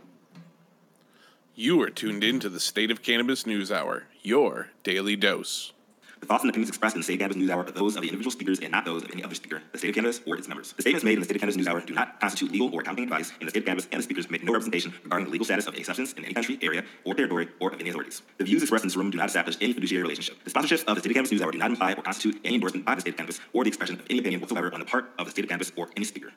You 1.55 1.81
are 1.81 1.89
tuned 1.89 2.23
in 2.23 2.39
to 2.41 2.49
the 2.49 2.59
State 2.59 2.91
of 2.91 3.01
Cannabis 3.01 3.45
News 3.45 3.71
Hour, 3.71 4.05
your 4.21 4.69
daily 4.83 5.15
dose. 5.15 5.73
The 6.19 6.25
thoughts 6.25 6.43
and 6.43 6.49
opinions 6.49 6.69
expressed 6.69 6.95
in 6.95 6.99
the 6.99 7.03
State 7.03 7.13
of 7.13 7.19
Cannabis 7.19 7.38
News 7.38 7.49
Hour 7.49 7.65
are 7.65 7.71
those 7.71 7.95
of 7.95 8.01
the 8.01 8.10
individual 8.10 8.32
speakers 8.32 8.60
and 8.60 8.71
not 8.71 8.84
those 8.84 9.03
of 9.03 9.12
any 9.12 9.23
other 9.23 9.36
speaker, 9.36 9.62
the 9.71 9.77
State 9.77 9.89
of 9.89 9.95
Cannabis, 9.95 10.19
or 10.25 10.36
its 10.36 10.47
members. 10.47 10.73
The 10.73 10.82
statements 10.82 11.05
made 11.05 11.13
in 11.13 11.19
the 11.19 11.25
State 11.25 11.38
of 11.38 11.41
Cannabis 11.41 11.55
News 11.55 11.67
Hour 11.67 11.82
do 11.82 11.93
not 11.93 12.19
constitute 12.19 12.51
legal 12.51 12.73
or 12.73 12.82
accounting 12.82 13.05
advice, 13.05 13.32
and 13.39 13.47
the 13.47 13.51
State 13.51 13.62
of 13.62 13.65
Cannabis 13.65 13.88
and 13.91 13.99
the 13.99 14.03
speakers 14.03 14.29
make 14.29 14.43
no 14.43 14.51
representation 14.51 14.93
regarding 15.03 15.25
the 15.25 15.32
legal 15.32 15.45
status 15.45 15.67
of 15.67 15.75
any 15.75 15.84
substance 15.84 16.13
in 16.13 16.25
any 16.25 16.34
country, 16.34 16.60
area, 16.62 16.84
or 17.05 17.13
territory, 17.13 17.47
or 17.62 17.71
of 17.71 17.79
any 17.79 17.89
authorities. 17.89 18.21
The 18.38 18.43
views 18.43 18.62
expressed 18.62 18.84
in 18.84 18.89
this 18.89 18.97
room 18.97 19.12
do 19.12 19.17
not 19.17 19.27
establish 19.27 19.55
any 19.62 19.73
fiduciary 19.73 20.03
relationship. 20.03 20.43
The 20.43 20.51
sponsorships 20.51 20.84
of 20.86 20.95
the 20.95 21.01
State 21.01 21.12
of 21.12 21.13
Cannabis 21.13 21.32
News 21.32 21.41
Hour 21.41 21.51
do 21.51 21.58
not 21.58 21.71
imply 21.71 21.93
or 21.93 22.01
constitute 22.01 22.41
any 22.43 22.55
endorsement 22.55 22.86
by 22.86 22.95
the 22.95 23.01
State 23.01 23.12
of 23.12 23.17
Cannabis 23.17 23.39
or 23.53 23.63
the 23.63 23.69
expression 23.69 23.95
of 23.95 24.05
any 24.10 24.19
opinion 24.19 24.41
whatsoever 24.41 24.73
on 24.73 24.79
the 24.79 24.86
part 24.86 25.12
of 25.17 25.25
the 25.25 25.32
State 25.32 25.45
of 25.45 25.49
Cannabis 25.49 25.71
or 25.77 25.89
any 25.95 26.05
speaker. 26.05 26.34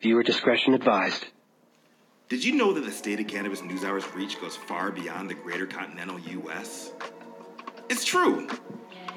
Viewer 0.00 0.22
discretion 0.22 0.74
advised. 0.74 1.26
Did 2.28 2.44
you 2.44 2.54
know 2.54 2.72
that 2.72 2.84
the 2.84 2.92
State 2.92 3.20
of 3.20 3.26
Cannabis 3.26 3.62
News 3.62 3.84
Hour's 3.84 4.06
reach 4.14 4.40
goes 4.40 4.56
far 4.56 4.90
beyond 4.90 5.28
the 5.28 5.34
greater 5.34 5.66
continental 5.66 6.18
U.S.? 6.18 6.92
It's 7.90 8.04
true. 8.04 8.48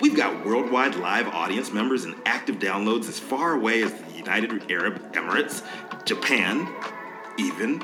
We've 0.01 0.15
got 0.15 0.45
worldwide 0.45 0.95
live 0.95 1.27
audience 1.27 1.71
members 1.71 2.03
and 2.03 2.15
active 2.25 2.57
downloads 2.57 3.07
as 3.07 3.17
far 3.17 3.53
away 3.53 3.81
as 3.81 3.93
the 3.93 4.11
United 4.17 4.69
Arab 4.71 5.13
Emirates, 5.13 5.63
Japan, 6.05 6.67
even 7.37 7.83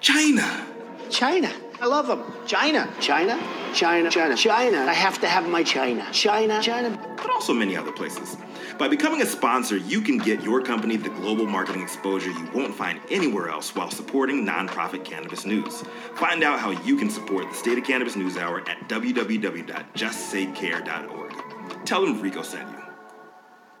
China. 0.00 0.66
China. 1.08 1.52
I 1.80 1.86
love 1.86 2.06
them. 2.06 2.22
China. 2.46 2.92
China. 3.00 3.40
China. 3.72 4.10
China. 4.10 4.36
China. 4.36 4.76
I 4.78 4.92
have 4.92 5.18
to 5.20 5.28
have 5.28 5.48
my 5.48 5.62
China. 5.62 6.06
China. 6.12 6.60
China. 6.60 6.90
But 7.16 7.30
also 7.30 7.54
many 7.54 7.74
other 7.74 7.92
places. 7.92 8.36
By 8.78 8.88
becoming 8.88 9.22
a 9.22 9.26
sponsor, 9.26 9.78
you 9.78 10.02
can 10.02 10.18
get 10.18 10.42
your 10.42 10.60
company 10.62 10.96
the 10.96 11.10
global 11.10 11.46
marketing 11.46 11.82
exposure 11.82 12.30
you 12.30 12.48
won't 12.54 12.74
find 12.74 12.98
anywhere 13.10 13.48
else 13.48 13.74
while 13.74 13.90
supporting 13.90 14.46
nonprofit 14.46 15.04
cannabis 15.04 15.46
news. 15.46 15.82
Find 16.14 16.42
out 16.42 16.58
how 16.58 16.70
you 16.70 16.96
can 16.96 17.08
support 17.08 17.48
the 17.48 17.54
State 17.54 17.78
of 17.78 17.84
Cannabis 17.84 18.16
News 18.16 18.36
Hour 18.36 18.60
at 18.68 18.88
www.justsaycare.org. 18.88 21.86
Tell 21.86 22.04
them 22.04 22.20
Rico 22.20 22.42
sent 22.42 22.68
you. 22.70 22.76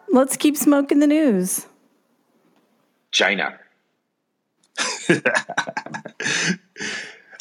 Let's 0.08 0.36
keep 0.36 0.56
smoking 0.56 1.00
the 1.00 1.06
news. 1.06 1.66
China. 3.10 3.58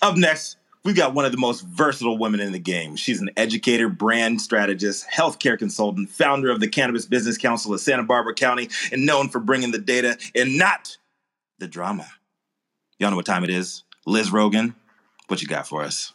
Up 0.02 0.16
next, 0.16 0.56
we've 0.86 0.96
got 0.96 1.14
one 1.14 1.26
of 1.26 1.34
the 1.34 1.38
most 1.38 1.66
versatile 1.66 2.18
women 2.18 2.40
in 2.40 2.54
the 2.54 2.60
game. 2.60 2.96
She's 2.96 3.20
an 3.20 3.30
educator, 3.36 3.90
brand 3.90 4.42
strategist, 4.42 5.06
healthcare 5.10 5.58
consultant, 5.58 6.10
founder 6.10 6.50
of 6.50 6.62
the 6.62 6.70
Cannabis 6.70 7.06
Business 7.06 7.38
Council 7.38 7.74
of 7.74 7.82
Santa 7.82 8.04
Barbara 8.04 8.34
County, 8.34 8.70
and 8.94 9.06
known 9.06 9.28
for 9.28 9.40
bringing 9.40 9.72
the 9.72 9.80
data 9.80 10.18
and 10.34 10.58
not 10.58 10.98
the 11.58 11.68
drama. 11.68 12.08
Y'all 12.98 13.10
know 13.10 13.18
what 13.18 13.26
time 13.26 13.44
it 13.44 13.50
is. 13.50 13.84
Liz 14.06 14.32
Rogan, 14.32 14.74
what 15.28 15.42
you 15.42 15.48
got 15.50 15.68
for 15.68 15.84
us? 15.84 16.14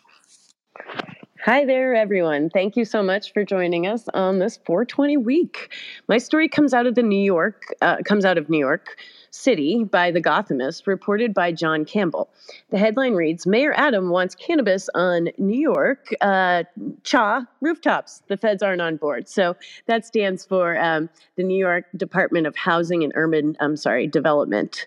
Hi 1.44 1.66
there, 1.66 1.94
everyone. 1.94 2.49
Thank 2.49 2.75
you 2.75 2.87
so 2.87 3.03
much 3.03 3.35
for 3.35 3.44
joining 3.44 3.87
us 3.87 4.09
on 4.14 4.38
this 4.38 4.59
420 4.64 5.18
week. 5.18 5.75
My 6.09 6.16
story 6.16 6.49
comes 6.49 6.73
out 6.73 6.87
of 6.87 6.94
the 6.94 7.03
New 7.03 7.23
York, 7.23 7.64
uh, 7.83 7.99
comes 8.03 8.25
out 8.25 8.38
of 8.38 8.49
New 8.49 8.59
York 8.59 8.97
City 9.35 9.85
by 9.85 10.11
the 10.11 10.23
Gothamist, 10.23 10.87
reported 10.87 11.35
by 11.35 11.51
John 11.51 11.85
Campbell. 11.85 12.31
The 12.70 12.79
headline 12.79 13.14
reads: 13.14 13.47
Mayor 13.47 13.75
Adam 13.77 14.11
wants 14.11 14.35
cannabis 14.35 14.88
on 14.94 15.29
New 15.38 15.59
York 15.59 16.14
uh, 16.20 16.64
Cha 17.03 17.44
rooftops. 17.61 18.23
The 18.29 18.37
feds 18.37 18.62
aren't 18.62 18.81
on 18.81 18.97
board, 18.97 19.29
so 19.29 19.57
that 19.87 20.07
stands 20.07 20.44
for 20.44 20.79
um, 20.79 21.09
the 21.37 21.42
New 21.42 21.59
York 21.59 21.87
Department 21.97 22.47
of 22.47 22.57
Housing 22.57 23.03
and 23.03 23.12
Urban, 23.16 23.57
I'm 23.61 23.77
sorry, 23.77 24.07
Development. 24.07 24.87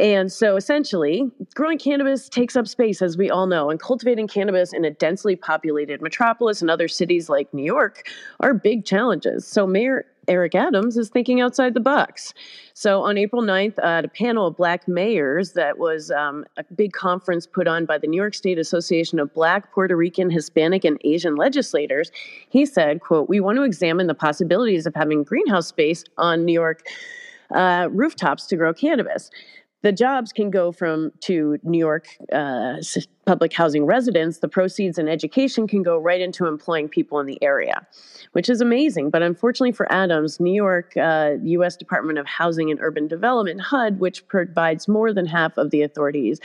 And 0.00 0.32
so 0.32 0.56
essentially, 0.56 1.30
growing 1.54 1.78
cannabis 1.78 2.28
takes 2.28 2.56
up 2.56 2.66
space, 2.66 3.00
as 3.00 3.16
we 3.16 3.30
all 3.30 3.46
know, 3.46 3.70
and 3.70 3.78
cultivating 3.78 4.26
cannabis 4.26 4.72
in 4.72 4.84
a 4.84 4.90
densely 4.90 5.36
populated 5.36 6.02
metropolis 6.02 6.60
and 6.60 6.70
other 6.70 6.88
cities 6.88 7.28
like 7.28 7.52
New 7.54 7.64
York 7.64 8.08
are 8.40 8.54
big 8.54 8.84
challenges. 8.84 9.46
So 9.46 9.66
Mayor 9.66 10.04
Eric 10.28 10.54
Adams 10.54 10.96
is 10.96 11.08
thinking 11.08 11.40
outside 11.40 11.74
the 11.74 11.80
box. 11.80 12.34
So 12.74 13.02
on 13.02 13.18
April 13.18 13.42
9th, 13.42 13.78
uh, 13.78 13.82
at 13.98 14.04
a 14.04 14.08
panel 14.08 14.46
of 14.46 14.56
black 14.56 14.88
mayors 14.88 15.52
that 15.52 15.78
was 15.78 16.10
um, 16.10 16.44
a 16.56 16.64
big 16.74 16.92
conference 16.92 17.46
put 17.46 17.66
on 17.66 17.84
by 17.84 17.98
the 17.98 18.06
New 18.06 18.16
York 18.16 18.34
State 18.34 18.58
Association 18.58 19.18
of 19.18 19.32
Black, 19.34 19.72
Puerto 19.72 19.96
Rican, 19.96 20.30
Hispanic, 20.30 20.84
and 20.84 20.98
Asian 21.04 21.36
legislators, 21.36 22.10
he 22.48 22.66
said, 22.66 23.00
quote, 23.00 23.28
we 23.28 23.40
want 23.40 23.56
to 23.56 23.62
examine 23.62 24.06
the 24.06 24.14
possibilities 24.14 24.86
of 24.86 24.94
having 24.94 25.22
greenhouse 25.22 25.68
space 25.68 26.04
on 26.18 26.44
New 26.44 26.52
York 26.52 26.86
uh, 27.54 27.88
rooftops 27.92 28.46
to 28.46 28.56
grow 28.56 28.72
cannabis 28.72 29.30
the 29.84 29.92
jobs 29.92 30.32
can 30.32 30.50
go 30.50 30.72
from 30.72 31.12
to 31.20 31.58
New 31.62 31.78
York 31.78 32.08
uh, 32.32 32.76
public 33.26 33.52
housing 33.52 33.84
residents. 33.84 34.38
The 34.38 34.48
proceeds 34.48 34.96
and 34.96 35.10
education 35.10 35.66
can 35.68 35.82
go 35.82 35.98
right 35.98 36.22
into 36.22 36.46
employing 36.46 36.88
people 36.88 37.20
in 37.20 37.26
the 37.26 37.40
area, 37.42 37.86
which 38.32 38.48
is 38.48 38.62
amazing. 38.62 39.10
But 39.10 39.22
unfortunately 39.22 39.72
for 39.72 39.90
Adams, 39.92 40.40
New 40.40 40.54
York 40.54 40.96
uh, 40.96 41.32
U.S. 41.42 41.76
Department 41.76 42.18
of 42.18 42.26
Housing 42.26 42.70
and 42.70 42.80
Urban 42.80 43.08
Development 43.08 43.60
(HUD), 43.60 44.00
which 44.00 44.26
provides 44.26 44.88
more 44.88 45.12
than 45.12 45.26
half 45.26 45.58
of 45.58 45.70
the 45.70 45.82
authorities 45.82 46.40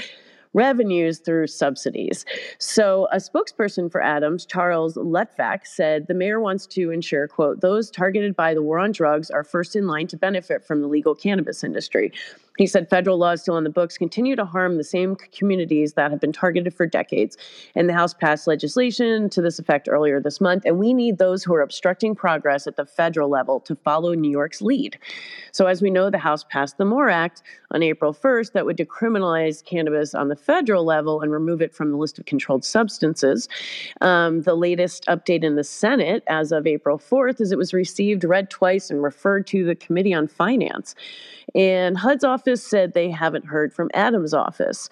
revenues 0.53 1.19
through 1.19 1.47
subsidies. 1.47 2.25
So, 2.57 3.07
a 3.11 3.17
spokesperson 3.17 3.91
for 3.91 4.01
Adams, 4.01 4.45
Charles 4.45 4.95
Lutvak, 4.95 5.65
said 5.65 6.07
the 6.07 6.13
mayor 6.13 6.39
wants 6.39 6.65
to 6.67 6.91
ensure, 6.91 7.27
quote, 7.27 7.61
those 7.61 7.91
targeted 7.91 8.35
by 8.35 8.53
the 8.53 8.63
war 8.63 8.79
on 8.79 8.91
drugs 8.91 9.29
are 9.29 9.43
first 9.43 9.75
in 9.75 9.87
line 9.87 10.07
to 10.07 10.17
benefit 10.17 10.65
from 10.65 10.81
the 10.81 10.87
legal 10.87 11.13
cannabis 11.13 11.63
industry. 11.63 12.11
He 12.59 12.67
said 12.67 12.89
federal 12.89 13.17
laws 13.17 13.41
still 13.41 13.55
on 13.55 13.63
the 13.63 13.69
books 13.69 13.97
continue 13.97 14.35
to 14.35 14.43
harm 14.43 14.75
the 14.75 14.83
same 14.83 15.15
communities 15.15 15.93
that 15.93 16.11
have 16.11 16.19
been 16.19 16.33
targeted 16.33 16.73
for 16.73 16.85
decades. 16.85 17.37
And 17.73 17.87
the 17.87 17.93
House 17.93 18.13
passed 18.13 18.47
legislation 18.47 19.29
to 19.29 19.41
this 19.41 19.59
effect 19.59 19.87
earlier 19.89 20.19
this 20.19 20.41
month. 20.41 20.65
And 20.65 20.77
we 20.77 20.93
need 20.93 21.19
those 21.19 21.41
who 21.41 21.55
are 21.55 21.61
obstructing 21.61 22.15
progress 22.15 22.67
at 22.67 22.75
the 22.75 22.85
federal 22.85 23.29
level 23.29 23.61
to 23.61 23.77
follow 23.77 24.13
New 24.13 24.29
York's 24.29 24.61
lead. 24.61 24.99
So, 25.53 25.67
as 25.67 25.81
we 25.81 25.89
know, 25.89 26.09
the 26.09 26.17
House 26.17 26.43
passed 26.43 26.77
the 26.77 26.83
MORE 26.83 27.09
Act 27.09 27.43
on 27.71 27.81
April 27.81 28.13
1st 28.13 28.51
that 28.51 28.65
would 28.65 28.75
decriminalize 28.77 29.63
cannabis 29.63 30.13
on 30.13 30.27
the 30.27 30.35
federal 30.35 30.83
level 30.83 31.21
and 31.21 31.31
remove 31.31 31.61
it 31.61 31.73
from 31.73 31.91
the 31.91 31.97
list 31.97 32.19
of 32.19 32.25
controlled 32.25 32.65
substances. 32.65 33.47
Um, 34.01 34.41
the 34.41 34.55
latest 34.55 35.05
update 35.05 35.45
in 35.45 35.55
the 35.55 35.63
Senate 35.63 36.23
as 36.27 36.51
of 36.51 36.67
April 36.67 36.97
4th 36.97 37.39
is 37.39 37.53
it 37.53 37.57
was 37.57 37.73
received, 37.73 38.25
read 38.25 38.49
twice, 38.49 38.89
and 38.89 39.01
referred 39.01 39.47
to 39.47 39.63
the 39.63 39.75
Committee 39.75 40.13
on 40.13 40.27
Finance. 40.27 40.93
And 41.55 41.97
HUD's 41.97 42.23
office 42.23 42.48
said 42.57 42.93
they 42.93 43.09
haven't 43.09 43.45
heard 43.45 43.73
from 43.73 43.89
Adams' 43.93 44.33
office. 44.33 44.89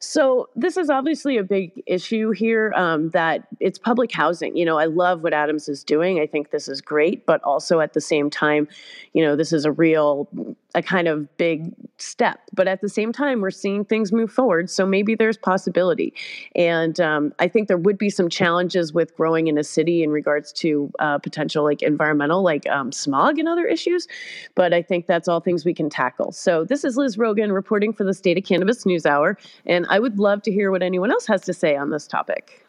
So 0.00 0.48
this 0.54 0.76
is 0.76 0.90
obviously 0.90 1.36
a 1.36 1.42
big 1.42 1.82
issue 1.86 2.30
here. 2.30 2.72
Um, 2.76 3.10
that 3.10 3.46
it's 3.60 3.78
public 3.78 4.12
housing. 4.12 4.56
You 4.56 4.64
know, 4.64 4.78
I 4.78 4.86
love 4.86 5.22
what 5.22 5.32
Adams 5.32 5.68
is 5.68 5.82
doing. 5.82 6.20
I 6.20 6.26
think 6.26 6.50
this 6.50 6.68
is 6.68 6.80
great, 6.80 7.26
but 7.26 7.42
also 7.42 7.80
at 7.80 7.94
the 7.94 8.00
same 8.00 8.30
time, 8.30 8.68
you 9.12 9.24
know, 9.24 9.36
this 9.36 9.52
is 9.52 9.64
a 9.64 9.72
real 9.72 10.28
a 10.74 10.82
kind 10.82 11.08
of 11.08 11.34
big 11.38 11.72
step. 11.96 12.40
But 12.52 12.68
at 12.68 12.82
the 12.82 12.88
same 12.88 13.12
time, 13.12 13.40
we're 13.40 13.50
seeing 13.50 13.84
things 13.84 14.12
move 14.12 14.30
forward. 14.30 14.68
So 14.68 14.84
maybe 14.86 15.14
there's 15.14 15.38
possibility. 15.38 16.12
And 16.54 17.00
um, 17.00 17.34
I 17.38 17.48
think 17.48 17.68
there 17.68 17.78
would 17.78 17.96
be 17.96 18.10
some 18.10 18.28
challenges 18.28 18.92
with 18.92 19.16
growing 19.16 19.48
in 19.48 19.56
a 19.56 19.64
city 19.64 20.02
in 20.02 20.10
regards 20.10 20.52
to 20.54 20.92
uh, 20.98 21.18
potential 21.18 21.64
like 21.64 21.82
environmental, 21.82 22.42
like 22.42 22.68
um, 22.68 22.92
smog 22.92 23.38
and 23.38 23.48
other 23.48 23.66
issues. 23.66 24.06
But 24.54 24.74
I 24.74 24.82
think 24.82 25.06
that's 25.06 25.26
all 25.26 25.40
things 25.40 25.64
we 25.64 25.74
can 25.74 25.88
tackle. 25.88 26.32
So 26.32 26.64
this 26.64 26.84
is 26.84 26.96
Liz 26.96 27.16
Rogan 27.16 27.50
reporting 27.50 27.92
for 27.92 28.04
the 28.04 28.14
State 28.14 28.36
of 28.36 28.44
Cannabis 28.44 28.84
News 28.84 29.06
Hour. 29.06 29.38
And 29.64 29.86
I 29.88 29.98
would 29.98 30.18
love 30.18 30.42
to 30.42 30.52
hear 30.52 30.70
what 30.70 30.82
anyone 30.82 31.10
else 31.10 31.26
has 31.26 31.42
to 31.42 31.52
say 31.52 31.76
on 31.76 31.90
this 31.90 32.06
topic. 32.06 32.66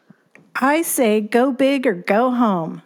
I 0.56 0.82
say 0.82 1.20
go 1.20 1.52
big 1.52 1.86
or 1.86 1.94
go 1.94 2.30
home. 2.30 2.82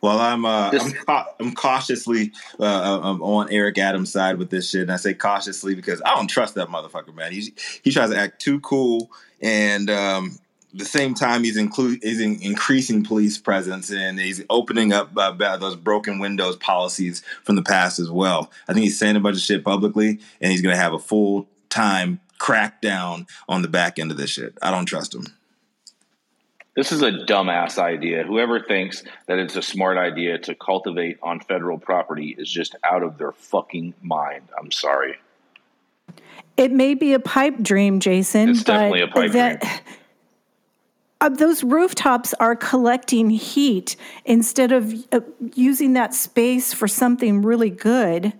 Well, 0.00 0.20
I'm 0.20 0.44
uh, 0.44 0.70
I'm, 0.72 0.92
ca- 0.92 1.26
I'm 1.40 1.54
cautiously 1.54 2.32
uh, 2.60 2.62
uh, 2.62 3.00
I'm 3.02 3.20
on 3.20 3.50
Eric 3.50 3.78
Adams' 3.78 4.12
side 4.12 4.38
with 4.38 4.50
this 4.50 4.70
shit, 4.70 4.82
and 4.82 4.92
I 4.92 4.96
say 4.96 5.12
cautiously 5.12 5.74
because 5.74 6.00
I 6.06 6.14
don't 6.14 6.28
trust 6.28 6.54
that 6.54 6.68
motherfucker, 6.68 7.14
man. 7.14 7.32
He 7.32 7.52
he 7.82 7.90
tries 7.90 8.10
to 8.10 8.16
act 8.16 8.40
too 8.40 8.60
cool, 8.60 9.10
and 9.40 9.90
um, 9.90 10.38
the 10.72 10.84
same 10.84 11.14
time 11.14 11.42
he's 11.42 11.58
inclu- 11.58 12.02
he's 12.02 12.20
in 12.20 12.40
increasing 12.40 13.02
police 13.02 13.38
presence, 13.38 13.90
and 13.90 14.20
he's 14.20 14.42
opening 14.50 14.92
up 14.92 15.10
uh, 15.16 15.56
those 15.56 15.74
broken 15.74 16.20
windows 16.20 16.56
policies 16.56 17.22
from 17.42 17.56
the 17.56 17.62
past 17.62 17.98
as 17.98 18.10
well. 18.10 18.52
I 18.68 18.74
think 18.74 18.84
he's 18.84 18.98
saying 18.98 19.16
a 19.16 19.20
bunch 19.20 19.36
of 19.36 19.42
shit 19.42 19.64
publicly, 19.64 20.20
and 20.40 20.52
he's 20.52 20.62
going 20.62 20.74
to 20.74 20.80
have 20.80 20.92
a 20.92 20.98
full 20.98 21.48
time 21.70 22.20
crackdown 22.38 23.28
on 23.48 23.62
the 23.62 23.68
back 23.68 23.98
end 23.98 24.10
of 24.10 24.16
this 24.16 24.30
shit. 24.30 24.56
I 24.62 24.70
don't 24.70 24.86
trust 24.86 25.12
them. 25.12 25.26
This 26.78 26.92
is 26.92 27.02
a 27.02 27.10
dumbass 27.10 27.76
idea. 27.76 28.22
Whoever 28.22 28.60
thinks 28.60 29.02
that 29.26 29.40
it's 29.40 29.56
a 29.56 29.62
smart 29.62 29.98
idea 29.98 30.38
to 30.38 30.54
cultivate 30.54 31.18
on 31.24 31.40
federal 31.40 31.76
property 31.76 32.36
is 32.38 32.48
just 32.48 32.76
out 32.84 33.02
of 33.02 33.18
their 33.18 33.32
fucking 33.32 33.94
mind. 34.00 34.44
I'm 34.56 34.70
sorry. 34.70 35.16
It 36.56 36.70
may 36.70 36.94
be 36.94 37.14
a 37.14 37.18
pipe 37.18 37.60
dream, 37.60 37.98
Jason. 37.98 38.50
It's 38.50 38.62
definitely 38.62 39.00
a 39.00 39.08
pipe 39.08 39.32
that, 39.32 39.60
dream. 39.60 39.72
Uh, 41.20 41.28
those 41.28 41.64
rooftops 41.64 42.32
are 42.34 42.54
collecting 42.54 43.28
heat 43.28 43.96
instead 44.24 44.70
of 44.70 44.94
uh, 45.10 45.18
using 45.56 45.94
that 45.94 46.14
space 46.14 46.72
for 46.72 46.86
something 46.86 47.42
really 47.42 47.70
good 47.70 48.32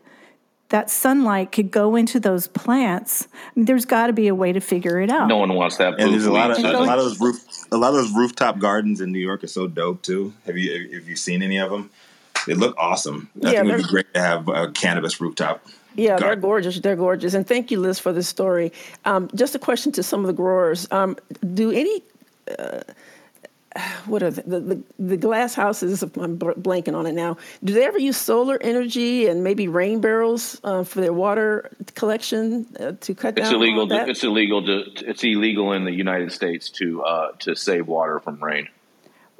that 0.70 0.90
sunlight 0.90 1.50
could 1.52 1.70
go 1.70 1.96
into 1.96 2.20
those 2.20 2.46
plants. 2.48 3.26
I 3.32 3.36
mean, 3.56 3.64
there's 3.64 3.84
got 3.84 4.08
to 4.08 4.12
be 4.12 4.28
a 4.28 4.34
way 4.34 4.52
to 4.52 4.60
figure 4.60 5.00
it 5.00 5.10
out. 5.10 5.26
No 5.28 5.38
one 5.38 5.54
wants 5.54 5.78
that. 5.78 5.98
And 5.98 6.12
there's 6.12 6.26
a 6.26 6.32
lot 6.32 6.50
of 6.50 6.58
a 6.58 6.78
lot 6.78 6.98
of 6.98 7.04
those 7.04 7.20
roof 7.20 7.40
a 7.72 7.76
lot 7.76 7.88
of 7.88 7.94
those 7.94 8.12
rooftop 8.12 8.58
gardens 8.58 9.00
in 9.00 9.12
New 9.12 9.18
York 9.18 9.44
are 9.44 9.48
so 9.48 9.66
dope 9.66 10.02
too. 10.02 10.32
Have 10.46 10.56
you 10.56 10.94
have 10.94 11.08
you 11.08 11.16
seen 11.16 11.42
any 11.42 11.58
of 11.58 11.70
them? 11.70 11.90
They 12.46 12.54
look 12.54 12.76
awesome. 12.78 13.28
I 13.44 13.52
yeah, 13.52 13.60
think 13.60 13.72
it 13.72 13.76
would 13.76 13.82
be 13.82 13.88
great 13.88 14.14
to 14.14 14.20
have 14.20 14.48
a 14.48 14.70
cannabis 14.70 15.20
rooftop. 15.20 15.66
Yeah, 15.96 16.10
garden. 16.10 16.26
they're 16.26 16.36
gorgeous. 16.36 16.80
They're 16.80 16.96
gorgeous. 16.96 17.34
And 17.34 17.46
thank 17.46 17.70
you, 17.70 17.80
Liz, 17.80 17.98
for 17.98 18.12
this 18.12 18.28
story. 18.28 18.72
Um, 19.04 19.28
just 19.34 19.54
a 19.54 19.58
question 19.58 19.90
to 19.92 20.02
some 20.02 20.20
of 20.20 20.26
the 20.26 20.32
growers: 20.32 20.86
um, 20.90 21.16
Do 21.54 21.70
any 21.70 22.02
uh, 22.58 22.80
what 24.06 24.22
are 24.22 24.30
the, 24.30 24.60
the, 24.60 24.82
the 24.98 25.16
glass 25.16 25.54
houses? 25.54 26.02
I'm 26.02 26.38
blanking 26.38 26.94
on 26.94 27.06
it 27.06 27.12
now. 27.12 27.36
Do 27.62 27.72
they 27.72 27.84
ever 27.84 27.98
use 27.98 28.16
solar 28.16 28.58
energy 28.60 29.26
and 29.26 29.44
maybe 29.44 29.68
rain 29.68 30.00
barrels 30.00 30.60
uh, 30.64 30.84
for 30.84 31.00
their 31.00 31.12
water 31.12 31.70
collection 31.94 32.66
uh, 32.78 32.92
to 33.00 33.14
cut 33.14 33.38
it's 33.38 33.50
down? 33.50 33.60
Illegal 33.60 33.82
on 33.82 33.88
that? 33.88 34.08
It's 34.08 34.24
illegal. 34.24 34.64
To, 34.64 34.84
it's 35.08 35.22
illegal 35.24 35.72
in 35.72 35.84
the 35.84 35.92
United 35.92 36.32
States 36.32 36.70
to 36.70 37.02
uh, 37.02 37.32
to 37.40 37.54
save 37.54 37.86
water 37.86 38.20
from 38.20 38.42
rain. 38.42 38.68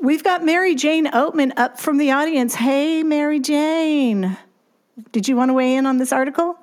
We've 0.01 0.23
got 0.23 0.45
Mary 0.45 0.77
Jane 0.77 1.07
Oatman 1.07 1.53
up 1.57 1.81
from 1.81 1.99
the 1.99 2.13
audience. 2.13 2.55
Hey, 2.55 3.03
Mary 3.03 3.41
Jane, 3.41 4.37
did 5.11 5.27
you 5.27 5.37
want 5.37 5.49
to 5.49 5.55
weigh 5.55 5.75
in 5.75 5.87
on 5.87 5.99
this 5.99 6.13
article? 6.13 6.57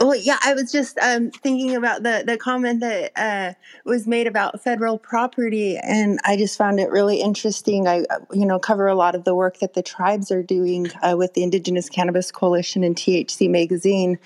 Well, 0.00 0.14
yeah, 0.14 0.38
I 0.44 0.54
was 0.54 0.70
just 0.72 0.98
um, 0.98 1.30
thinking 1.30 1.74
about 1.74 2.02
the 2.02 2.24
the 2.26 2.36
comment 2.36 2.80
that 2.80 3.12
uh, 3.16 3.54
was 3.84 4.06
made 4.06 4.26
about 4.26 4.62
federal 4.62 4.98
property, 4.98 5.78
and 5.78 6.18
I 6.24 6.36
just 6.36 6.58
found 6.58 6.80
it 6.80 6.90
really 6.90 7.20
interesting. 7.20 7.88
I, 7.88 8.00
uh, 8.10 8.18
you 8.32 8.44
know, 8.44 8.58
cover 8.58 8.88
a 8.88 8.94
lot 8.94 9.14
of 9.14 9.24
the 9.24 9.34
work 9.34 9.60
that 9.60 9.74
the 9.74 9.82
tribes 9.82 10.30
are 10.30 10.42
doing 10.42 10.90
uh, 11.02 11.16
with 11.16 11.34
the 11.34 11.44
Indigenous 11.44 11.88
Cannabis 11.88 12.32
Coalition 12.32 12.84
and 12.84 12.96
THC 12.96 13.48
Magazine, 13.48 14.18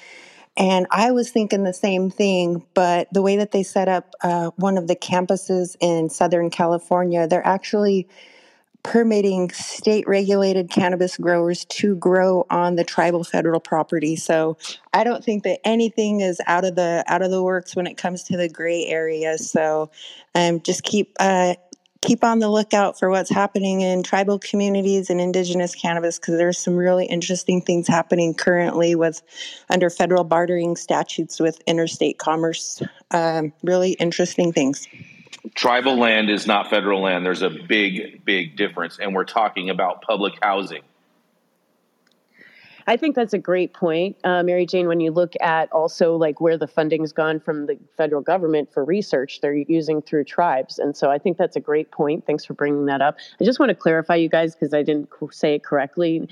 and 0.57 0.87
I 0.91 1.13
was 1.13 1.31
thinking 1.31 1.65
the 1.65 1.75
same 1.75 2.11
thing. 2.11 2.65
But 2.75 3.13
the 3.13 3.23
way 3.23 3.37
that 3.37 3.53
they 3.53 3.63
set 3.63 3.89
up 3.89 4.15
uh, 4.23 4.51
one 4.57 4.79
of 4.79 4.89
the 4.89 4.97
campuses 4.97 5.77
in 5.81 6.11
Southern 6.11 6.51
California, 6.51 7.29
they're 7.29 7.47
actually 7.47 8.09
permitting 8.83 9.51
state 9.51 10.07
regulated 10.09 10.71
cannabis 10.71 11.17
growers 11.17 11.65
to 11.67 11.97
grow 11.97 12.47
on 12.51 12.77
the 12.77 12.85
tribal 12.85 13.25
federal 13.25 13.61
property. 13.61 14.17
So 14.17 14.57
I 14.93 15.05
don't 15.05 15.25
think 15.25 15.45
that 15.45 15.61
anything 15.67 16.21
is 16.21 16.41
out 16.47 16.65
of 16.65 16.77
the 16.77 17.05
out 17.07 17.23
of 17.23 17.31
the 17.31 17.43
works 17.43 17.77
when 17.77 17.87
it 17.87 17.97
comes 17.97 18.23
to 18.25 18.37
the 18.37 18.49
gray 18.49 18.87
area 18.87 19.39
So 19.39 19.91
um, 20.35 20.61
just 20.61 20.83
keep 20.85 21.15
uh, 21.21 21.55
keep 22.01 22.23
on 22.23 22.39
the 22.39 22.49
lookout 22.49 22.99
for 22.99 23.11
what's 23.11 23.31
happening 23.31 23.81
in 23.81 24.03
tribal 24.03 24.39
communities 24.39 25.11
and 25.11 25.21
indigenous 25.21 25.75
cannabis 25.75 26.19
because 26.19 26.37
there's 26.37 26.59
some 26.59 26.77
really 26.77 27.07
interesting 27.07 27.61
things 27.61 27.89
happening 27.89 28.35
currently 28.35 28.95
with 28.95 29.23
under 29.69 29.91
federal 29.91 30.25
bartering 30.25 30.77
statutes 30.77 31.41
with 31.41 31.61
interstate 31.67 32.19
commerce. 32.19 32.83
Um, 33.11 33.53
really 33.63 33.93
interesting 33.93 34.53
things 34.53 34.87
tribal 35.55 35.97
land 35.97 36.31
is 36.31 36.47
not 36.47 36.71
federal 36.71 37.03
land. 37.03 37.25
There's 37.25 37.43
a 37.43 37.51
big, 37.51 38.25
big 38.25 38.57
difference. 38.57 38.99
And 38.99 39.15
we're 39.15 39.25
talking 39.25 39.71
about 39.71 40.03
public 40.03 40.35
housing. 40.43 40.83
I 42.89 42.97
think 42.97 43.15
that's 43.15 43.35
a 43.35 43.39
great 43.39 43.75
point, 43.75 44.17
uh, 44.25 44.43
Mary 44.43 44.65
Jane. 44.65 44.89
When 44.89 44.99
you 44.99 45.11
look 45.11 45.35
at 45.43 45.71
also 45.73 46.17
like 46.17 46.41
where 46.41 46.57
the 46.57 46.67
funding's 46.67 47.13
gone 47.13 47.39
from 47.39 47.67
the 47.67 47.79
federal 47.99 48.23
government 48.23 48.73
for 48.73 48.83
research, 48.83 49.43
they're 49.43 49.55
using 49.55 50.01
through 50.01 50.25
tribes, 50.25 50.79
and 50.79 50.97
so 50.97 51.11
I 51.11 51.19
think 51.19 51.37
that's 51.37 51.55
a 51.55 51.61
great 51.61 51.91
point. 51.91 52.25
Thanks 52.27 52.47
for 52.47 52.55
bringing 52.55 52.87
that 52.87 53.03
up. 53.03 53.19
I 53.39 53.45
just 53.45 53.61
want 53.61 53.69
to 53.69 53.75
clarify, 53.75 54.15
you 54.15 54.31
guys, 54.31 54.55
because 54.55 54.73
I 54.73 54.83
didn't 54.83 55.11
say 55.33 55.57
it 55.57 55.65
correctly. 55.65 56.27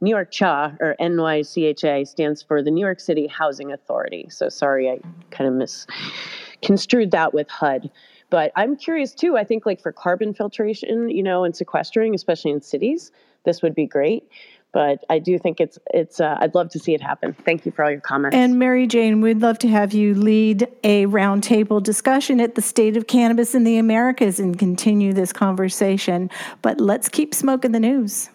New 0.00 0.10
York 0.10 0.32
CHA 0.32 0.72
or 0.80 0.96
NYCHA 1.00 2.08
stands 2.08 2.42
for 2.42 2.60
the 2.60 2.72
New 2.72 2.80
York 2.80 2.98
City 2.98 3.28
Housing 3.28 3.70
Authority. 3.70 4.26
So 4.30 4.48
sorry, 4.48 4.90
I 4.90 4.98
kind 5.30 5.46
of 5.46 5.54
misconstrued 5.54 7.12
that 7.12 7.32
with 7.32 7.48
HUD. 7.48 7.88
But 8.30 8.52
I'm 8.56 8.76
curious 8.76 9.12
too. 9.12 9.36
I 9.36 9.44
think 9.44 9.66
like 9.66 9.80
for 9.80 9.92
carbon 9.92 10.32
filtration, 10.32 11.10
you 11.10 11.22
know, 11.22 11.44
and 11.44 11.54
sequestering, 11.54 12.14
especially 12.14 12.52
in 12.52 12.60
cities, 12.62 13.10
this 13.44 13.60
would 13.62 13.74
be 13.74 13.86
great. 13.86 14.28
But 14.72 15.04
I 15.10 15.18
do 15.18 15.36
think 15.36 15.60
it's 15.60 15.80
it's. 15.92 16.20
Uh, 16.20 16.38
I'd 16.40 16.54
love 16.54 16.70
to 16.70 16.78
see 16.78 16.94
it 16.94 17.00
happen. 17.00 17.34
Thank 17.44 17.66
you 17.66 17.72
for 17.72 17.84
all 17.84 17.90
your 17.90 18.00
comments. 18.00 18.36
And 18.36 18.56
Mary 18.56 18.86
Jane, 18.86 19.20
we'd 19.20 19.40
love 19.40 19.58
to 19.60 19.68
have 19.68 19.92
you 19.92 20.14
lead 20.14 20.68
a 20.84 21.06
roundtable 21.06 21.82
discussion 21.82 22.40
at 22.40 22.54
the 22.54 22.62
state 22.62 22.96
of 22.96 23.08
cannabis 23.08 23.52
in 23.56 23.64
the 23.64 23.78
Americas 23.78 24.38
and 24.38 24.56
continue 24.56 25.12
this 25.12 25.32
conversation. 25.32 26.30
But 26.62 26.80
let's 26.80 27.08
keep 27.08 27.34
smoking 27.34 27.72
the 27.72 27.80
news. 27.80 28.30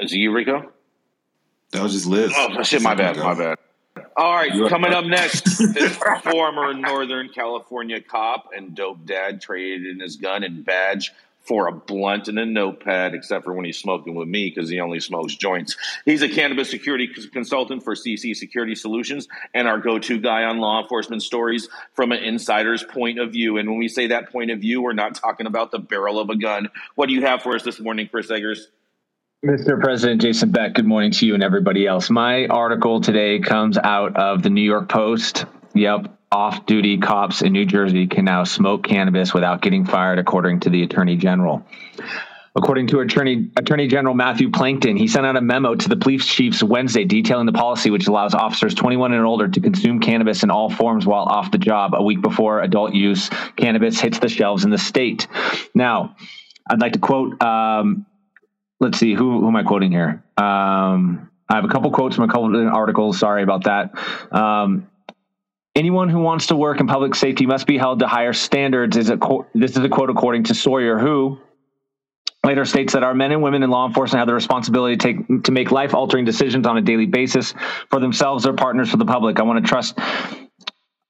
Is 0.00 0.12
it 0.12 0.16
you, 0.16 0.34
Rico? 0.34 0.72
That 1.70 1.82
was 1.82 1.92
just 1.92 2.06
Liz. 2.06 2.32
Oh 2.36 2.62
shit! 2.64 2.82
My 2.82 2.96
bad. 2.96 3.16
My 3.16 3.34
bad. 3.34 3.58
All 4.16 4.34
right, 4.34 4.52
coming 4.68 4.92
up. 4.92 5.04
next, 5.04 5.44
this 5.74 5.96
former 6.22 6.74
Northern 6.74 7.28
California 7.28 8.00
cop 8.00 8.50
and 8.56 8.74
dope 8.74 9.04
dad 9.04 9.40
traded 9.40 9.86
in 9.86 10.00
his 10.00 10.16
gun 10.16 10.42
and 10.42 10.64
badge 10.64 11.12
for 11.46 11.68
a 11.68 11.72
blunt 11.72 12.26
and 12.26 12.38
a 12.38 12.44
notepad, 12.44 13.14
except 13.14 13.44
for 13.44 13.52
when 13.52 13.64
he's 13.64 13.78
smoking 13.78 14.16
with 14.16 14.26
me 14.26 14.52
because 14.52 14.68
he 14.68 14.80
only 14.80 14.98
smokes 14.98 15.36
joints. 15.36 15.76
He's 16.04 16.22
a 16.22 16.28
cannabis 16.28 16.70
security 16.70 17.08
consultant 17.32 17.84
for 17.84 17.94
CC 17.94 18.34
Security 18.34 18.74
Solutions 18.74 19.28
and 19.54 19.68
our 19.68 19.78
go-to 19.78 20.18
guy 20.18 20.42
on 20.42 20.58
law 20.58 20.82
enforcement 20.82 21.22
stories 21.22 21.68
from 21.94 22.10
an 22.10 22.22
insider's 22.22 22.82
point 22.82 23.20
of 23.20 23.30
view. 23.30 23.58
And 23.58 23.68
when 23.70 23.78
we 23.78 23.86
say 23.86 24.08
that 24.08 24.32
point 24.32 24.50
of 24.50 24.60
view, 24.60 24.82
we're 24.82 24.92
not 24.92 25.14
talking 25.14 25.46
about 25.46 25.70
the 25.70 25.78
barrel 25.78 26.18
of 26.18 26.30
a 26.30 26.36
gun. 26.36 26.68
What 26.96 27.08
do 27.08 27.14
you 27.14 27.22
have 27.22 27.42
for 27.42 27.54
us 27.54 27.62
this 27.62 27.78
morning, 27.78 28.08
Chris 28.10 28.28
Eggers? 28.28 28.66
Mr. 29.44 29.78
President 29.78 30.22
Jason 30.22 30.50
Beck, 30.50 30.72
good 30.72 30.86
morning 30.86 31.10
to 31.10 31.26
you 31.26 31.34
and 31.34 31.42
everybody 31.42 31.86
else. 31.86 32.08
My 32.08 32.46
article 32.46 33.02
today 33.02 33.38
comes 33.38 33.76
out 33.76 34.16
of 34.16 34.42
the 34.42 34.48
New 34.48 34.62
York 34.62 34.88
Post. 34.88 35.44
Yep, 35.74 36.18
off 36.32 36.64
duty 36.64 36.98
cops 36.98 37.42
in 37.42 37.52
New 37.52 37.66
Jersey 37.66 38.06
can 38.06 38.24
now 38.24 38.44
smoke 38.44 38.82
cannabis 38.84 39.34
without 39.34 39.60
getting 39.60 39.84
fired, 39.84 40.18
according 40.18 40.60
to 40.60 40.70
the 40.70 40.82
Attorney 40.82 41.16
General. 41.16 41.64
According 42.56 42.86
to 42.88 43.00
Attorney, 43.00 43.50
Attorney 43.56 43.86
General 43.88 44.14
Matthew 44.14 44.48
Platkin, 44.48 44.98
he 44.98 45.06
sent 45.06 45.26
out 45.26 45.36
a 45.36 45.42
memo 45.42 45.74
to 45.74 45.88
the 45.90 45.96
police 45.96 46.26
chiefs 46.26 46.62
Wednesday 46.62 47.04
detailing 47.04 47.44
the 47.44 47.52
policy 47.52 47.90
which 47.90 48.08
allows 48.08 48.34
officers 48.34 48.74
21 48.74 49.12
and 49.12 49.24
older 49.26 49.46
to 49.46 49.60
consume 49.60 50.00
cannabis 50.00 50.44
in 50.44 50.50
all 50.50 50.70
forms 50.70 51.06
while 51.06 51.24
off 51.24 51.50
the 51.50 51.58
job 51.58 51.92
a 51.94 52.02
week 52.02 52.22
before 52.22 52.62
adult 52.62 52.94
use 52.94 53.28
cannabis 53.56 54.00
hits 54.00 54.18
the 54.18 54.30
shelves 54.30 54.64
in 54.64 54.70
the 54.70 54.78
state. 54.78 55.28
Now, 55.74 56.16
I'd 56.68 56.80
like 56.80 56.94
to 56.94 56.98
quote 56.98 57.40
um, 57.42 58.06
let's 58.80 58.98
see 58.98 59.14
who, 59.14 59.40
who 59.40 59.48
am 59.48 59.56
i 59.56 59.62
quoting 59.62 59.90
here? 59.90 60.22
Um, 60.36 61.30
i 61.48 61.54
have 61.54 61.64
a 61.64 61.68
couple 61.68 61.90
quotes 61.90 62.16
from 62.16 62.28
a 62.28 62.32
couple 62.32 62.54
of 62.54 62.74
articles. 62.74 63.18
Sorry 63.18 63.42
about 63.42 63.64
that. 63.64 63.96
Um, 64.32 64.88
anyone 65.74 66.08
who 66.08 66.20
wants 66.20 66.48
to 66.48 66.56
work 66.56 66.80
in 66.80 66.86
public 66.86 67.14
safety 67.14 67.46
must 67.46 67.66
be 67.66 67.78
held 67.78 68.00
to 68.00 68.06
higher 68.06 68.32
standards 68.32 68.96
is 68.96 69.10
a 69.10 69.16
qu- 69.16 69.46
this 69.54 69.72
is 69.72 69.78
a 69.78 69.88
quote 69.88 70.10
according 70.10 70.44
to 70.44 70.54
sawyer 70.54 70.98
who 70.98 71.38
later 72.44 72.64
states 72.64 72.94
that 72.94 73.02
our 73.02 73.14
men 73.14 73.32
and 73.32 73.42
women 73.42 73.62
in 73.62 73.70
law 73.70 73.86
enforcement 73.86 74.20
have 74.20 74.28
the 74.28 74.34
responsibility 74.34 74.96
to 74.96 75.06
take 75.06 75.44
to 75.44 75.52
make 75.52 75.70
life 75.70 75.94
altering 75.94 76.24
decisions 76.24 76.66
on 76.66 76.78
a 76.78 76.82
daily 76.82 77.06
basis 77.06 77.54
for 77.90 78.00
themselves 78.00 78.44
their 78.44 78.54
partners 78.54 78.90
for 78.90 78.96
the 78.96 79.04
public. 79.04 79.38
I 79.38 79.42
want 79.42 79.64
to 79.64 79.68
trust 79.68 79.98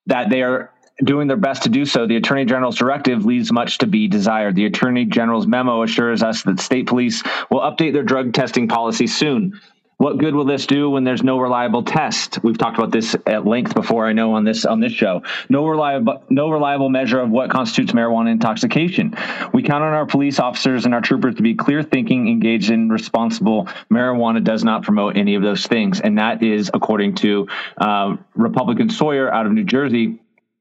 that 0.07 0.31
they 0.31 0.43
are 0.43 0.73
doing 1.03 1.29
their 1.29 1.37
best 1.37 1.65
to 1.65 1.69
do 1.69 1.85
so, 1.85 2.07
the 2.07 2.17
Attorney 2.17 2.45
General's 2.45 2.77
directive 2.77 3.25
leaves 3.25 3.53
much 3.53 3.79
to 3.79 3.87
be 3.87 4.09
desired. 4.09 4.55
The 4.55 4.67
Attorney 4.67 5.05
General's 5.05 5.47
memo 5.47 5.83
assures 5.83 6.23
us 6.23 6.43
that 6.45 6.61
state 6.61 6.87
police 6.87 7.23
will 7.51 7.61
update 7.61 7.93
their 7.93 8.03
drug 8.03 8.33
testing 8.33 8.69
policy 8.69 9.07
soon. 9.07 9.61
What 9.99 10.19
good 10.19 10.35
will 10.35 10.45
this 10.45 10.67
do 10.67 10.91
when 10.91 11.05
there's 11.05 11.23
no 11.23 11.39
reliable 11.39 11.83
test? 11.83 12.39
We've 12.43 12.59
talked 12.59 12.77
about 12.77 12.91
this 12.91 13.17
at 13.27 13.47
length 13.47 13.75
before. 13.75 14.07
I 14.07 14.13
know 14.13 14.35
on 14.35 14.45
this 14.45 14.67
on 14.67 14.79
this 14.79 14.93
show. 14.93 15.23
No 15.49 15.67
reliable 15.67 16.23
no 16.29 16.51
reliable 16.51 16.91
measure 16.91 17.19
of 17.19 17.31
what 17.31 17.49
constitutes 17.49 17.93
marijuana 17.93 18.31
intoxication. 18.31 19.15
We 19.55 19.63
count 19.63 19.83
on 19.83 19.95
our 19.95 20.05
police 20.05 20.39
officers 20.39 20.85
and 20.85 20.93
our 20.93 21.01
troopers 21.01 21.37
to 21.37 21.43
be 21.43 21.55
clear 21.55 21.83
thinking, 21.83 22.29
engaged 22.29 22.71
in 22.71 22.91
responsible. 22.91 23.69
Marijuana 23.91 24.45
does 24.45 24.63
not 24.63 24.83
promote 24.83 25.17
any 25.17 25.35
of 25.35 25.43
those 25.43 25.67
things, 25.67 25.99
and 26.03 26.19
that 26.19 26.43
is 26.43 26.71
according 26.75 27.15
to 27.17 27.49
uh, 27.79 28.17
Republican 28.35 28.91
Sawyer 28.91 29.33
out 29.33 29.47
of 29.47 29.53
New 29.53 29.65
Jersey. 29.65 30.21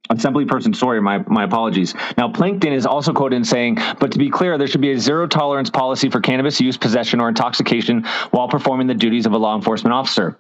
Assemblyperson 0.09 0.75
Sawyer, 0.75 1.01
my, 1.01 1.19
my 1.27 1.43
apologies. 1.43 1.93
Now, 2.17 2.31
Platkin 2.31 2.71
is 2.71 2.85
also 2.85 3.13
quoted 3.13 3.37
in 3.37 3.43
saying, 3.43 3.79
but 3.99 4.11
to 4.11 4.19
be 4.19 4.29
clear, 4.29 4.57
there 4.57 4.67
should 4.67 4.81
be 4.81 4.91
a 4.91 4.99
zero 4.99 5.27
tolerance 5.27 5.69
policy 5.69 6.09
for 6.09 6.21
cannabis 6.21 6.61
use, 6.61 6.77
possession, 6.77 7.19
or 7.19 7.29
intoxication 7.29 8.03
while 8.31 8.47
performing 8.47 8.87
the 8.87 8.93
duties 8.93 9.25
of 9.25 9.33
a 9.33 9.37
law 9.37 9.55
enforcement 9.55 9.93
officer. 9.93 10.37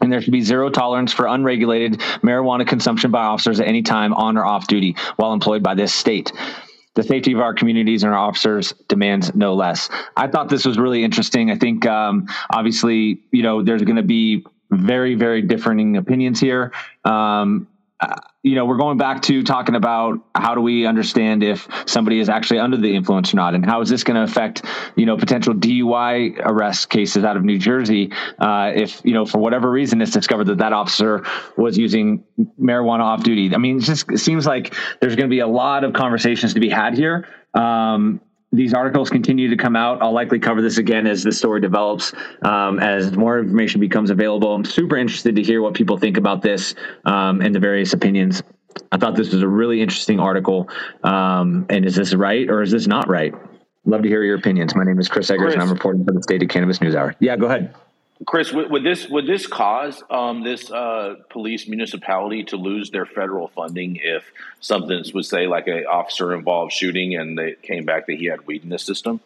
And 0.00 0.12
there 0.12 0.20
should 0.20 0.32
be 0.32 0.42
zero 0.42 0.68
tolerance 0.68 1.12
for 1.12 1.26
unregulated 1.26 2.00
marijuana 2.22 2.66
consumption 2.66 3.10
by 3.10 3.24
officers 3.24 3.60
at 3.60 3.66
any 3.66 3.82
time 3.82 4.12
on 4.12 4.36
or 4.36 4.44
off 4.44 4.66
duty 4.66 4.96
while 5.16 5.32
employed 5.32 5.62
by 5.62 5.74
this 5.74 5.94
state. 5.94 6.32
The 6.94 7.02
safety 7.02 7.32
of 7.32 7.40
our 7.40 7.54
communities 7.54 8.02
and 8.02 8.12
our 8.12 8.18
officers 8.18 8.72
demands 8.88 9.34
no 9.34 9.54
less. 9.54 9.88
I 10.16 10.28
thought 10.28 10.48
this 10.48 10.64
was 10.64 10.78
really 10.78 11.04
interesting. 11.04 11.50
I 11.50 11.56
think, 11.56 11.86
um, 11.86 12.26
obviously, 12.50 13.20
you 13.30 13.42
know, 13.42 13.62
there's 13.62 13.82
going 13.82 13.96
to 13.96 14.02
be 14.02 14.44
very, 14.70 15.14
very 15.14 15.42
differing 15.42 15.96
opinions 15.96 16.40
here. 16.40 16.72
Um, 17.04 17.68
you 18.42 18.54
know, 18.54 18.66
we're 18.66 18.76
going 18.76 18.98
back 18.98 19.22
to 19.22 19.42
talking 19.42 19.74
about 19.74 20.18
how 20.34 20.54
do 20.54 20.60
we 20.60 20.86
understand 20.86 21.42
if 21.42 21.66
somebody 21.86 22.20
is 22.20 22.28
actually 22.28 22.58
under 22.58 22.76
the 22.76 22.94
influence 22.94 23.32
or 23.32 23.36
not, 23.36 23.54
and 23.54 23.64
how 23.64 23.80
is 23.80 23.88
this 23.88 24.04
going 24.04 24.16
to 24.16 24.22
affect, 24.22 24.62
you 24.96 25.06
know, 25.06 25.16
potential 25.16 25.54
DUI 25.54 26.38
arrest 26.38 26.90
cases 26.90 27.24
out 27.24 27.36
of 27.36 27.44
New 27.44 27.58
Jersey 27.58 28.12
uh, 28.38 28.72
if, 28.74 29.00
you 29.04 29.14
know, 29.14 29.24
for 29.24 29.38
whatever 29.38 29.70
reason 29.70 30.02
it's 30.02 30.12
discovered 30.12 30.44
that 30.44 30.58
that 30.58 30.72
officer 30.72 31.24
was 31.56 31.78
using 31.78 32.24
marijuana 32.60 33.00
off 33.00 33.22
duty. 33.22 33.54
I 33.54 33.58
mean, 33.58 33.78
it 33.78 33.84
just 33.84 34.18
seems 34.18 34.46
like 34.46 34.74
there's 35.00 35.16
going 35.16 35.28
to 35.28 35.34
be 35.34 35.40
a 35.40 35.48
lot 35.48 35.84
of 35.84 35.94
conversations 35.94 36.54
to 36.54 36.60
be 36.60 36.68
had 36.68 36.94
here. 36.94 37.26
Um, 37.54 38.20
these 38.56 38.74
articles 38.74 39.10
continue 39.10 39.48
to 39.50 39.56
come 39.56 39.76
out. 39.76 40.02
I'll 40.02 40.12
likely 40.12 40.38
cover 40.38 40.62
this 40.62 40.78
again 40.78 41.06
as 41.06 41.22
the 41.22 41.32
story 41.32 41.60
develops, 41.60 42.12
um, 42.42 42.78
as 42.78 43.16
more 43.16 43.38
information 43.38 43.80
becomes 43.80 44.10
available. 44.10 44.54
I'm 44.54 44.64
super 44.64 44.96
interested 44.96 45.36
to 45.36 45.42
hear 45.42 45.62
what 45.62 45.74
people 45.74 45.98
think 45.98 46.16
about 46.16 46.42
this 46.42 46.74
um, 47.04 47.40
and 47.40 47.54
the 47.54 47.60
various 47.60 47.92
opinions. 47.92 48.42
I 48.92 48.98
thought 48.98 49.16
this 49.16 49.32
was 49.32 49.42
a 49.42 49.48
really 49.48 49.80
interesting 49.80 50.20
article. 50.20 50.68
Um, 51.02 51.66
and 51.70 51.84
is 51.84 51.94
this 51.94 52.14
right 52.14 52.48
or 52.48 52.62
is 52.62 52.70
this 52.70 52.86
not 52.86 53.08
right? 53.08 53.34
Love 53.84 54.02
to 54.02 54.08
hear 54.08 54.22
your 54.22 54.36
opinions. 54.36 54.74
My 54.74 54.84
name 54.84 54.98
is 54.98 55.08
Chris 55.08 55.30
Eggers, 55.30 55.52
and 55.52 55.62
I'm 55.62 55.70
reporting 55.70 56.04
for 56.04 56.12
the 56.12 56.22
State 56.22 56.42
of 56.42 56.48
Cannabis 56.48 56.80
News 56.80 56.96
Hour. 56.96 57.14
Yeah, 57.20 57.36
go 57.36 57.46
ahead. 57.46 57.72
Chris, 58.24 58.52
would, 58.52 58.70
would 58.70 58.82
this 58.82 59.08
would 59.08 59.26
this 59.26 59.46
cause 59.46 60.02
um, 60.08 60.42
this 60.42 60.70
uh, 60.70 61.16
police 61.28 61.68
municipality 61.68 62.44
to 62.44 62.56
lose 62.56 62.90
their 62.90 63.04
federal 63.04 63.48
funding 63.48 63.98
if 64.02 64.24
something 64.60 65.04
was 65.12 65.28
say 65.28 65.46
like 65.46 65.68
a 65.68 65.84
officer 65.84 66.32
involved 66.32 66.72
shooting 66.72 67.14
and 67.14 67.38
it 67.38 67.60
came 67.60 67.84
back 67.84 68.06
that 68.06 68.14
he 68.14 68.26
had 68.26 68.46
weed 68.46 68.62
in 68.62 68.70
the 68.70 68.78
system? 68.78 69.20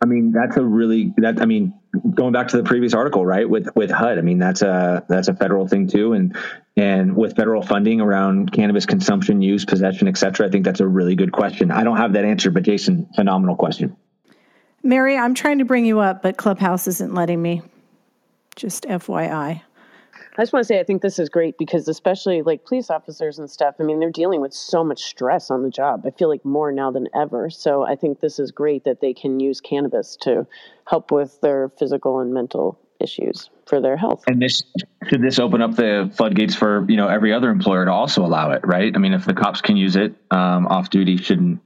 I 0.00 0.06
mean, 0.06 0.30
that's 0.30 0.56
a 0.56 0.62
really 0.62 1.12
that. 1.16 1.42
I 1.42 1.46
mean, 1.46 1.74
going 2.14 2.32
back 2.32 2.48
to 2.48 2.56
the 2.56 2.62
previous 2.62 2.94
article, 2.94 3.26
right? 3.26 3.48
With 3.48 3.74
with 3.74 3.90
HUD, 3.90 4.18
I 4.18 4.20
mean, 4.20 4.38
that's 4.38 4.62
a 4.62 5.04
that's 5.08 5.26
a 5.26 5.34
federal 5.34 5.66
thing 5.66 5.88
too, 5.88 6.12
and 6.12 6.36
and 6.76 7.16
with 7.16 7.34
federal 7.34 7.62
funding 7.62 8.00
around 8.00 8.52
cannabis 8.52 8.86
consumption, 8.86 9.42
use, 9.42 9.64
possession, 9.64 10.06
et 10.06 10.16
cetera, 10.16 10.46
I 10.46 10.50
think 10.50 10.64
that's 10.64 10.78
a 10.78 10.86
really 10.86 11.16
good 11.16 11.32
question. 11.32 11.72
I 11.72 11.82
don't 11.82 11.96
have 11.96 12.12
that 12.12 12.24
answer, 12.24 12.52
but 12.52 12.62
Jason, 12.62 13.08
phenomenal 13.16 13.56
question. 13.56 13.96
Mary, 14.84 15.16
I'm 15.16 15.34
trying 15.34 15.58
to 15.58 15.64
bring 15.64 15.84
you 15.84 15.98
up, 15.98 16.22
but 16.22 16.36
Clubhouse 16.36 16.86
isn't 16.86 17.12
letting 17.12 17.42
me. 17.42 17.62
Just 18.58 18.86
FYI. 18.86 19.62
I 20.36 20.42
just 20.42 20.52
want 20.52 20.64
to 20.64 20.66
say 20.66 20.80
I 20.80 20.82
think 20.82 21.00
this 21.00 21.20
is 21.20 21.28
great 21.28 21.56
because 21.58 21.86
especially 21.86 22.42
like 22.42 22.64
police 22.64 22.90
officers 22.90 23.38
and 23.38 23.48
stuff, 23.48 23.76
I 23.78 23.84
mean, 23.84 24.00
they're 24.00 24.10
dealing 24.10 24.40
with 24.40 24.52
so 24.52 24.82
much 24.82 25.04
stress 25.04 25.48
on 25.48 25.62
the 25.62 25.70
job. 25.70 26.02
I 26.04 26.10
feel 26.10 26.28
like 26.28 26.44
more 26.44 26.72
now 26.72 26.90
than 26.90 27.06
ever. 27.14 27.50
So 27.50 27.84
I 27.84 27.94
think 27.94 28.18
this 28.18 28.40
is 28.40 28.50
great 28.50 28.82
that 28.82 29.00
they 29.00 29.14
can 29.14 29.38
use 29.38 29.60
cannabis 29.60 30.16
to 30.22 30.44
help 30.88 31.12
with 31.12 31.40
their 31.40 31.68
physical 31.68 32.18
and 32.18 32.34
mental 32.34 32.80
issues 32.98 33.48
for 33.64 33.80
their 33.80 33.96
health. 33.96 34.24
And 34.26 34.42
this 34.42 34.64
should 35.08 35.22
this 35.22 35.38
open 35.38 35.62
up 35.62 35.76
the 35.76 36.10
floodgates 36.16 36.56
for 36.56 36.84
you 36.88 36.96
know 36.96 37.06
every 37.06 37.32
other 37.32 37.50
employer 37.50 37.84
to 37.84 37.92
also 37.92 38.26
allow 38.26 38.50
it, 38.50 38.62
right? 38.66 38.92
I 38.92 38.98
mean, 38.98 39.12
if 39.12 39.24
the 39.24 39.34
cops 39.34 39.60
can 39.60 39.76
use 39.76 39.94
it 39.94 40.16
um, 40.32 40.66
off 40.66 40.90
duty, 40.90 41.16
shouldn't 41.16 41.60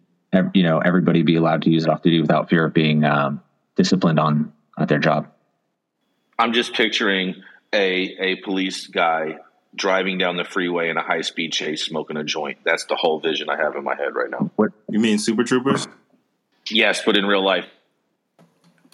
you 0.52 0.62
know 0.62 0.80
everybody 0.80 1.22
be 1.22 1.36
allowed 1.36 1.62
to 1.62 1.70
use 1.70 1.84
it 1.84 1.88
off 1.88 2.02
duty 2.02 2.20
without 2.20 2.50
fear 2.50 2.66
of 2.66 2.74
being 2.74 3.02
um, 3.02 3.40
disciplined 3.76 4.20
on 4.20 4.52
at 4.78 4.88
their 4.88 4.98
job? 4.98 5.31
I'm 6.38 6.52
just 6.52 6.74
picturing 6.74 7.42
a 7.72 8.16
a 8.18 8.36
police 8.36 8.86
guy 8.86 9.38
driving 9.74 10.18
down 10.18 10.36
the 10.36 10.44
freeway 10.44 10.90
in 10.90 10.96
a 10.96 11.02
high 11.02 11.22
speed 11.22 11.52
chase, 11.52 11.84
smoking 11.84 12.16
a 12.16 12.24
joint. 12.24 12.58
That's 12.64 12.84
the 12.86 12.96
whole 12.96 13.20
vision 13.20 13.48
I 13.48 13.56
have 13.56 13.74
in 13.74 13.84
my 13.84 13.94
head 13.94 14.14
right 14.14 14.30
now. 14.30 14.50
What 14.56 14.72
you 14.88 15.00
mean, 15.00 15.18
Super 15.18 15.44
Troopers? 15.44 15.88
Yes, 16.70 17.02
but 17.04 17.16
in 17.16 17.24
real 17.26 17.44
life. 17.44 17.66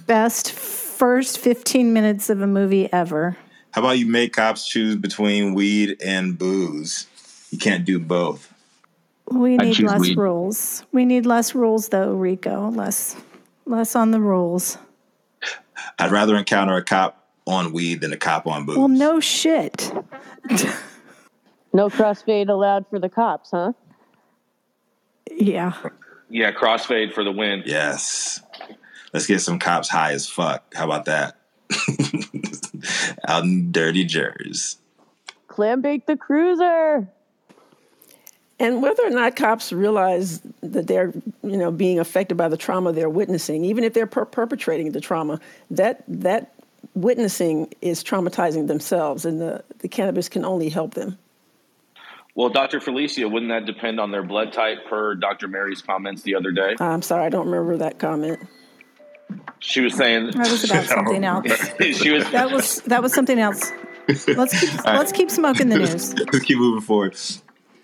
Best 0.06 0.52
first 0.52 1.38
15 1.38 1.92
minutes 1.92 2.30
of 2.30 2.40
a 2.40 2.46
movie 2.46 2.90
ever. 2.92 3.36
How 3.72 3.82
about 3.82 3.98
you 3.98 4.06
make 4.06 4.32
cops 4.32 4.66
choose 4.66 4.96
between 4.96 5.54
weed 5.54 6.00
and 6.02 6.38
booze? 6.38 7.06
You 7.50 7.58
can't 7.58 7.84
do 7.84 7.98
both. 7.98 8.52
We 9.30 9.58
need 9.58 9.78
less 9.80 10.00
weed. 10.00 10.16
rules. 10.16 10.86
We 10.92 11.04
need 11.04 11.26
less 11.26 11.54
rules, 11.54 11.90
though, 11.90 12.14
Rico. 12.14 12.70
Less, 12.70 13.16
less 13.66 13.94
on 13.94 14.10
the 14.10 14.20
rules. 14.20 14.78
I'd 15.98 16.10
rather 16.10 16.36
encounter 16.36 16.76
a 16.76 16.82
cop 16.82 17.17
on 17.48 17.72
weed 17.72 18.00
than 18.00 18.12
a 18.12 18.16
cop 18.16 18.46
on 18.46 18.66
booze. 18.66 18.76
Well, 18.76 18.88
no 18.88 19.20
shit. 19.20 19.92
No 21.72 21.88
crossfade 21.88 22.48
allowed 22.48 22.88
for 22.88 22.98
the 22.98 23.08
cops, 23.08 23.50
huh? 23.50 23.72
Yeah. 25.30 25.72
Yeah, 26.30 26.52
crossfade 26.52 27.12
for 27.12 27.24
the 27.24 27.32
win. 27.32 27.62
Yes. 27.66 28.42
Let's 29.12 29.26
get 29.26 29.40
some 29.40 29.58
cops 29.58 29.88
high 29.88 30.12
as 30.12 30.28
fuck. 30.28 30.74
How 30.74 30.84
about 30.84 31.06
that? 31.06 31.36
out 33.28 33.44
in 33.44 33.72
dirty 33.72 34.04
Jersey. 34.04 34.78
Clam 35.48 35.80
bake 35.80 36.06
the 36.06 36.16
cruiser. 36.16 37.08
And 38.60 38.82
whether 38.82 39.04
or 39.04 39.10
not 39.10 39.36
cops 39.36 39.72
realize 39.72 40.40
that 40.62 40.88
they're, 40.88 41.12
you 41.42 41.56
know, 41.56 41.70
being 41.70 42.00
affected 42.00 42.36
by 42.36 42.48
the 42.48 42.56
trauma 42.56 42.92
they're 42.92 43.08
witnessing, 43.08 43.64
even 43.64 43.84
if 43.84 43.94
they're 43.94 44.06
per- 44.06 44.24
perpetrating 44.24 44.92
the 44.92 45.00
trauma, 45.00 45.38
that 45.70 46.02
that 46.08 46.54
witnessing 46.94 47.72
is 47.80 48.02
traumatizing 48.02 48.66
themselves, 48.66 49.24
and 49.24 49.40
the, 49.40 49.64
the 49.78 49.88
cannabis 49.88 50.28
can 50.28 50.44
only 50.44 50.68
help 50.68 50.94
them. 50.94 51.18
Well, 52.34 52.50
Dr. 52.50 52.78
Felecia, 52.78 53.30
wouldn't 53.30 53.50
that 53.50 53.66
depend 53.66 53.98
on 53.98 54.12
their 54.12 54.22
blood 54.22 54.52
type 54.52 54.86
per 54.88 55.16
Dr. 55.16 55.48
Mary's 55.48 55.82
comments 55.82 56.22
the 56.22 56.36
other 56.36 56.52
day? 56.52 56.76
I'm 56.78 57.02
sorry, 57.02 57.24
I 57.24 57.28
don't 57.30 57.46
remember 57.46 57.76
that 57.78 57.98
comment. 57.98 58.38
She 59.58 59.80
was 59.80 59.94
saying 59.94 60.30
That 60.30 60.50
was 60.50 60.64
about 60.64 60.84
something 60.86 61.24
else. 61.24 61.46
she 61.80 62.10
was 62.10 62.30
That 62.30 62.50
was 62.50 62.80
that 62.82 63.02
was 63.02 63.12
something 63.12 63.38
else. 63.38 63.72
Let's 64.06 64.58
keep 64.58 64.84
let's 64.84 65.12
keep 65.12 65.30
smoking 65.30 65.68
the 65.68 65.78
news. 65.78 66.14
Let's 66.14 66.40
keep 66.40 66.58
moving 66.58 66.80
forward. 66.80 67.16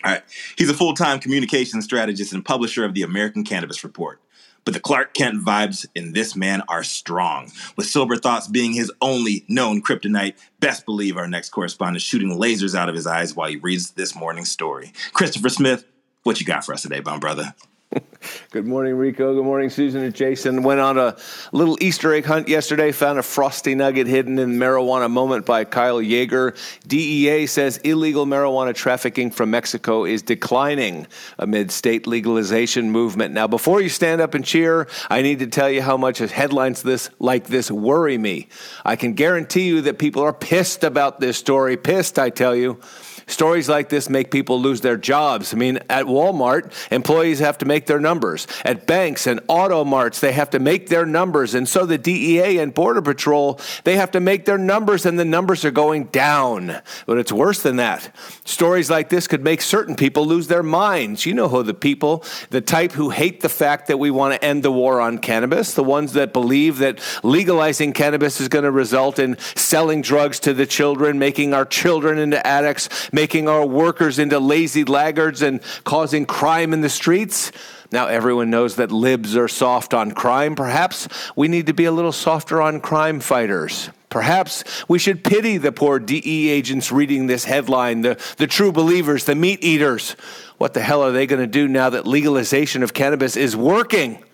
All 0.04 0.12
right. 0.12 0.22
He's 0.56 0.70
a 0.70 0.74
full 0.74 0.94
time 0.94 1.18
communications 1.18 1.84
strategist 1.84 2.32
and 2.32 2.44
publisher 2.44 2.84
of 2.84 2.94
the 2.94 3.02
American 3.02 3.44
Cannabis 3.44 3.84
Report. 3.84 4.20
But 4.64 4.74
the 4.74 4.80
Clark 4.80 5.14
Kent 5.14 5.44
vibes 5.44 5.86
in 5.94 6.12
this 6.12 6.34
man 6.34 6.62
are 6.68 6.82
strong. 6.82 7.50
With 7.76 7.86
sober 7.86 8.16
thoughts 8.16 8.48
being 8.48 8.72
his 8.72 8.90
only 9.00 9.44
known 9.48 9.82
kryptonite, 9.82 10.34
best 10.60 10.86
believe 10.86 11.16
our 11.16 11.28
next 11.28 11.50
correspondent 11.50 11.98
is 11.98 12.02
shooting 12.02 12.38
lasers 12.38 12.74
out 12.74 12.88
of 12.88 12.94
his 12.94 13.06
eyes 13.06 13.34
while 13.34 13.48
he 13.48 13.56
reads 13.56 13.90
this 13.92 14.14
morning's 14.14 14.50
story. 14.50 14.92
Christopher 15.12 15.50
Smith, 15.50 15.84
what 16.22 16.40
you 16.40 16.46
got 16.46 16.64
for 16.64 16.72
us 16.72 16.82
today, 16.82 17.00
bum 17.00 17.20
brother? 17.20 17.54
Good 18.50 18.66
morning, 18.66 18.94
Rico. 18.94 19.34
Good 19.34 19.44
morning, 19.44 19.70
Susan 19.70 20.02
and 20.02 20.14
Jason. 20.14 20.62
Went 20.62 20.80
on 20.80 20.98
a 20.98 21.16
little 21.52 21.76
Easter 21.80 22.12
egg 22.14 22.24
hunt 22.24 22.48
yesterday. 22.48 22.92
Found 22.92 23.18
a 23.18 23.22
frosty 23.22 23.74
nugget 23.74 24.06
hidden 24.06 24.38
in 24.38 24.52
Marijuana 24.52 25.10
Moment 25.10 25.46
by 25.46 25.64
Kyle 25.64 26.00
Jaeger. 26.00 26.54
DEA 26.86 27.46
says 27.46 27.78
illegal 27.78 28.26
marijuana 28.26 28.74
trafficking 28.74 29.30
from 29.30 29.50
Mexico 29.50 30.04
is 30.04 30.22
declining 30.22 31.06
amid 31.38 31.70
state 31.70 32.06
legalization 32.06 32.90
movement. 32.90 33.34
Now, 33.34 33.46
before 33.46 33.80
you 33.80 33.88
stand 33.88 34.20
up 34.20 34.34
and 34.34 34.44
cheer, 34.44 34.88
I 35.10 35.22
need 35.22 35.40
to 35.40 35.46
tell 35.46 35.70
you 35.70 35.82
how 35.82 35.96
much 35.96 36.18
headlines 36.18 36.82
this 36.82 37.10
like 37.18 37.46
this 37.46 37.70
worry 37.70 38.18
me. 38.18 38.48
I 38.84 38.96
can 38.96 39.14
guarantee 39.14 39.66
you 39.66 39.82
that 39.82 39.98
people 39.98 40.22
are 40.22 40.32
pissed 40.32 40.84
about 40.84 41.20
this 41.20 41.36
story. 41.36 41.76
Pissed, 41.76 42.18
I 42.18 42.30
tell 42.30 42.54
you. 42.56 42.80
Stories 43.26 43.68
like 43.68 43.88
this 43.88 44.08
make 44.08 44.30
people 44.30 44.60
lose 44.60 44.80
their 44.80 44.96
jobs. 44.96 45.54
I 45.54 45.56
mean, 45.56 45.78
at 45.88 46.06
Walmart, 46.06 46.72
employees 46.92 47.38
have 47.40 47.58
to 47.58 47.64
make 47.64 47.86
their 47.86 48.00
numbers. 48.00 48.46
At 48.64 48.86
banks 48.86 49.26
and 49.26 49.40
auto 49.48 49.84
marts, 49.84 50.20
they 50.20 50.32
have 50.32 50.50
to 50.50 50.58
make 50.58 50.88
their 50.88 51.06
numbers. 51.06 51.54
And 51.54 51.68
so 51.68 51.86
the 51.86 51.98
DEA 51.98 52.58
and 52.58 52.74
Border 52.74 53.02
Patrol, 53.02 53.60
they 53.84 53.96
have 53.96 54.10
to 54.12 54.20
make 54.20 54.44
their 54.44 54.58
numbers, 54.58 55.06
and 55.06 55.18
the 55.18 55.24
numbers 55.24 55.64
are 55.64 55.70
going 55.70 56.04
down. 56.04 56.80
But 57.06 57.18
it's 57.18 57.32
worse 57.32 57.62
than 57.62 57.76
that. 57.76 58.14
Stories 58.44 58.90
like 58.90 59.08
this 59.08 59.26
could 59.26 59.42
make 59.42 59.62
certain 59.62 59.96
people 59.96 60.26
lose 60.26 60.48
their 60.48 60.62
minds. 60.62 61.26
You 61.26 61.34
know 61.34 61.48
who 61.48 61.62
the 61.62 61.74
people, 61.74 62.24
the 62.50 62.60
type 62.60 62.92
who 62.92 63.10
hate 63.10 63.40
the 63.40 63.48
fact 63.48 63.88
that 63.88 63.98
we 63.98 64.10
want 64.10 64.34
to 64.34 64.44
end 64.44 64.62
the 64.62 64.72
war 64.72 65.00
on 65.00 65.18
cannabis, 65.18 65.74
the 65.74 65.84
ones 65.84 66.12
that 66.12 66.32
believe 66.32 66.78
that 66.78 67.00
legalizing 67.22 67.92
cannabis 67.92 68.40
is 68.40 68.48
going 68.48 68.64
to 68.64 68.70
result 68.70 69.18
in 69.18 69.38
selling 69.54 70.02
drugs 70.02 70.40
to 70.40 70.54
the 70.54 70.66
children, 70.66 71.18
making 71.18 71.54
our 71.54 71.64
children 71.64 72.18
into 72.18 72.44
addicts, 72.46 72.88
making 73.14 73.48
our 73.48 73.64
workers 73.64 74.18
into 74.18 74.38
lazy 74.40 74.84
laggards 74.84 75.40
and 75.40 75.60
causing 75.84 76.26
crime 76.26 76.72
in 76.72 76.80
the 76.80 76.88
streets. 76.88 77.52
Now, 77.92 78.08
everyone 78.08 78.50
knows 78.50 78.76
that 78.76 78.90
libs 78.90 79.36
are 79.36 79.46
soft 79.46 79.94
on 79.94 80.10
crime. 80.10 80.56
Perhaps 80.56 81.08
we 81.36 81.46
need 81.46 81.66
to 81.66 81.72
be 81.72 81.84
a 81.84 81.92
little 81.92 82.12
softer 82.12 82.60
on 82.60 82.80
crime 82.80 83.20
fighters. 83.20 83.88
Perhaps 84.08 84.64
we 84.88 84.98
should 84.98 85.22
pity 85.22 85.58
the 85.58 85.72
poor 85.72 85.98
DE 85.98 86.48
agents 86.48 86.90
reading 86.90 87.26
this 87.26 87.44
headline, 87.44 88.00
the, 88.02 88.20
the 88.36 88.46
true 88.46 88.72
believers, 88.72 89.24
the 89.24 89.34
meat 89.34 89.62
eaters. 89.62 90.16
What 90.58 90.74
the 90.74 90.82
hell 90.82 91.02
are 91.02 91.12
they 91.12 91.26
going 91.26 91.40
to 91.40 91.46
do 91.46 91.68
now 91.68 91.90
that 91.90 92.06
legalization 92.06 92.82
of 92.82 92.94
cannabis 92.94 93.36
is 93.36 93.56
working? 93.56 94.24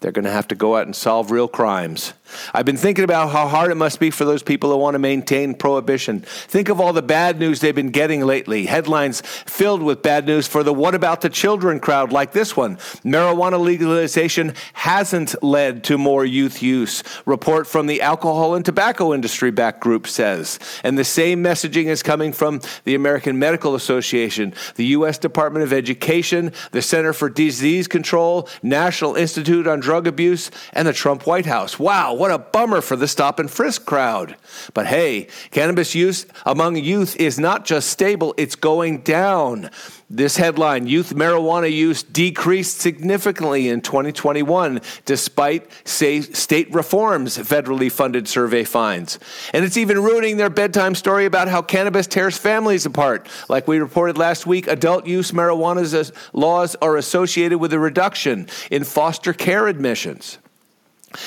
They're 0.00 0.12
going 0.12 0.24
to 0.24 0.30
have 0.30 0.48
to 0.48 0.54
go 0.54 0.76
out 0.76 0.86
and 0.86 0.96
solve 0.96 1.30
real 1.30 1.48
crimes. 1.48 2.12
I've 2.54 2.66
been 2.66 2.76
thinking 2.76 3.04
about 3.04 3.30
how 3.30 3.48
hard 3.48 3.70
it 3.70 3.76
must 3.76 4.00
be 4.00 4.10
for 4.10 4.24
those 4.24 4.42
people 4.42 4.70
who 4.70 4.76
want 4.76 4.94
to 4.94 4.98
maintain 4.98 5.54
prohibition. 5.54 6.20
Think 6.20 6.68
of 6.68 6.80
all 6.80 6.92
the 6.92 7.02
bad 7.02 7.38
news 7.38 7.60
they've 7.60 7.74
been 7.74 7.90
getting 7.90 8.24
lately. 8.24 8.66
Headlines 8.66 9.20
filled 9.20 9.82
with 9.82 10.02
bad 10.02 10.26
news 10.26 10.46
for 10.46 10.62
the 10.62 10.72
what 10.72 10.94
about 10.94 11.20
the 11.20 11.28
children 11.28 11.80
crowd, 11.80 12.12
like 12.12 12.32
this 12.32 12.56
one. 12.56 12.76
Marijuana 13.04 13.60
legalization 13.60 14.54
hasn't 14.72 15.42
led 15.42 15.84
to 15.84 15.98
more 15.98 16.24
youth 16.24 16.62
use. 16.62 17.02
Report 17.26 17.66
from 17.66 17.86
the 17.86 18.02
alcohol 18.02 18.54
and 18.54 18.64
tobacco 18.64 19.12
industry 19.14 19.50
back 19.50 19.80
group 19.80 20.06
says. 20.06 20.58
And 20.84 20.98
the 20.98 21.04
same 21.04 21.42
messaging 21.42 21.86
is 21.86 22.02
coming 22.02 22.32
from 22.32 22.60
the 22.84 22.94
American 22.94 23.38
Medical 23.38 23.74
Association, 23.74 24.54
the 24.76 24.86
U.S. 24.86 25.18
Department 25.18 25.64
of 25.64 25.72
Education, 25.72 26.52
the 26.72 26.82
Center 26.82 27.12
for 27.12 27.28
Disease 27.28 27.88
Control, 27.88 28.48
National 28.62 29.14
Institute 29.14 29.66
on 29.66 29.80
Drug 29.80 30.06
Abuse, 30.06 30.50
and 30.72 30.86
the 30.86 30.92
Trump 30.92 31.26
White 31.26 31.46
House. 31.46 31.78
Wow, 31.78 32.14
what 32.20 32.30
a 32.30 32.36
bummer 32.36 32.82
for 32.82 32.96
the 32.96 33.08
stop 33.08 33.38
and 33.38 33.50
frisk 33.50 33.86
crowd. 33.86 34.36
But 34.74 34.86
hey, 34.86 35.28
cannabis 35.52 35.94
use 35.94 36.26
among 36.44 36.76
youth 36.76 37.16
is 37.16 37.38
not 37.38 37.64
just 37.64 37.88
stable, 37.88 38.34
it's 38.36 38.56
going 38.56 38.98
down. 38.98 39.70
This 40.10 40.36
headline 40.36 40.86
Youth 40.86 41.14
marijuana 41.14 41.72
use 41.72 42.02
decreased 42.02 42.78
significantly 42.78 43.70
in 43.70 43.80
2021 43.80 44.82
despite 45.06 45.66
state 45.86 46.74
reforms, 46.74 47.38
federally 47.38 47.90
funded 47.90 48.28
survey 48.28 48.64
finds. 48.64 49.18
And 49.54 49.64
it's 49.64 49.78
even 49.78 50.02
ruining 50.02 50.36
their 50.36 50.50
bedtime 50.50 50.94
story 50.94 51.24
about 51.24 51.48
how 51.48 51.62
cannabis 51.62 52.06
tears 52.06 52.36
families 52.36 52.84
apart. 52.84 53.30
Like 53.48 53.66
we 53.66 53.78
reported 53.78 54.18
last 54.18 54.46
week, 54.46 54.66
adult 54.66 55.06
use 55.06 55.32
marijuana 55.32 56.12
laws 56.34 56.76
are 56.82 56.98
associated 56.98 57.60
with 57.60 57.72
a 57.72 57.78
reduction 57.78 58.46
in 58.70 58.84
foster 58.84 59.32
care 59.32 59.68
admissions. 59.68 60.36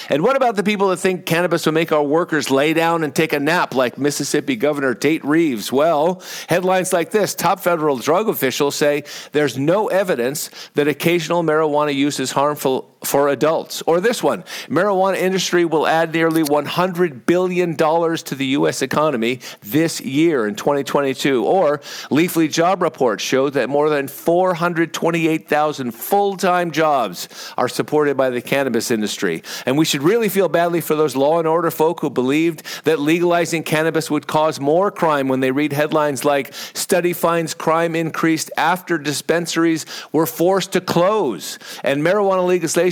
And 0.09 0.23
what 0.23 0.37
about 0.37 0.55
the 0.55 0.63
people 0.63 0.89
that 0.89 0.97
think 0.97 1.25
cannabis 1.25 1.65
will 1.65 1.73
make 1.73 1.91
our 1.91 2.03
workers 2.03 2.49
lay 2.49 2.73
down 2.73 3.03
and 3.03 3.13
take 3.13 3.33
a 3.33 3.39
nap, 3.39 3.75
like 3.75 3.97
Mississippi 3.97 4.55
Governor 4.55 4.93
Tate 4.93 5.23
Reeves? 5.25 5.71
Well, 5.71 6.21
headlines 6.47 6.93
like 6.93 7.11
this 7.11 7.35
top 7.35 7.59
federal 7.59 7.97
drug 7.97 8.29
officials 8.29 8.75
say 8.75 9.03
there's 9.33 9.57
no 9.57 9.87
evidence 9.89 10.49
that 10.75 10.87
occasional 10.87 11.43
marijuana 11.43 11.93
use 11.93 12.19
is 12.19 12.31
harmful 12.31 12.92
for 13.03 13.29
adults. 13.29 13.81
Or 13.83 13.99
this 13.99 14.23
one 14.23 14.43
marijuana 14.67 15.17
industry 15.17 15.65
will 15.65 15.87
add 15.87 16.13
nearly 16.13 16.43
$100 16.43 17.25
billion 17.25 17.75
to 17.75 18.35
the 18.35 18.45
U.S. 18.47 18.81
economy 18.81 19.39
this 19.61 20.01
year 20.01 20.47
in 20.47 20.55
2022. 20.55 21.45
Or 21.45 21.79
Leafly 22.09 22.51
job 22.51 22.81
reports 22.81 23.23
show 23.23 23.49
that 23.49 23.69
more 23.69 23.89
than 23.89 24.07
428,000 24.07 25.91
full 25.91 26.37
time 26.37 26.71
jobs 26.71 27.27
are 27.57 27.69
supported 27.69 28.17
by 28.17 28.29
the 28.29 28.41
cannabis 28.41 28.91
industry. 28.91 29.43
And 29.65 29.77
we 29.77 29.85
should 29.85 30.03
really 30.03 30.29
feel 30.29 30.49
badly 30.49 30.81
for 30.81 30.95
those 30.95 31.15
law 31.15 31.39
and 31.39 31.47
order 31.47 31.71
folk 31.71 32.01
who 32.01 32.09
believed 32.09 32.63
that 32.85 32.99
legalizing 32.99 33.63
cannabis 33.63 34.09
would 34.09 34.27
cause 34.27 34.59
more 34.59 34.91
crime 34.91 35.27
when 35.27 35.39
they 35.39 35.51
read 35.51 35.73
headlines 35.73 36.25
like 36.25 36.53
study 36.53 37.13
finds 37.13 37.53
crime 37.53 37.95
increased 37.95 38.51
after 38.57 38.97
dispensaries 38.97 39.85
were 40.11 40.25
forced 40.25 40.73
to 40.73 40.81
close. 40.81 41.59
And 41.83 42.03
marijuana 42.03 42.45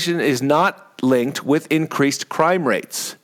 legalization 0.08 0.20
is 0.20 0.41
not 0.41 1.02
linked 1.04 1.43
with 1.43 1.72
increased 1.72 2.30
crime 2.30 2.68
rates. 2.68 3.16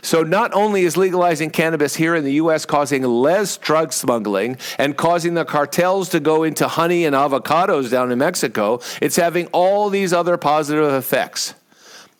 So, 0.00 0.22
not 0.22 0.52
only 0.54 0.84
is 0.84 0.96
legalizing 0.96 1.50
cannabis 1.50 1.96
here 1.96 2.14
in 2.14 2.24
the 2.24 2.34
U.S. 2.34 2.64
causing 2.64 3.02
less 3.02 3.56
drug 3.56 3.92
smuggling 3.92 4.56
and 4.78 4.96
causing 4.96 5.34
the 5.34 5.44
cartels 5.44 6.08
to 6.10 6.20
go 6.20 6.44
into 6.44 6.68
honey 6.68 7.04
and 7.04 7.16
avocados 7.16 7.90
down 7.90 8.12
in 8.12 8.18
Mexico, 8.18 8.80
it's 9.00 9.16
having 9.16 9.48
all 9.48 9.90
these 9.90 10.12
other 10.12 10.36
positive 10.36 10.92
effects. 10.92 11.54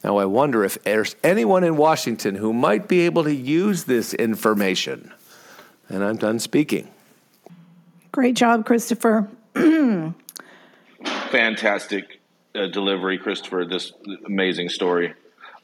Now, 0.02 0.16
I 0.16 0.24
wonder 0.24 0.64
if 0.64 0.82
there's 0.82 1.14
anyone 1.22 1.62
in 1.62 1.76
Washington 1.76 2.34
who 2.34 2.52
might 2.52 2.88
be 2.88 3.02
able 3.02 3.22
to 3.24 3.34
use 3.34 3.84
this 3.84 4.12
information. 4.12 5.12
And 5.88 6.02
I'm 6.02 6.16
done 6.16 6.40
speaking. 6.40 6.88
Great 8.10 8.34
job, 8.34 8.66
Christopher. 8.66 9.28
Fantastic 11.30 12.21
uh, 12.54 12.66
delivery, 12.66 13.18
Christopher. 13.18 13.64
This 13.64 13.92
amazing 14.24 14.68
story. 14.68 15.14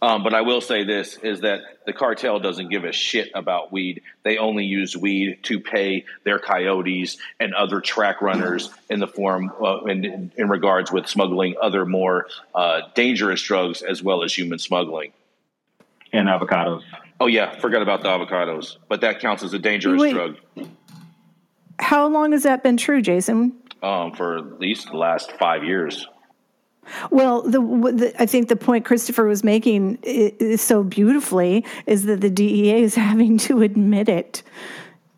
Um, 0.00 0.22
but 0.22 0.32
I 0.32 0.42
will 0.42 0.60
say 0.60 0.84
this 0.84 1.16
is 1.16 1.40
that 1.40 1.60
the 1.84 1.92
cartel 1.92 2.38
doesn't 2.38 2.68
give 2.68 2.84
a 2.84 2.92
shit 2.92 3.30
about 3.34 3.72
weed. 3.72 4.02
They 4.22 4.38
only 4.38 4.64
use 4.64 4.96
weed 4.96 5.40
to 5.44 5.58
pay 5.58 6.04
their 6.22 6.38
coyotes 6.38 7.18
and 7.40 7.52
other 7.52 7.80
track 7.80 8.22
runners 8.22 8.70
in 8.88 9.00
the 9.00 9.08
form 9.08 9.50
uh, 9.60 9.84
in, 9.86 10.30
in 10.36 10.48
regards 10.48 10.92
with 10.92 11.08
smuggling 11.08 11.56
other 11.60 11.84
more 11.84 12.28
uh, 12.54 12.82
dangerous 12.94 13.42
drugs 13.42 13.82
as 13.82 14.00
well 14.00 14.22
as 14.22 14.32
human 14.32 14.60
smuggling. 14.60 15.12
And 16.12 16.28
avocados. 16.28 16.82
Oh 17.20 17.26
yeah, 17.26 17.58
forgot 17.58 17.82
about 17.82 18.02
the 18.02 18.08
avocados, 18.08 18.76
but 18.88 19.00
that 19.00 19.18
counts 19.18 19.42
as 19.42 19.52
a 19.52 19.58
dangerous 19.58 20.00
Wait. 20.00 20.12
drug 20.12 20.36
How 21.80 22.06
long 22.06 22.30
has 22.30 22.44
that 22.44 22.62
been 22.62 22.76
true, 22.76 23.02
Jason? 23.02 23.52
um, 23.82 24.12
for 24.12 24.38
at 24.38 24.60
least 24.60 24.90
the 24.90 24.96
last 24.96 25.32
five 25.32 25.64
years. 25.64 26.06
Well, 27.10 27.42
the, 27.42 27.60
the, 27.60 28.12
I 28.18 28.26
think 28.26 28.48
the 28.48 28.56
point 28.56 28.84
Christopher 28.84 29.24
was 29.24 29.44
making 29.44 29.98
is 30.02 30.60
so 30.60 30.82
beautifully 30.82 31.64
is 31.86 32.04
that 32.04 32.20
the 32.20 32.30
DEA 32.30 32.82
is 32.82 32.94
having 33.08 33.38
to 33.38 33.62
admit 33.62 34.08
it. 34.08 34.42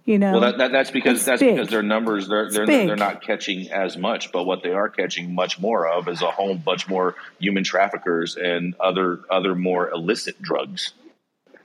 You 0.07 0.18
know, 0.18 0.33
well, 0.33 0.41
that, 0.41 0.59
that, 0.59 0.73
that's 0.73 0.91
because 0.91 1.25
that's 1.25 1.27
that's, 1.27 1.41
big. 1.41 1.55
because 1.55 1.68
their 1.68 1.83
numbers 1.83 2.27
they're 2.27 2.51
they're, 2.51 2.66
they're 2.66 2.97
not 2.97 3.23
catching 3.23 3.71
as 3.71 3.97
much, 3.97 4.33
but 4.33 4.45
what 4.45 4.62
they 4.62 4.73
are 4.73 4.89
catching 4.89 5.35
much 5.35 5.61
more 5.61 5.87
of 5.87 6.09
is 6.09 6.21
a 6.23 6.31
whole 6.31 6.57
bunch 6.57 6.89
more 6.89 7.14
human 7.39 7.62
traffickers 7.62 8.35
and 8.35 8.75
other 8.81 9.21
other 9.31 9.55
more 9.55 9.91
illicit 9.91 10.41
drugs. 10.43 10.95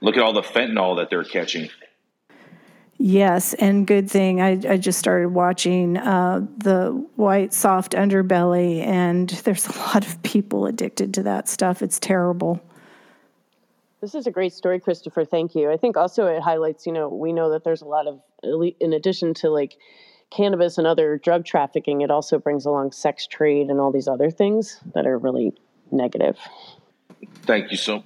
Look 0.02 0.18
at 0.18 0.22
all 0.22 0.34
the 0.34 0.44
fentanyl 0.44 0.98
that 0.98 1.10
they're 1.10 1.24
catching. 1.24 1.70
Yes, 2.98 3.54
and 3.56 3.86
good 3.86 4.10
thing 4.10 4.42
I, 4.42 4.52
I 4.68 4.78
just 4.78 5.00
started 5.00 5.30
watching 5.30 5.98
uh, 5.98 6.46
the 6.58 6.92
White 7.16 7.54
Soft 7.54 7.92
Underbelly, 7.92 8.80
and 8.80 9.30
there's 9.30 9.68
a 9.68 9.78
lot 9.78 10.08
of 10.08 10.22
people 10.24 10.66
addicted 10.66 11.14
to 11.16 11.24
that 11.24 11.50
stuff. 11.50 11.82
It's 11.82 12.00
terrible. 12.00 12.62
This 14.00 14.16
is 14.16 14.28
a 14.28 14.32
great 14.32 14.54
story, 14.54 14.80
Christopher. 14.80 15.26
Thank 15.26 15.56
you. 15.56 15.72
I 15.72 15.78
think 15.78 15.98
also 15.98 16.28
it 16.28 16.42
highlights, 16.42 16.86
you 16.86 16.94
know, 16.94 17.10
we 17.10 17.34
know 17.34 17.52
that 17.52 17.64
there's 17.64 17.82
a 17.82 17.86
lot 17.86 18.08
of, 18.08 18.22
in 18.80 18.94
addition 18.94 19.34
to 19.36 19.50
like 19.50 19.78
cannabis 20.30 20.78
and 20.78 20.88
other 20.88 21.18
drug 21.18 21.46
trafficking, 21.46 22.02
it 22.02 22.12
also 22.12 22.40
brings 22.40 22.66
along 22.66 22.92
sex 22.92 23.28
trade 23.28 23.68
and 23.68 23.80
all 23.80 23.92
these 23.92 24.08
other 24.08 24.30
things 24.30 24.80
that 24.94 25.06
are 25.06 25.18
really 25.18 25.54
negative. 25.92 26.38
Thank 27.44 27.72
you 27.72 27.78
so 27.78 28.04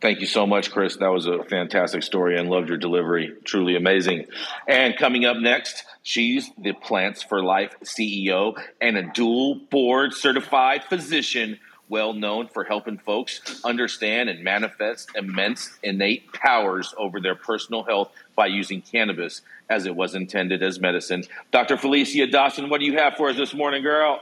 Thank 0.00 0.20
you 0.20 0.26
so 0.26 0.46
much, 0.46 0.70
Chris. 0.70 0.96
That 0.96 1.08
was 1.08 1.26
a 1.26 1.42
fantastic 1.42 2.04
story 2.04 2.38
and 2.38 2.48
loved 2.48 2.68
your 2.68 2.78
delivery. 2.78 3.32
Truly 3.44 3.74
amazing. 3.74 4.26
And 4.68 4.96
coming 4.96 5.24
up 5.24 5.36
next, 5.38 5.84
she's 6.04 6.48
the 6.56 6.72
Plants 6.72 7.24
for 7.24 7.42
Life 7.42 7.74
CEO 7.82 8.56
and 8.80 8.96
a 8.96 9.10
dual 9.12 9.56
board 9.56 10.14
certified 10.14 10.84
physician, 10.84 11.58
well 11.88 12.12
known 12.12 12.46
for 12.46 12.62
helping 12.62 12.98
folks 12.98 13.60
understand 13.64 14.28
and 14.28 14.44
manifest 14.44 15.10
immense 15.16 15.76
innate 15.82 16.32
powers 16.32 16.94
over 16.96 17.20
their 17.20 17.34
personal 17.34 17.82
health 17.82 18.12
by 18.36 18.46
using 18.46 18.80
cannabis 18.80 19.42
as 19.68 19.84
it 19.84 19.96
was 19.96 20.14
intended 20.14 20.62
as 20.62 20.78
medicine. 20.78 21.24
Dr. 21.50 21.76
Felecia 21.76 22.30
Dawson, 22.30 22.68
what 22.68 22.78
do 22.78 22.86
you 22.86 22.96
have 22.98 23.14
for 23.16 23.30
us 23.30 23.36
this 23.36 23.52
morning, 23.52 23.82
girl? 23.82 24.20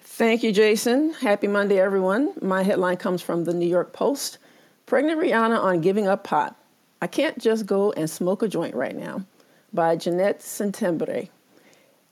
Thank 0.00 0.42
you, 0.42 0.52
Jason. 0.52 1.12
Happy 1.12 1.48
Monday, 1.48 1.78
everyone. 1.78 2.32
My 2.40 2.62
headline 2.62 2.96
comes 2.96 3.20
from 3.20 3.44
the 3.44 3.52
New 3.52 3.68
York 3.68 3.92
Post. 3.92 4.38
Pregnant 4.86 5.20
Rihanna 5.20 5.58
on 5.58 5.80
Giving 5.80 6.06
Up 6.06 6.22
Pot. 6.22 6.54
I 7.02 7.08
Can't 7.08 7.36
Just 7.40 7.66
Go 7.66 7.90
and 7.90 8.08
Smoke 8.08 8.44
a 8.44 8.46
Joint 8.46 8.76
Right 8.76 8.94
Now 8.94 9.24
by 9.72 9.96
Jeanette 9.96 10.42
Settembre. 10.42 11.28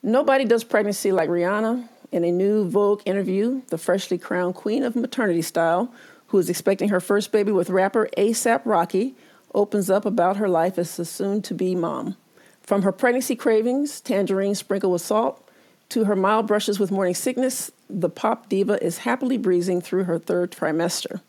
Nobody 0.02 0.44
does 0.44 0.64
pregnancy 0.64 1.12
like 1.12 1.28
Rihanna. 1.28 1.88
In 2.10 2.24
a 2.24 2.32
new 2.32 2.68
Vogue 2.68 3.00
interview, 3.04 3.62
the 3.68 3.78
freshly 3.78 4.18
crowned 4.18 4.56
queen 4.56 4.82
of 4.82 4.96
maternity 4.96 5.40
style, 5.40 5.94
who 6.26 6.38
is 6.38 6.50
expecting 6.50 6.88
her 6.88 6.98
first 6.98 7.30
baby 7.30 7.52
with 7.52 7.70
rapper 7.70 8.08
ASAP 8.18 8.62
Rocky, 8.64 9.14
opens 9.54 9.88
up 9.88 10.04
about 10.04 10.38
her 10.38 10.48
life 10.48 10.76
as 10.76 10.98
a 10.98 11.04
soon 11.04 11.42
to 11.42 11.54
be 11.54 11.76
mom. 11.76 12.16
From 12.60 12.82
her 12.82 12.90
pregnancy 12.90 13.36
cravings, 13.36 14.00
tangerine 14.00 14.56
sprinkled 14.56 14.92
with 14.92 15.02
salt, 15.02 15.48
to 15.90 16.06
her 16.06 16.16
mild 16.16 16.48
brushes 16.48 16.80
with 16.80 16.90
morning 16.90 17.14
sickness, 17.14 17.70
the 17.88 18.08
pop 18.08 18.48
diva 18.48 18.82
is 18.84 18.98
happily 18.98 19.38
breezing 19.38 19.80
through 19.80 20.04
her 20.04 20.18
third 20.18 20.50
trimester. 20.50 21.20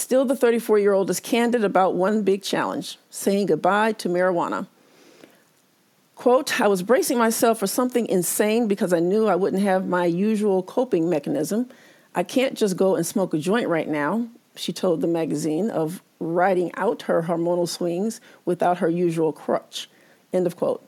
Still, 0.00 0.24
the 0.24 0.34
34 0.34 0.78
year 0.78 0.94
old 0.94 1.10
is 1.10 1.20
candid 1.20 1.62
about 1.62 1.94
one 1.94 2.22
big 2.22 2.42
challenge 2.42 2.96
saying 3.10 3.46
goodbye 3.46 3.92
to 3.92 4.08
marijuana. 4.08 4.66
Quote, 6.14 6.58
I 6.58 6.68
was 6.68 6.82
bracing 6.82 7.18
myself 7.18 7.58
for 7.58 7.66
something 7.66 8.06
insane 8.06 8.66
because 8.66 8.94
I 8.94 8.98
knew 8.98 9.26
I 9.26 9.36
wouldn't 9.36 9.62
have 9.62 9.86
my 9.86 10.06
usual 10.06 10.62
coping 10.62 11.10
mechanism. 11.10 11.68
I 12.14 12.22
can't 12.22 12.54
just 12.54 12.78
go 12.78 12.96
and 12.96 13.06
smoke 13.06 13.34
a 13.34 13.38
joint 13.38 13.68
right 13.68 13.86
now, 13.86 14.26
she 14.56 14.72
told 14.72 15.02
the 15.02 15.06
magazine, 15.06 15.68
of 15.68 16.02
riding 16.18 16.74
out 16.76 17.02
her 17.02 17.24
hormonal 17.24 17.68
swings 17.68 18.22
without 18.46 18.78
her 18.78 18.88
usual 18.88 19.34
crutch. 19.34 19.90
End 20.32 20.46
of 20.46 20.56
quote. 20.56 20.82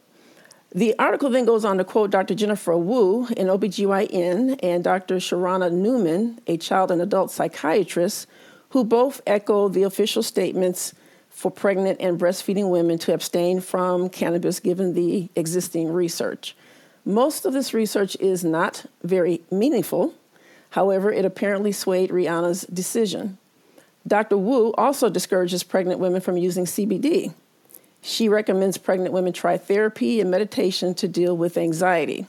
The 0.75 0.99
article 0.99 1.29
then 1.29 1.45
goes 1.45 1.67
on 1.67 1.77
to 1.77 1.85
quote 1.85 2.11
Dr. 2.11 2.35
Jennifer 2.35 2.79
Wu, 2.79 3.27
an 3.37 3.49
OBGYN, 3.49 4.59
and 4.63 4.83
Dr. 4.83 5.17
Sharana 5.17 5.71
Newman, 5.71 6.41
a 6.47 6.57
child 6.57 6.91
and 6.91 7.03
adult 7.03 7.31
psychiatrist, 7.31 8.27
who 8.73 8.85
both 8.85 9.21
echo 9.27 9.69
the 9.69 9.83
official 9.83 10.23
statements 10.23 10.95
for 11.29 11.51
pregnant 11.51 12.01
and 12.01 12.19
breastfeeding 12.19 12.71
women 12.71 12.99
to 12.99 13.13
abstain 13.13 13.61
from 13.61 14.09
cannabis 14.09 14.61
given 14.61 14.95
the 14.95 15.29
existing 15.37 15.93
research. 15.93 16.57
Most 17.05 17.45
of 17.45 17.53
this 17.53 17.75
research 17.75 18.17
is 18.17 18.45
not 18.45 18.87
very 19.03 19.43
meaningful. 19.51 20.15
However, 20.71 21.13
it 21.13 21.27
apparently 21.27 21.73
swayed 21.73 22.11
Rihanna's 22.11 22.63
decision. 22.63 23.37
Dr. 24.07 24.39
Wu 24.39 24.73
also 24.73 25.11
discourages 25.11 25.63
pregnant 25.63 26.01
women 26.01 26.23
from 26.23 26.39
using 26.39 26.65
CBD. 26.65 27.35
She 28.01 28.29
recommends 28.29 28.79
pregnant 28.79 29.13
women 29.13 29.35
try 29.35 29.59
therapy 29.59 30.19
and 30.21 30.31
meditation 30.31 30.95
to 30.95 31.07
deal 31.07 31.37
with 31.37 31.59
anxiety. 31.59 32.27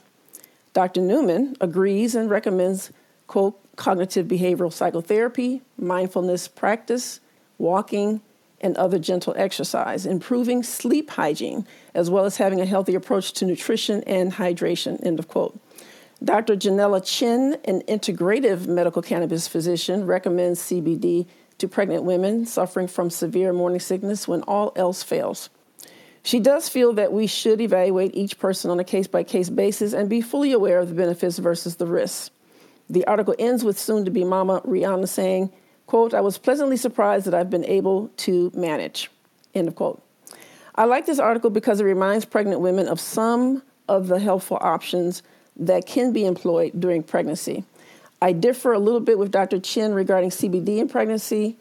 Dr. 0.74 1.00
Newman 1.00 1.56
agrees 1.60 2.14
and 2.14 2.28
recommends, 2.28 2.90
quote, 3.28 3.58
cognitive 3.76 4.26
behavioral 4.26 4.72
psychotherapy, 4.72 5.62
mindfulness 5.78 6.48
practice, 6.48 7.20
walking, 7.58 8.20
and 8.60 8.76
other 8.76 8.98
gentle 8.98 9.34
exercise, 9.36 10.06
improving 10.06 10.62
sleep 10.62 11.10
hygiene, 11.10 11.66
as 11.92 12.08
well 12.10 12.24
as 12.24 12.38
having 12.38 12.60
a 12.60 12.66
healthy 12.66 12.94
approach 12.94 13.32
to 13.32 13.44
nutrition 13.44 14.02
and 14.04 14.32
hydration. 14.32 15.04
End 15.04 15.18
of 15.18 15.28
quote. 15.28 15.58
Dr. 16.22 16.56
Junella 16.56 17.04
Chin, 17.04 17.58
an 17.66 17.82
integrative 17.82 18.66
medical 18.66 19.02
cannabis 19.02 19.46
physician, 19.46 20.06
recommends 20.06 20.60
CBD 20.60 21.26
to 21.58 21.68
pregnant 21.68 22.04
women 22.04 22.46
suffering 22.46 22.86
from 22.86 23.10
severe 23.10 23.52
morning 23.52 23.80
sickness 23.80 24.26
when 24.26 24.42
all 24.42 24.72
else 24.76 25.02
fails. 25.02 25.50
She 26.22 26.40
does 26.40 26.70
feel 26.70 26.94
that 26.94 27.12
we 27.12 27.26
should 27.26 27.60
evaluate 27.60 28.14
each 28.14 28.38
person 28.38 28.70
on 28.70 28.80
a 28.80 28.84
case 28.84 29.06
by 29.06 29.24
case 29.24 29.50
basis 29.50 29.92
and 29.92 30.08
be 30.08 30.22
fully 30.22 30.52
aware 30.52 30.78
of 30.78 30.88
the 30.88 30.94
benefits 30.94 31.38
versus 31.38 31.76
the 31.76 31.86
risks. 31.86 32.30
The 32.88 33.06
article 33.06 33.34
ends 33.38 33.64
with 33.64 33.78
soon 33.78 34.04
to 34.04 34.10
be 34.10 34.24
mama 34.24 34.60
Rihanna 34.62 35.08
saying, 35.08 35.50
quote, 35.86 36.14
I 36.14 36.20
was 36.20 36.38
pleasantly 36.38 36.76
surprised 36.76 37.26
that 37.26 37.34
I've 37.34 37.50
been 37.50 37.64
able 37.64 38.08
to 38.18 38.50
manage, 38.54 39.10
end 39.54 39.68
of 39.68 39.74
quote. 39.74 40.02
I 40.74 40.84
like 40.84 41.06
this 41.06 41.18
article 41.18 41.50
because 41.50 41.80
it 41.80 41.84
reminds 41.84 42.24
pregnant 42.24 42.60
women 42.60 42.88
of 42.88 43.00
some 43.00 43.62
of 43.88 44.08
the 44.08 44.18
helpful 44.18 44.58
options 44.60 45.22
that 45.56 45.86
can 45.86 46.12
be 46.12 46.26
employed 46.26 46.72
during 46.78 47.02
pregnancy. 47.02 47.64
I 48.20 48.32
differ 48.32 48.72
a 48.72 48.78
little 48.78 49.00
bit 49.00 49.18
with 49.18 49.30
Dr. 49.30 49.60
Chin 49.60 49.94
regarding 49.94 50.30
CBD 50.30 50.78
in 50.78 50.88
pregnancy. 50.88 51.56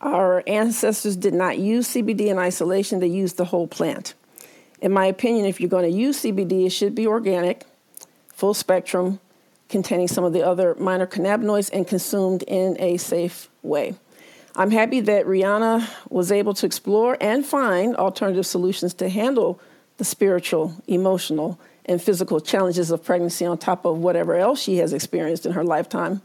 Our 0.00 0.42
ancestors 0.46 1.16
did 1.16 1.34
not 1.34 1.58
use 1.58 1.88
CBD 1.88 2.26
in 2.26 2.38
isolation, 2.38 3.00
they 3.00 3.06
used 3.06 3.36
the 3.36 3.46
whole 3.46 3.66
plant. 3.66 4.14
In 4.80 4.92
my 4.92 5.06
opinion, 5.06 5.46
if 5.46 5.60
you're 5.60 5.70
going 5.70 5.90
to 5.90 5.96
use 5.96 6.22
CBD, 6.22 6.66
it 6.66 6.70
should 6.70 6.94
be 6.94 7.06
organic, 7.06 7.64
full 8.28 8.54
spectrum, 8.54 9.18
containing 9.68 10.08
some 10.08 10.24
of 10.24 10.32
the 10.32 10.44
other 10.44 10.74
minor 10.78 11.06
cannabinoids 11.06 11.70
and 11.72 11.86
consumed 11.86 12.42
in 12.44 12.76
a 12.80 12.96
safe 12.96 13.48
way. 13.62 13.94
I'm 14.56 14.70
happy 14.70 15.00
that 15.00 15.26
Rihanna 15.26 15.88
was 16.10 16.32
able 16.32 16.54
to 16.54 16.66
explore 16.66 17.16
and 17.20 17.46
find 17.46 17.94
alternative 17.96 18.46
solutions 18.46 18.94
to 18.94 19.08
handle 19.08 19.60
the 19.98 20.04
spiritual, 20.04 20.74
emotional, 20.86 21.60
and 21.84 22.02
physical 22.02 22.40
challenges 22.40 22.90
of 22.90 23.04
pregnancy 23.04 23.46
on 23.46 23.58
top 23.58 23.84
of 23.84 23.98
whatever 23.98 24.34
else 24.34 24.60
she 24.60 24.78
has 24.78 24.92
experienced 24.92 25.46
in 25.46 25.52
her 25.52 25.64
lifetime. 25.64 26.20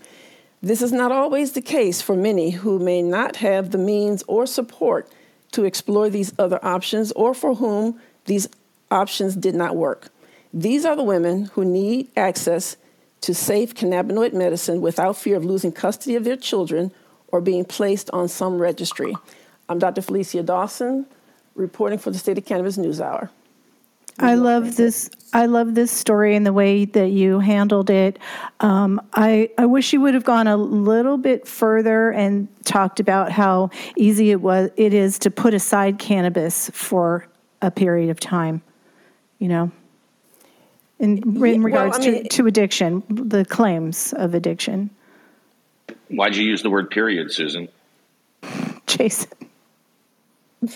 This 0.62 0.82
is 0.82 0.92
not 0.92 1.12
always 1.12 1.52
the 1.52 1.62
case 1.62 2.02
for 2.02 2.16
many 2.16 2.52
who 2.52 2.80
may 2.80 3.02
not 3.02 3.38
have 3.38 3.72
the 3.72 3.78
means 3.78 4.24
or 4.28 4.46
support 4.46 5.10
to 5.52 5.66
explore 5.66 6.10
these 6.10 6.34
other 6.40 6.64
options 6.64 7.12
or 7.14 7.34
for 7.34 7.56
whom 7.56 8.00
these 8.26 8.48
options 8.90 9.36
did 9.36 9.56
not 9.56 9.76
work. 9.76 10.10
These 10.54 10.86
are 10.86 10.96
the 10.96 11.04
women 11.04 11.46
who 11.54 11.66
need 11.66 12.10
access 12.16 12.78
to 13.24 13.34
safe 13.34 13.74
cannabinoid 13.74 14.34
medicine 14.34 14.82
without 14.82 15.16
fear 15.16 15.38
of 15.38 15.46
losing 15.46 15.72
custody 15.72 16.16
of 16.16 16.26
their 16.26 16.36
children 16.36 16.92
or 17.28 17.40
being 17.40 17.64
placed 17.64 18.10
on 18.12 18.28
some 18.28 18.58
registry. 18.60 19.16
I'm 19.70 19.80
Dr. 19.80 20.02
Felecia 20.02 20.46
Dawson, 20.46 21.06
reporting 21.56 22.00
for 22.00 22.12
the 22.12 22.18
State 22.18 22.38
of 22.38 22.46
Cannabis 22.46 22.78
News 22.78 23.00
Hour. 23.00 23.32
I 24.20 24.36
love 24.36 24.76
this. 24.76 25.10
I 25.32 25.46
love 25.46 25.74
this 25.74 25.90
story 25.90 26.36
and 26.36 26.46
the 26.46 26.52
way 26.52 26.84
that 26.86 27.12
you 27.12 27.40
handled 27.40 27.90
it. 27.90 28.20
Um, 28.60 29.02
I 29.14 29.50
I 29.58 29.66
wish 29.68 29.94
you 29.94 30.02
would 30.02 30.14
have 30.14 30.26
gone 30.26 30.46
a 30.46 30.58
little 30.58 31.18
bit 31.18 31.48
further 31.48 32.12
and 32.12 32.50
talked 32.66 33.00
about 33.00 33.32
how 33.32 33.72
easy 33.96 34.32
it 34.32 34.42
was. 34.42 34.70
It 34.76 34.94
is 34.94 35.18
to 35.20 35.32
put 35.32 35.54
aside 35.54 35.98
cannabis 35.98 36.70
for 36.74 37.26
a 37.62 37.72
period 37.72 38.10
of 38.10 38.20
time. 38.20 38.62
You 39.40 39.48
know 39.48 39.72
in, 41.04 41.18
in 41.18 41.34
Yeah, 41.36 41.40
well, 41.40 41.60
regards 41.60 41.98
I 41.98 42.00
mean- 42.12 42.24
to, 42.24 42.30
to 42.30 42.48
addiction, 42.48 43.04
the 43.10 43.46
claims 43.46 44.14
of 44.14 44.34
addiction. 44.34 44.90
Why'd 46.08 46.36
you 46.36 46.44
use 46.44 46.62
the 46.64 46.70
word 46.70 46.90
period, 46.90 47.32
Susan? 47.32 47.68
Jason. 48.88 49.32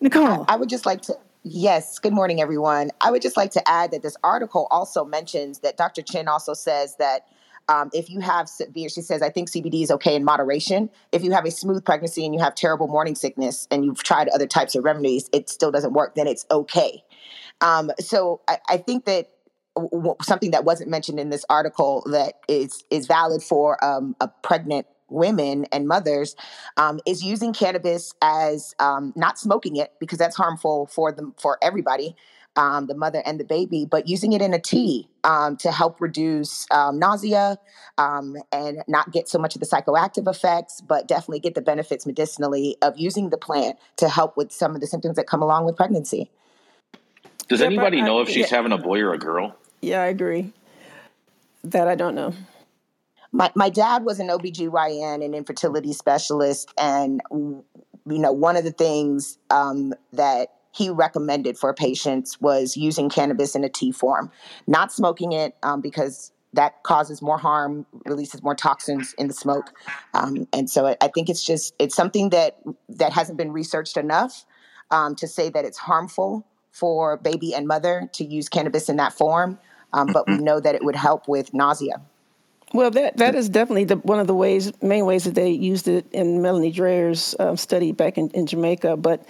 Nicole. 0.00 0.44
I 0.48 0.56
would 0.56 0.68
just 0.68 0.86
like 0.86 1.02
to, 1.02 1.16
yes, 1.42 1.98
good 1.98 2.12
morning, 2.12 2.40
everyone. 2.40 2.90
I 3.00 3.10
would 3.10 3.22
just 3.22 3.36
like 3.36 3.50
to 3.52 3.68
add 3.68 3.90
that 3.90 4.02
this 4.02 4.16
article 4.22 4.68
also 4.70 5.04
mentions 5.04 5.60
that 5.60 5.76
Dr. 5.76 6.02
Chin 6.02 6.28
also 6.28 6.54
says 6.54 6.96
that 6.96 7.26
um, 7.68 7.90
if 7.92 8.08
you 8.08 8.20
have 8.20 8.48
severe, 8.48 8.88
she 8.88 9.02
says, 9.02 9.22
I 9.22 9.30
think 9.30 9.50
CBD 9.50 9.82
is 9.82 9.90
okay 9.90 10.14
in 10.14 10.24
moderation. 10.24 10.88
If 11.12 11.22
you 11.24 11.32
have 11.32 11.44
a 11.44 11.50
smooth 11.50 11.84
pregnancy 11.84 12.24
and 12.24 12.34
you 12.34 12.40
have 12.40 12.54
terrible 12.54 12.86
morning 12.88 13.14
sickness 13.14 13.66
and 13.70 13.84
you've 13.84 14.02
tried 14.02 14.28
other 14.28 14.46
types 14.46 14.74
of 14.74 14.84
remedies, 14.84 15.28
it 15.32 15.48
still 15.50 15.70
doesn't 15.72 15.92
work, 15.92 16.14
then 16.14 16.26
it's 16.26 16.46
okay. 16.50 17.02
Um, 17.60 17.90
so 17.98 18.40
I, 18.48 18.58
I 18.68 18.76
think 18.78 19.04
that 19.06 19.30
w- 19.76 20.14
something 20.22 20.50
that 20.52 20.64
wasn't 20.64 20.90
mentioned 20.90 21.20
in 21.20 21.30
this 21.30 21.44
article 21.48 22.04
that 22.10 22.34
is 22.48 22.84
is 22.90 23.06
valid 23.06 23.42
for 23.42 23.82
um, 23.84 24.16
a 24.20 24.28
pregnant 24.42 24.86
women 25.10 25.64
and 25.72 25.88
mothers 25.88 26.36
um, 26.76 27.00
is 27.06 27.24
using 27.24 27.52
cannabis 27.52 28.12
as 28.22 28.74
um, 28.78 29.12
not 29.16 29.38
smoking 29.38 29.76
it 29.76 29.92
because 30.00 30.18
that's 30.18 30.36
harmful 30.36 30.86
for 30.86 31.12
them 31.12 31.34
for 31.40 31.58
everybody 31.62 32.14
um, 32.56 32.86
the 32.86 32.94
mother 32.94 33.22
and 33.24 33.40
the 33.40 33.44
baby 33.44 33.86
but 33.90 34.06
using 34.06 34.32
it 34.34 34.42
in 34.42 34.52
a 34.52 34.58
tea 34.58 35.08
um, 35.24 35.56
to 35.56 35.72
help 35.72 36.00
reduce 36.02 36.66
um, 36.70 36.98
nausea 36.98 37.56
um, 37.96 38.36
and 38.52 38.82
not 38.86 39.10
get 39.10 39.28
so 39.28 39.38
much 39.38 39.54
of 39.54 39.60
the 39.60 39.66
psychoactive 39.66 40.28
effects 40.28 40.82
but 40.82 41.08
definitely 41.08 41.40
get 41.40 41.54
the 41.54 41.62
benefits 41.62 42.04
medicinally 42.04 42.76
of 42.82 42.92
using 42.98 43.30
the 43.30 43.38
plant 43.38 43.78
to 43.96 44.10
help 44.10 44.36
with 44.36 44.52
some 44.52 44.74
of 44.74 44.82
the 44.82 44.86
symptoms 44.86 45.16
that 45.16 45.26
come 45.26 45.40
along 45.40 45.64
with 45.64 45.74
pregnancy 45.74 46.30
Does 47.48 47.60
Yeah, 47.60 47.66
anybody 47.66 47.98
but 48.00 48.04
I- 48.04 48.06
know 48.06 48.20
if 48.20 48.28
she's 48.28 48.50
yeah. 48.50 48.56
having 48.56 48.72
a 48.72 48.78
boy 48.78 49.00
or 49.00 49.12
a 49.14 49.18
girl? 49.18 49.54
Yeah, 49.80 50.02
I 50.02 50.06
agree. 50.06 50.52
That 51.64 51.88
I 51.88 51.94
don't 51.94 52.14
know. 52.14 52.32
my, 53.32 53.50
my 53.54 53.68
dad 53.68 54.04
was 54.04 54.20
an 54.20 54.28
OBGYN 54.28 55.24
and 55.24 55.34
infertility 55.34 55.92
specialist. 55.92 56.72
And, 56.78 57.20
you 57.30 57.64
know, 58.06 58.32
one 58.32 58.56
of 58.56 58.64
the 58.64 58.70
things 58.72 59.38
um, 59.50 59.92
that 60.12 60.48
he 60.72 60.88
recommended 60.90 61.58
for 61.58 61.72
patients 61.74 62.40
was 62.40 62.76
using 62.76 63.08
cannabis 63.10 63.54
in 63.56 63.64
a 63.64 63.68
tea 63.68 63.92
form, 63.92 64.30
not 64.66 64.92
smoking 64.92 65.32
it 65.32 65.56
um, 65.62 65.80
because 65.80 66.32
that 66.54 66.82
causes 66.84 67.20
more 67.20 67.36
harm, 67.38 67.84
releases 68.06 68.42
more 68.42 68.54
toxins 68.54 69.14
in 69.18 69.28
the 69.28 69.34
smoke. 69.34 69.72
Um, 70.14 70.46
and 70.52 70.70
so 70.70 70.86
I, 70.86 70.96
I 71.00 71.08
think 71.08 71.28
it's 71.28 71.44
just, 71.44 71.74
it's 71.78 71.94
something 71.94 72.30
that, 72.30 72.58
that 72.88 73.12
hasn't 73.12 73.36
been 73.36 73.52
researched 73.52 73.96
enough 73.96 74.46
um, 74.90 75.14
to 75.16 75.26
say 75.28 75.50
that 75.50 75.64
it's 75.66 75.78
harmful 75.78 76.46
for 76.78 77.16
baby 77.16 77.54
and 77.54 77.66
mother 77.66 78.08
to 78.12 78.24
use 78.24 78.48
cannabis 78.48 78.88
in 78.88 78.96
that 78.96 79.12
form. 79.12 79.58
Um, 79.92 80.08
but 80.12 80.26
we 80.28 80.36
know 80.38 80.60
that 80.60 80.74
it 80.74 80.84
would 80.84 80.96
help 80.96 81.28
with 81.28 81.54
nausea. 81.54 82.00
Well, 82.74 82.90
that 82.90 83.16
that 83.16 83.34
is 83.34 83.48
definitely 83.48 83.84
the, 83.84 83.96
one 83.96 84.20
of 84.20 84.26
the 84.26 84.34
ways, 84.34 84.70
main 84.82 85.06
ways 85.06 85.24
that 85.24 85.34
they 85.34 85.50
used 85.50 85.88
it 85.88 86.06
in 86.12 86.42
Melanie 86.42 86.72
Dreher's 86.72 87.34
um, 87.38 87.56
study 87.56 87.92
back 87.92 88.18
in, 88.18 88.28
in 88.30 88.46
Jamaica. 88.46 88.98
But 88.98 89.24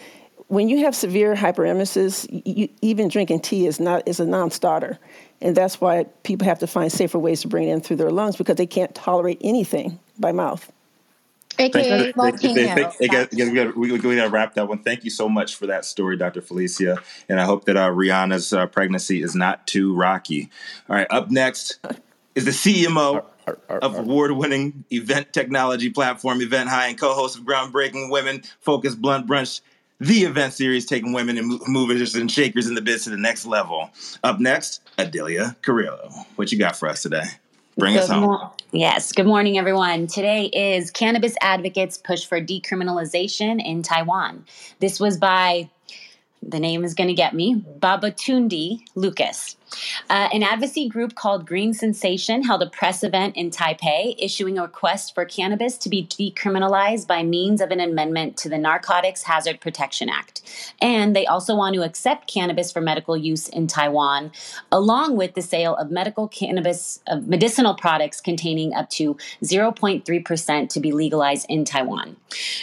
when 0.49 0.69
you 0.69 0.79
have 0.79 0.97
severe 0.97 1.37
hyperemesis, 1.37 2.27
you, 2.45 2.69
even 2.83 3.07
drinking 3.07 3.41
tea 3.41 3.67
is 3.67 3.79
not 3.79 4.03
is 4.09 4.19
a 4.19 4.27
non-starter, 4.27 4.99
and 5.41 5.57
that's 5.57 5.81
why 5.81 6.05
people 6.25 6.47
have 6.47 6.59
to 6.59 6.67
find 6.67 6.91
safer 6.91 7.19
ways 7.19 7.43
to 7.43 7.49
bring 7.49 7.69
it 7.69 7.73
in 7.73 7.81
through 7.81 7.97
their 7.97 8.11
lungs 8.11 8.37
because 8.37 8.57
they 8.57 8.67
can't 8.67 8.95
tolerate 8.95 9.39
anything 9.41 10.01
by 10.19 10.33
mouth. 10.33 10.73
AKA 11.59 12.13
we 13.41 13.55
gotta- 13.55 13.73
we 13.79 13.93
we 13.93 13.99
gotta 14.17 14.31
wrap 14.31 14.55
that 14.55 14.69
one. 14.69 14.79
Thank 14.79 15.05
you 15.05 15.11
so 15.11 15.29
much 15.29 15.57
for 15.57 15.67
that 15.67 15.85
story, 15.85 16.17
Dr. 16.17 16.41
Felecia, 16.41 17.03
and 17.29 17.41
I 17.41 17.45
hope 17.45 17.65
that 17.65 17.77
uh, 17.77 17.89
Rihanna's 17.91 18.53
uh, 18.53 18.67
pregnancy 18.67 19.23
is 19.23 19.35
not 19.35 19.67
too 19.67 19.95
rocky. 19.95 20.51
All 20.89 20.97
right, 20.97 21.07
up 21.11 21.31
next 21.31 21.79
is 22.35 22.45
the 22.45 22.51
CMO 22.53 23.25
of 23.71 23.99
award-winning 23.99 24.85
event 24.93 25.33
technology 25.33 25.91
platform 25.91 26.39
EventHi 26.41 26.89
and 26.91 26.99
co-host 26.99 27.39
of 27.39 27.45
groundbreaking 27.45 28.11
women 28.11 28.43
focused 28.61 29.01
blunt 29.01 29.27
brunch. 29.27 29.61
The 30.01 30.21
event 30.25 30.53
series 30.53 30.87
taking 30.87 31.13
women 31.13 31.39
and 31.39 31.61
movers 31.67 32.15
and 32.15 32.31
shakers 32.31 32.69
in 32.69 32.75
the 32.77 32.83
biz 32.83 33.05
to 33.05 33.11
the 33.11 33.17
next 33.17 33.47
level. 33.47 33.91
Up 34.23 34.39
next, 34.39 34.81
Adelia 34.97 35.57
Carrillo. 35.63 36.09
What 36.37 36.53
you 36.53 36.59
got 36.59 36.77
for 36.77 36.89
us 36.89 37.03
today? 37.03 37.25
Bring 37.77 37.97
us 37.97 38.07
Good 38.07 38.13
home. 38.15 38.23
mor- 38.25 38.53
yes. 38.73 39.13
Good 39.13 39.27
morning, 39.27 39.59
everyone. 39.59 40.07
Today 40.07 40.47
is 40.47 40.91
Cannabis 40.91 41.35
Advocates 41.41 41.99
Push 41.99 42.27
for 42.27 42.41
Decriminalization 42.41 43.65
in 43.65 43.83
Taiwan. 43.83 44.45
This 44.81 44.99
was 44.99 45.17
by, 45.17 45.69
the 46.43 46.59
name 46.59 46.85
is 46.85 46.95
going 46.95 47.09
to 47.09 47.15
get 47.15 47.35
me, 47.35 47.63
Babatundi 47.79 48.81
Lucas. 48.95 49.58
Uh, 50.11 50.29
an 50.33 50.43
advocacy 50.43 50.89
group 50.89 51.15
called 51.15 51.47
Green 51.47 51.75
Sensation 51.75 52.43
held 52.43 52.63
a 52.63 52.71
press 52.71 53.03
event 53.03 53.37
in 53.37 53.51
Taipei 53.51 54.15
issuing 54.19 54.59
a 54.59 54.63
request 54.63 55.15
for 55.15 55.25
cannabis 55.25 55.77
to 55.79 55.89
be 55.89 56.07
decriminalized 56.07 57.07
by 57.07 57.23
means 57.23 57.61
of 57.61 57.71
an 57.71 57.81
amendment 57.81 58.37
to 58.39 58.49
the 58.49 58.59
Narcotics 58.59 59.25
Hazard 59.25 59.61
Protection 59.61 60.09
Act. 60.09 60.43
And 60.81 61.15
they 61.15 61.27
also 61.27 61.55
want 61.55 61.75
to 61.75 61.83
accept 61.83 62.33
cannabis 62.33 62.73
for 62.73 62.81
medical 62.81 63.17
use 63.17 63.49
in 63.49 63.67
Taiwan, 63.67 64.33
along 64.73 65.17
with 65.17 65.35
the 65.35 65.43
sale 65.43 65.77
of 65.77 65.91
medical 65.91 66.29
cannabis, 66.29 67.01
of 67.07 67.27
medicinal 67.27 67.75
products 67.75 68.21
containing 68.21 68.75
up 68.75 68.89
to 68.91 69.17
0.3% 69.43 70.69
to 70.69 70.81
be 70.81 70.93
legalized 70.93 71.47
in 71.49 71.65
Taiwan. 71.65 72.17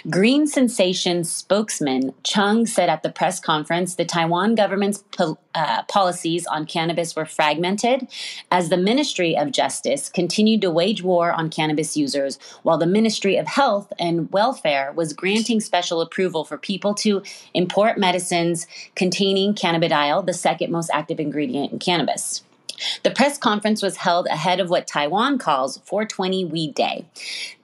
Green 0.10 0.48
Sensation 0.48 1.24
spokesman 1.24 2.14
Chung 2.24 2.66
said 2.66 2.90
at 2.90 3.04
the 3.04 3.12
press 3.12 3.40
conference 3.40 3.96
the 3.96 4.06
Taiwan 4.06 4.56
government's 4.56 5.04
pol- 5.16 5.40
uh, 5.56 5.84
policies 5.84 6.46
on 6.46 6.66
cannabis 6.66 7.16
were 7.16 7.26
fragmented 7.26 8.08
as 8.52 8.70
the 8.70 8.78
Ministry 8.78 9.36
of 9.36 9.52
Justice 9.52 10.10
continued 10.10 10.62
to 10.62 10.70
wage 10.70 11.02
war 11.02 11.32
on 11.32 11.50
cannabis 11.50 11.98
users, 11.98 12.38
while 12.64 12.78
the 12.78 12.86
Ministry 12.86 13.38
of 13.38 13.48
Health 13.48 13.92
and 13.98 14.32
Welfare 14.32 14.92
was 14.94 15.14
granting 15.14 15.60
special 15.62 16.02
approval 16.02 16.44
for 16.44 16.58
people 16.58 16.94
to 16.96 17.24
import 17.54 17.98
medicines 17.98 18.68
containing 18.96 19.56
cannabidiol, 19.56 20.26
the 20.26 20.34
second 20.34 20.72
most 20.72 20.92
active 20.94 21.20
ingredient 21.20 21.72
in 21.72 21.80
cannabis. 21.80 22.44
The 23.04 23.12
press 23.12 23.38
conference 23.38 23.82
was 23.82 23.98
held 23.98 24.28
ahead 24.28 24.60
of 24.60 24.70
what 24.70 24.88
Taiwan 24.88 25.38
calls 25.38 25.78
420 25.86 26.46
Weed 26.46 26.76
Day. 26.76 27.06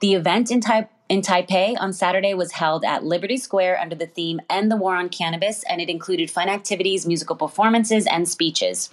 The 0.00 0.14
event 0.14 0.50
in, 0.50 0.60
tai- 0.60 0.88
in 1.12 1.20
Taipei 1.20 1.76
on 1.78 1.92
Saturday 1.92 2.32
was 2.32 2.52
held 2.52 2.86
at 2.86 3.04
Liberty 3.04 3.36
Square 3.36 3.78
under 3.80 3.94
the 3.94 4.06
theme 4.06 4.40
End 4.48 4.70
the 4.70 4.76
War 4.76 4.96
on 4.96 5.10
Cannabis, 5.10 5.62
and 5.64 5.78
it 5.78 5.90
included 5.90 6.30
fun 6.30 6.48
activities, 6.48 7.06
musical 7.06 7.36
performances, 7.36 8.06
and 8.06 8.26
speeches. 8.26 8.88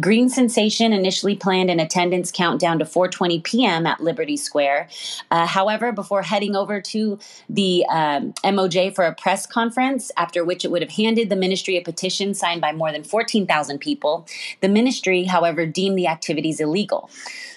Green 0.00 0.30
Sensation 0.30 0.94
initially 0.94 1.36
planned 1.36 1.68
an 1.68 1.78
attendance 1.78 2.32
countdown 2.32 2.78
to 2.78 2.86
4:20 2.86 3.44
p.m. 3.44 3.86
at 3.86 4.00
Liberty 4.00 4.38
Square. 4.38 4.88
Uh, 5.30 5.46
however, 5.46 5.92
before 5.92 6.22
heading 6.22 6.56
over 6.56 6.80
to 6.80 7.18
the 7.50 7.84
um, 7.90 8.32
MOJ 8.42 8.94
for 8.94 9.04
a 9.04 9.14
press 9.14 9.44
conference, 9.44 10.10
after 10.16 10.42
which 10.42 10.64
it 10.64 10.70
would 10.70 10.80
have 10.80 10.92
handed 10.92 11.28
the 11.28 11.36
ministry 11.36 11.76
a 11.76 11.82
petition 11.82 12.32
signed 12.32 12.62
by 12.62 12.72
more 12.72 12.92
than 12.92 13.04
14,000 13.04 13.78
people, 13.78 14.26
the 14.62 14.70
ministry, 14.70 15.24
however, 15.24 15.66
deemed 15.66 15.98
the 15.98 16.06
activities 16.06 16.60
illegal. 16.60 17.10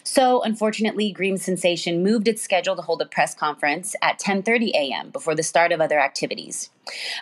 So, 0.04 0.42
unfortunately, 0.42 1.12
Green 1.12 1.38
Sensation 1.38 2.04
moved 2.04 2.28
its 2.28 2.42
schedule 2.42 2.76
to 2.76 2.82
hold 2.82 3.02
a 3.02 3.06
press 3.06 3.34
conference 3.34 3.96
at 4.02 4.20
10:30 4.20 4.72
a.m. 4.72 5.10
before 5.10 5.36
the 5.36 5.44
start 5.44 5.72
of 5.72 5.82
other 5.82 6.00
activities. 6.00 6.70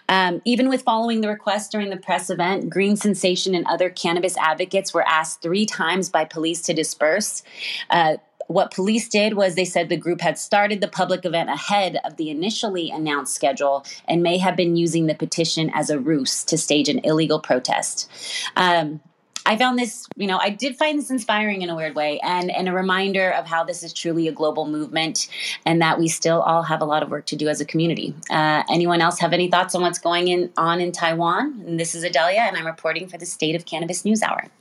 Um, 0.08 0.42
even 0.46 0.70
with 0.70 0.82
following 0.82 1.22
the 1.22 1.28
request 1.28 1.72
during 1.72 1.90
the 1.90 1.98
press 1.98 2.30
event, 2.30 2.70
Green 2.70 2.96
Sensation 2.96 3.54
and 3.56 3.66
other 3.68 3.90
cannabis 3.90 4.38
advocates 4.38 4.94
were 4.94 5.08
asked 5.08 5.42
three 5.42 5.66
times 5.66 6.10
by 6.10 6.26
police 6.26 6.62
to 6.64 6.74
disperse. 6.74 7.44
Uh, 7.90 8.18
what 8.50 8.72
police 8.72 9.08
did 9.08 9.36
was 9.36 9.54
they 9.54 9.64
said 9.64 9.90
the 9.90 9.96
group 9.96 10.22
had 10.22 10.40
started 10.40 10.82
the 10.82 10.88
public 10.88 11.24
event 11.24 11.52
ahead 11.52 12.00
of 12.04 12.18
the 12.18 12.32
initially 12.32 12.90
announced 12.90 13.36
schedule 13.36 13.86
and 14.08 14.24
may 14.24 14.40
have 14.40 14.56
been 14.56 14.76
using 14.76 15.06
the 15.06 15.14
petition 15.14 15.70
as 15.76 15.92
a 15.92 16.00
ruse 16.00 16.44
to 16.46 16.58
stage 16.58 16.90
an 16.90 17.00
illegal 17.04 17.40
protest. 17.40 18.10
Um, 18.56 19.02
I 19.50 19.58
found 19.58 19.80
this, 19.80 20.06
you 20.16 20.28
know, 20.28 20.38
I 20.38 20.52
did 20.52 20.78
find 20.78 21.00
this 21.00 21.10
inspiring 21.10 21.64
in 21.64 21.72
a 21.72 21.76
weird 21.76 21.96
way 21.96 22.20
and, 22.20 22.52
and 22.52 22.70
a 22.70 22.72
reminder 22.72 23.32
of 23.32 23.48
how 23.48 23.64
this 23.64 23.82
is 23.82 23.92
truly 23.92 24.28
a 24.28 24.32
global 24.32 24.68
movement 24.68 25.28
and 25.66 25.82
that 25.82 25.98
we 25.98 26.08
still 26.08 26.44
all 26.44 26.62
have 26.62 26.82
a 26.82 26.86
lot 26.86 27.02
of 27.02 27.10
work 27.10 27.26
to 27.26 27.36
do 27.36 27.48
as 27.48 27.60
a 27.60 27.66
community. 27.66 28.14
Uh, 28.30 28.62
anyone 28.70 29.02
else 29.02 29.18
have 29.18 29.34
any 29.34 29.50
thoughts 29.50 29.74
on 29.74 29.82
what's 29.82 29.98
going 29.98 30.28
in, 30.28 30.52
on 30.56 30.80
in 30.80 30.92
Taiwan? 30.92 31.64
And 31.66 31.80
this 31.80 31.96
is 31.96 32.04
Adelia, 32.04 32.42
and 32.42 32.58
I'm 32.58 32.68
reporting 32.68 33.08
for 33.08 33.18
the 33.18 33.26
State 33.26 33.56
of 33.56 33.66
Cannabis 33.66 34.06
News 34.06 34.22
Hour. 34.22 34.52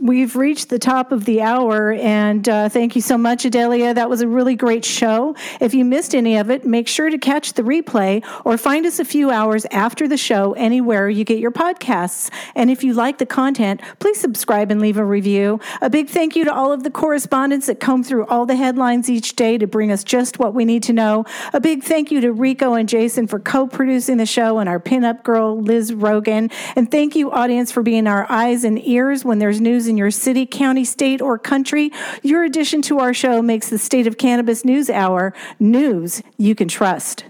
We've 0.00 0.36
reached 0.36 0.68
the 0.68 0.78
top 0.78 1.10
of 1.10 1.24
the 1.24 1.42
hour, 1.42 1.90
and 1.90 2.48
uh, 2.48 2.68
thank 2.68 2.94
you 2.94 3.02
so 3.02 3.18
much, 3.18 3.44
Adelia. 3.44 3.94
That 3.94 4.08
was 4.08 4.20
a 4.20 4.28
really 4.28 4.54
great 4.54 4.84
show. 4.84 5.34
If 5.60 5.74
you 5.74 5.84
missed 5.84 6.14
any 6.14 6.36
of 6.36 6.52
it, 6.52 6.64
make 6.64 6.86
sure 6.86 7.10
to 7.10 7.18
catch 7.18 7.54
the 7.54 7.62
replay 7.62 8.24
or 8.44 8.56
find 8.56 8.86
us 8.86 9.00
a 9.00 9.04
few 9.04 9.32
hours 9.32 9.66
after 9.72 10.06
the 10.06 10.16
show 10.16 10.52
anywhere 10.52 11.10
you 11.10 11.24
get 11.24 11.40
your 11.40 11.50
podcasts. 11.50 12.30
And 12.54 12.70
if 12.70 12.84
you 12.84 12.94
like 12.94 13.18
the 13.18 13.26
content, 13.26 13.80
please 13.98 14.20
subscribe 14.20 14.70
and 14.70 14.80
leave 14.80 14.98
a 14.98 15.04
review. 15.04 15.58
A 15.80 15.90
big 15.90 16.08
thank 16.08 16.36
you 16.36 16.44
to 16.44 16.54
all 16.54 16.70
of 16.70 16.84
the 16.84 16.92
correspondents 16.92 17.66
that 17.66 17.80
comb 17.80 18.04
through 18.04 18.26
all 18.26 18.46
the 18.46 18.54
headlines 18.54 19.10
each 19.10 19.34
day 19.34 19.58
to 19.58 19.66
bring 19.66 19.90
us 19.90 20.04
just 20.04 20.38
what 20.38 20.54
we 20.54 20.64
need 20.64 20.84
to 20.84 20.92
know. 20.92 21.24
A 21.52 21.58
big 21.58 21.82
thank 21.82 22.12
you 22.12 22.20
to 22.20 22.32
Rico 22.32 22.74
and 22.74 22.88
Jason 22.88 23.26
for 23.26 23.40
co 23.40 23.66
producing 23.66 24.18
the 24.18 24.26
show 24.26 24.60
and 24.60 24.68
our 24.68 24.78
pinup 24.78 25.24
girl, 25.24 25.60
Liz 25.60 25.92
Rogan. 25.92 26.50
And 26.76 26.88
thank 26.88 27.16
you, 27.16 27.32
audience, 27.32 27.72
for 27.72 27.82
being 27.82 28.06
our 28.06 28.30
eyes 28.30 28.62
and 28.62 28.80
ears 28.86 29.24
when 29.24 29.40
there's 29.40 29.60
news 29.60 29.87
in 29.88 29.96
your 29.96 30.10
city, 30.10 30.46
county, 30.46 30.84
state, 30.84 31.20
or 31.20 31.38
country. 31.38 31.90
Your 32.22 32.44
addition 32.44 32.82
to 32.82 32.98
our 32.98 33.12
show 33.12 33.42
makes 33.42 33.68
the 33.68 33.78
State 33.78 34.06
of 34.06 34.18
Cannabis 34.18 34.64
News 34.64 34.88
Hour 34.90 35.34
news 35.58 36.22
you 36.36 36.54
can 36.54 36.68
trust. 36.68 37.24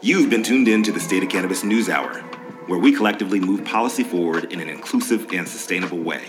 You've 0.00 0.30
been 0.30 0.42
tuned 0.42 0.68
in 0.68 0.82
to 0.84 0.92
the 0.92 1.00
State 1.00 1.22
of 1.22 1.28
Cannabis 1.28 1.62
News 1.62 1.88
Hour, 1.88 2.20
where 2.66 2.78
we 2.78 2.92
collectively 2.92 3.38
move 3.38 3.64
policy 3.64 4.02
forward 4.02 4.52
in 4.52 4.60
an 4.60 4.68
inclusive 4.68 5.32
and 5.32 5.46
sustainable 5.46 5.98
way. 5.98 6.24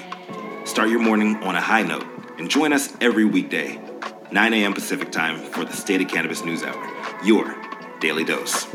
Start 0.66 0.90
your 0.90 1.00
morning 1.00 1.38
on 1.38 1.56
a 1.56 1.62
high 1.62 1.84
note 1.84 2.06
and 2.38 2.50
join 2.50 2.74
us 2.74 2.96
every 3.02 3.26
weekday, 3.26 3.80
9 4.32 4.54
a.m. 4.54 4.74
Pacific 4.74 5.12
time 5.12 5.40
for 5.40 5.66
the 5.66 5.74
State 5.74 6.02
of 6.02 6.08
Cannabis 6.08 6.44
News 6.44 6.64
Hour, 6.64 6.88
your 7.24 7.56
daily 8.00 8.24
dose. 8.24 8.66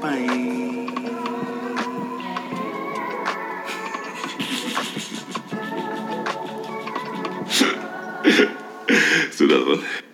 Bye. 0.00 1.19
Bist 9.26 9.40
du 9.40 9.48
one. 9.66 10.09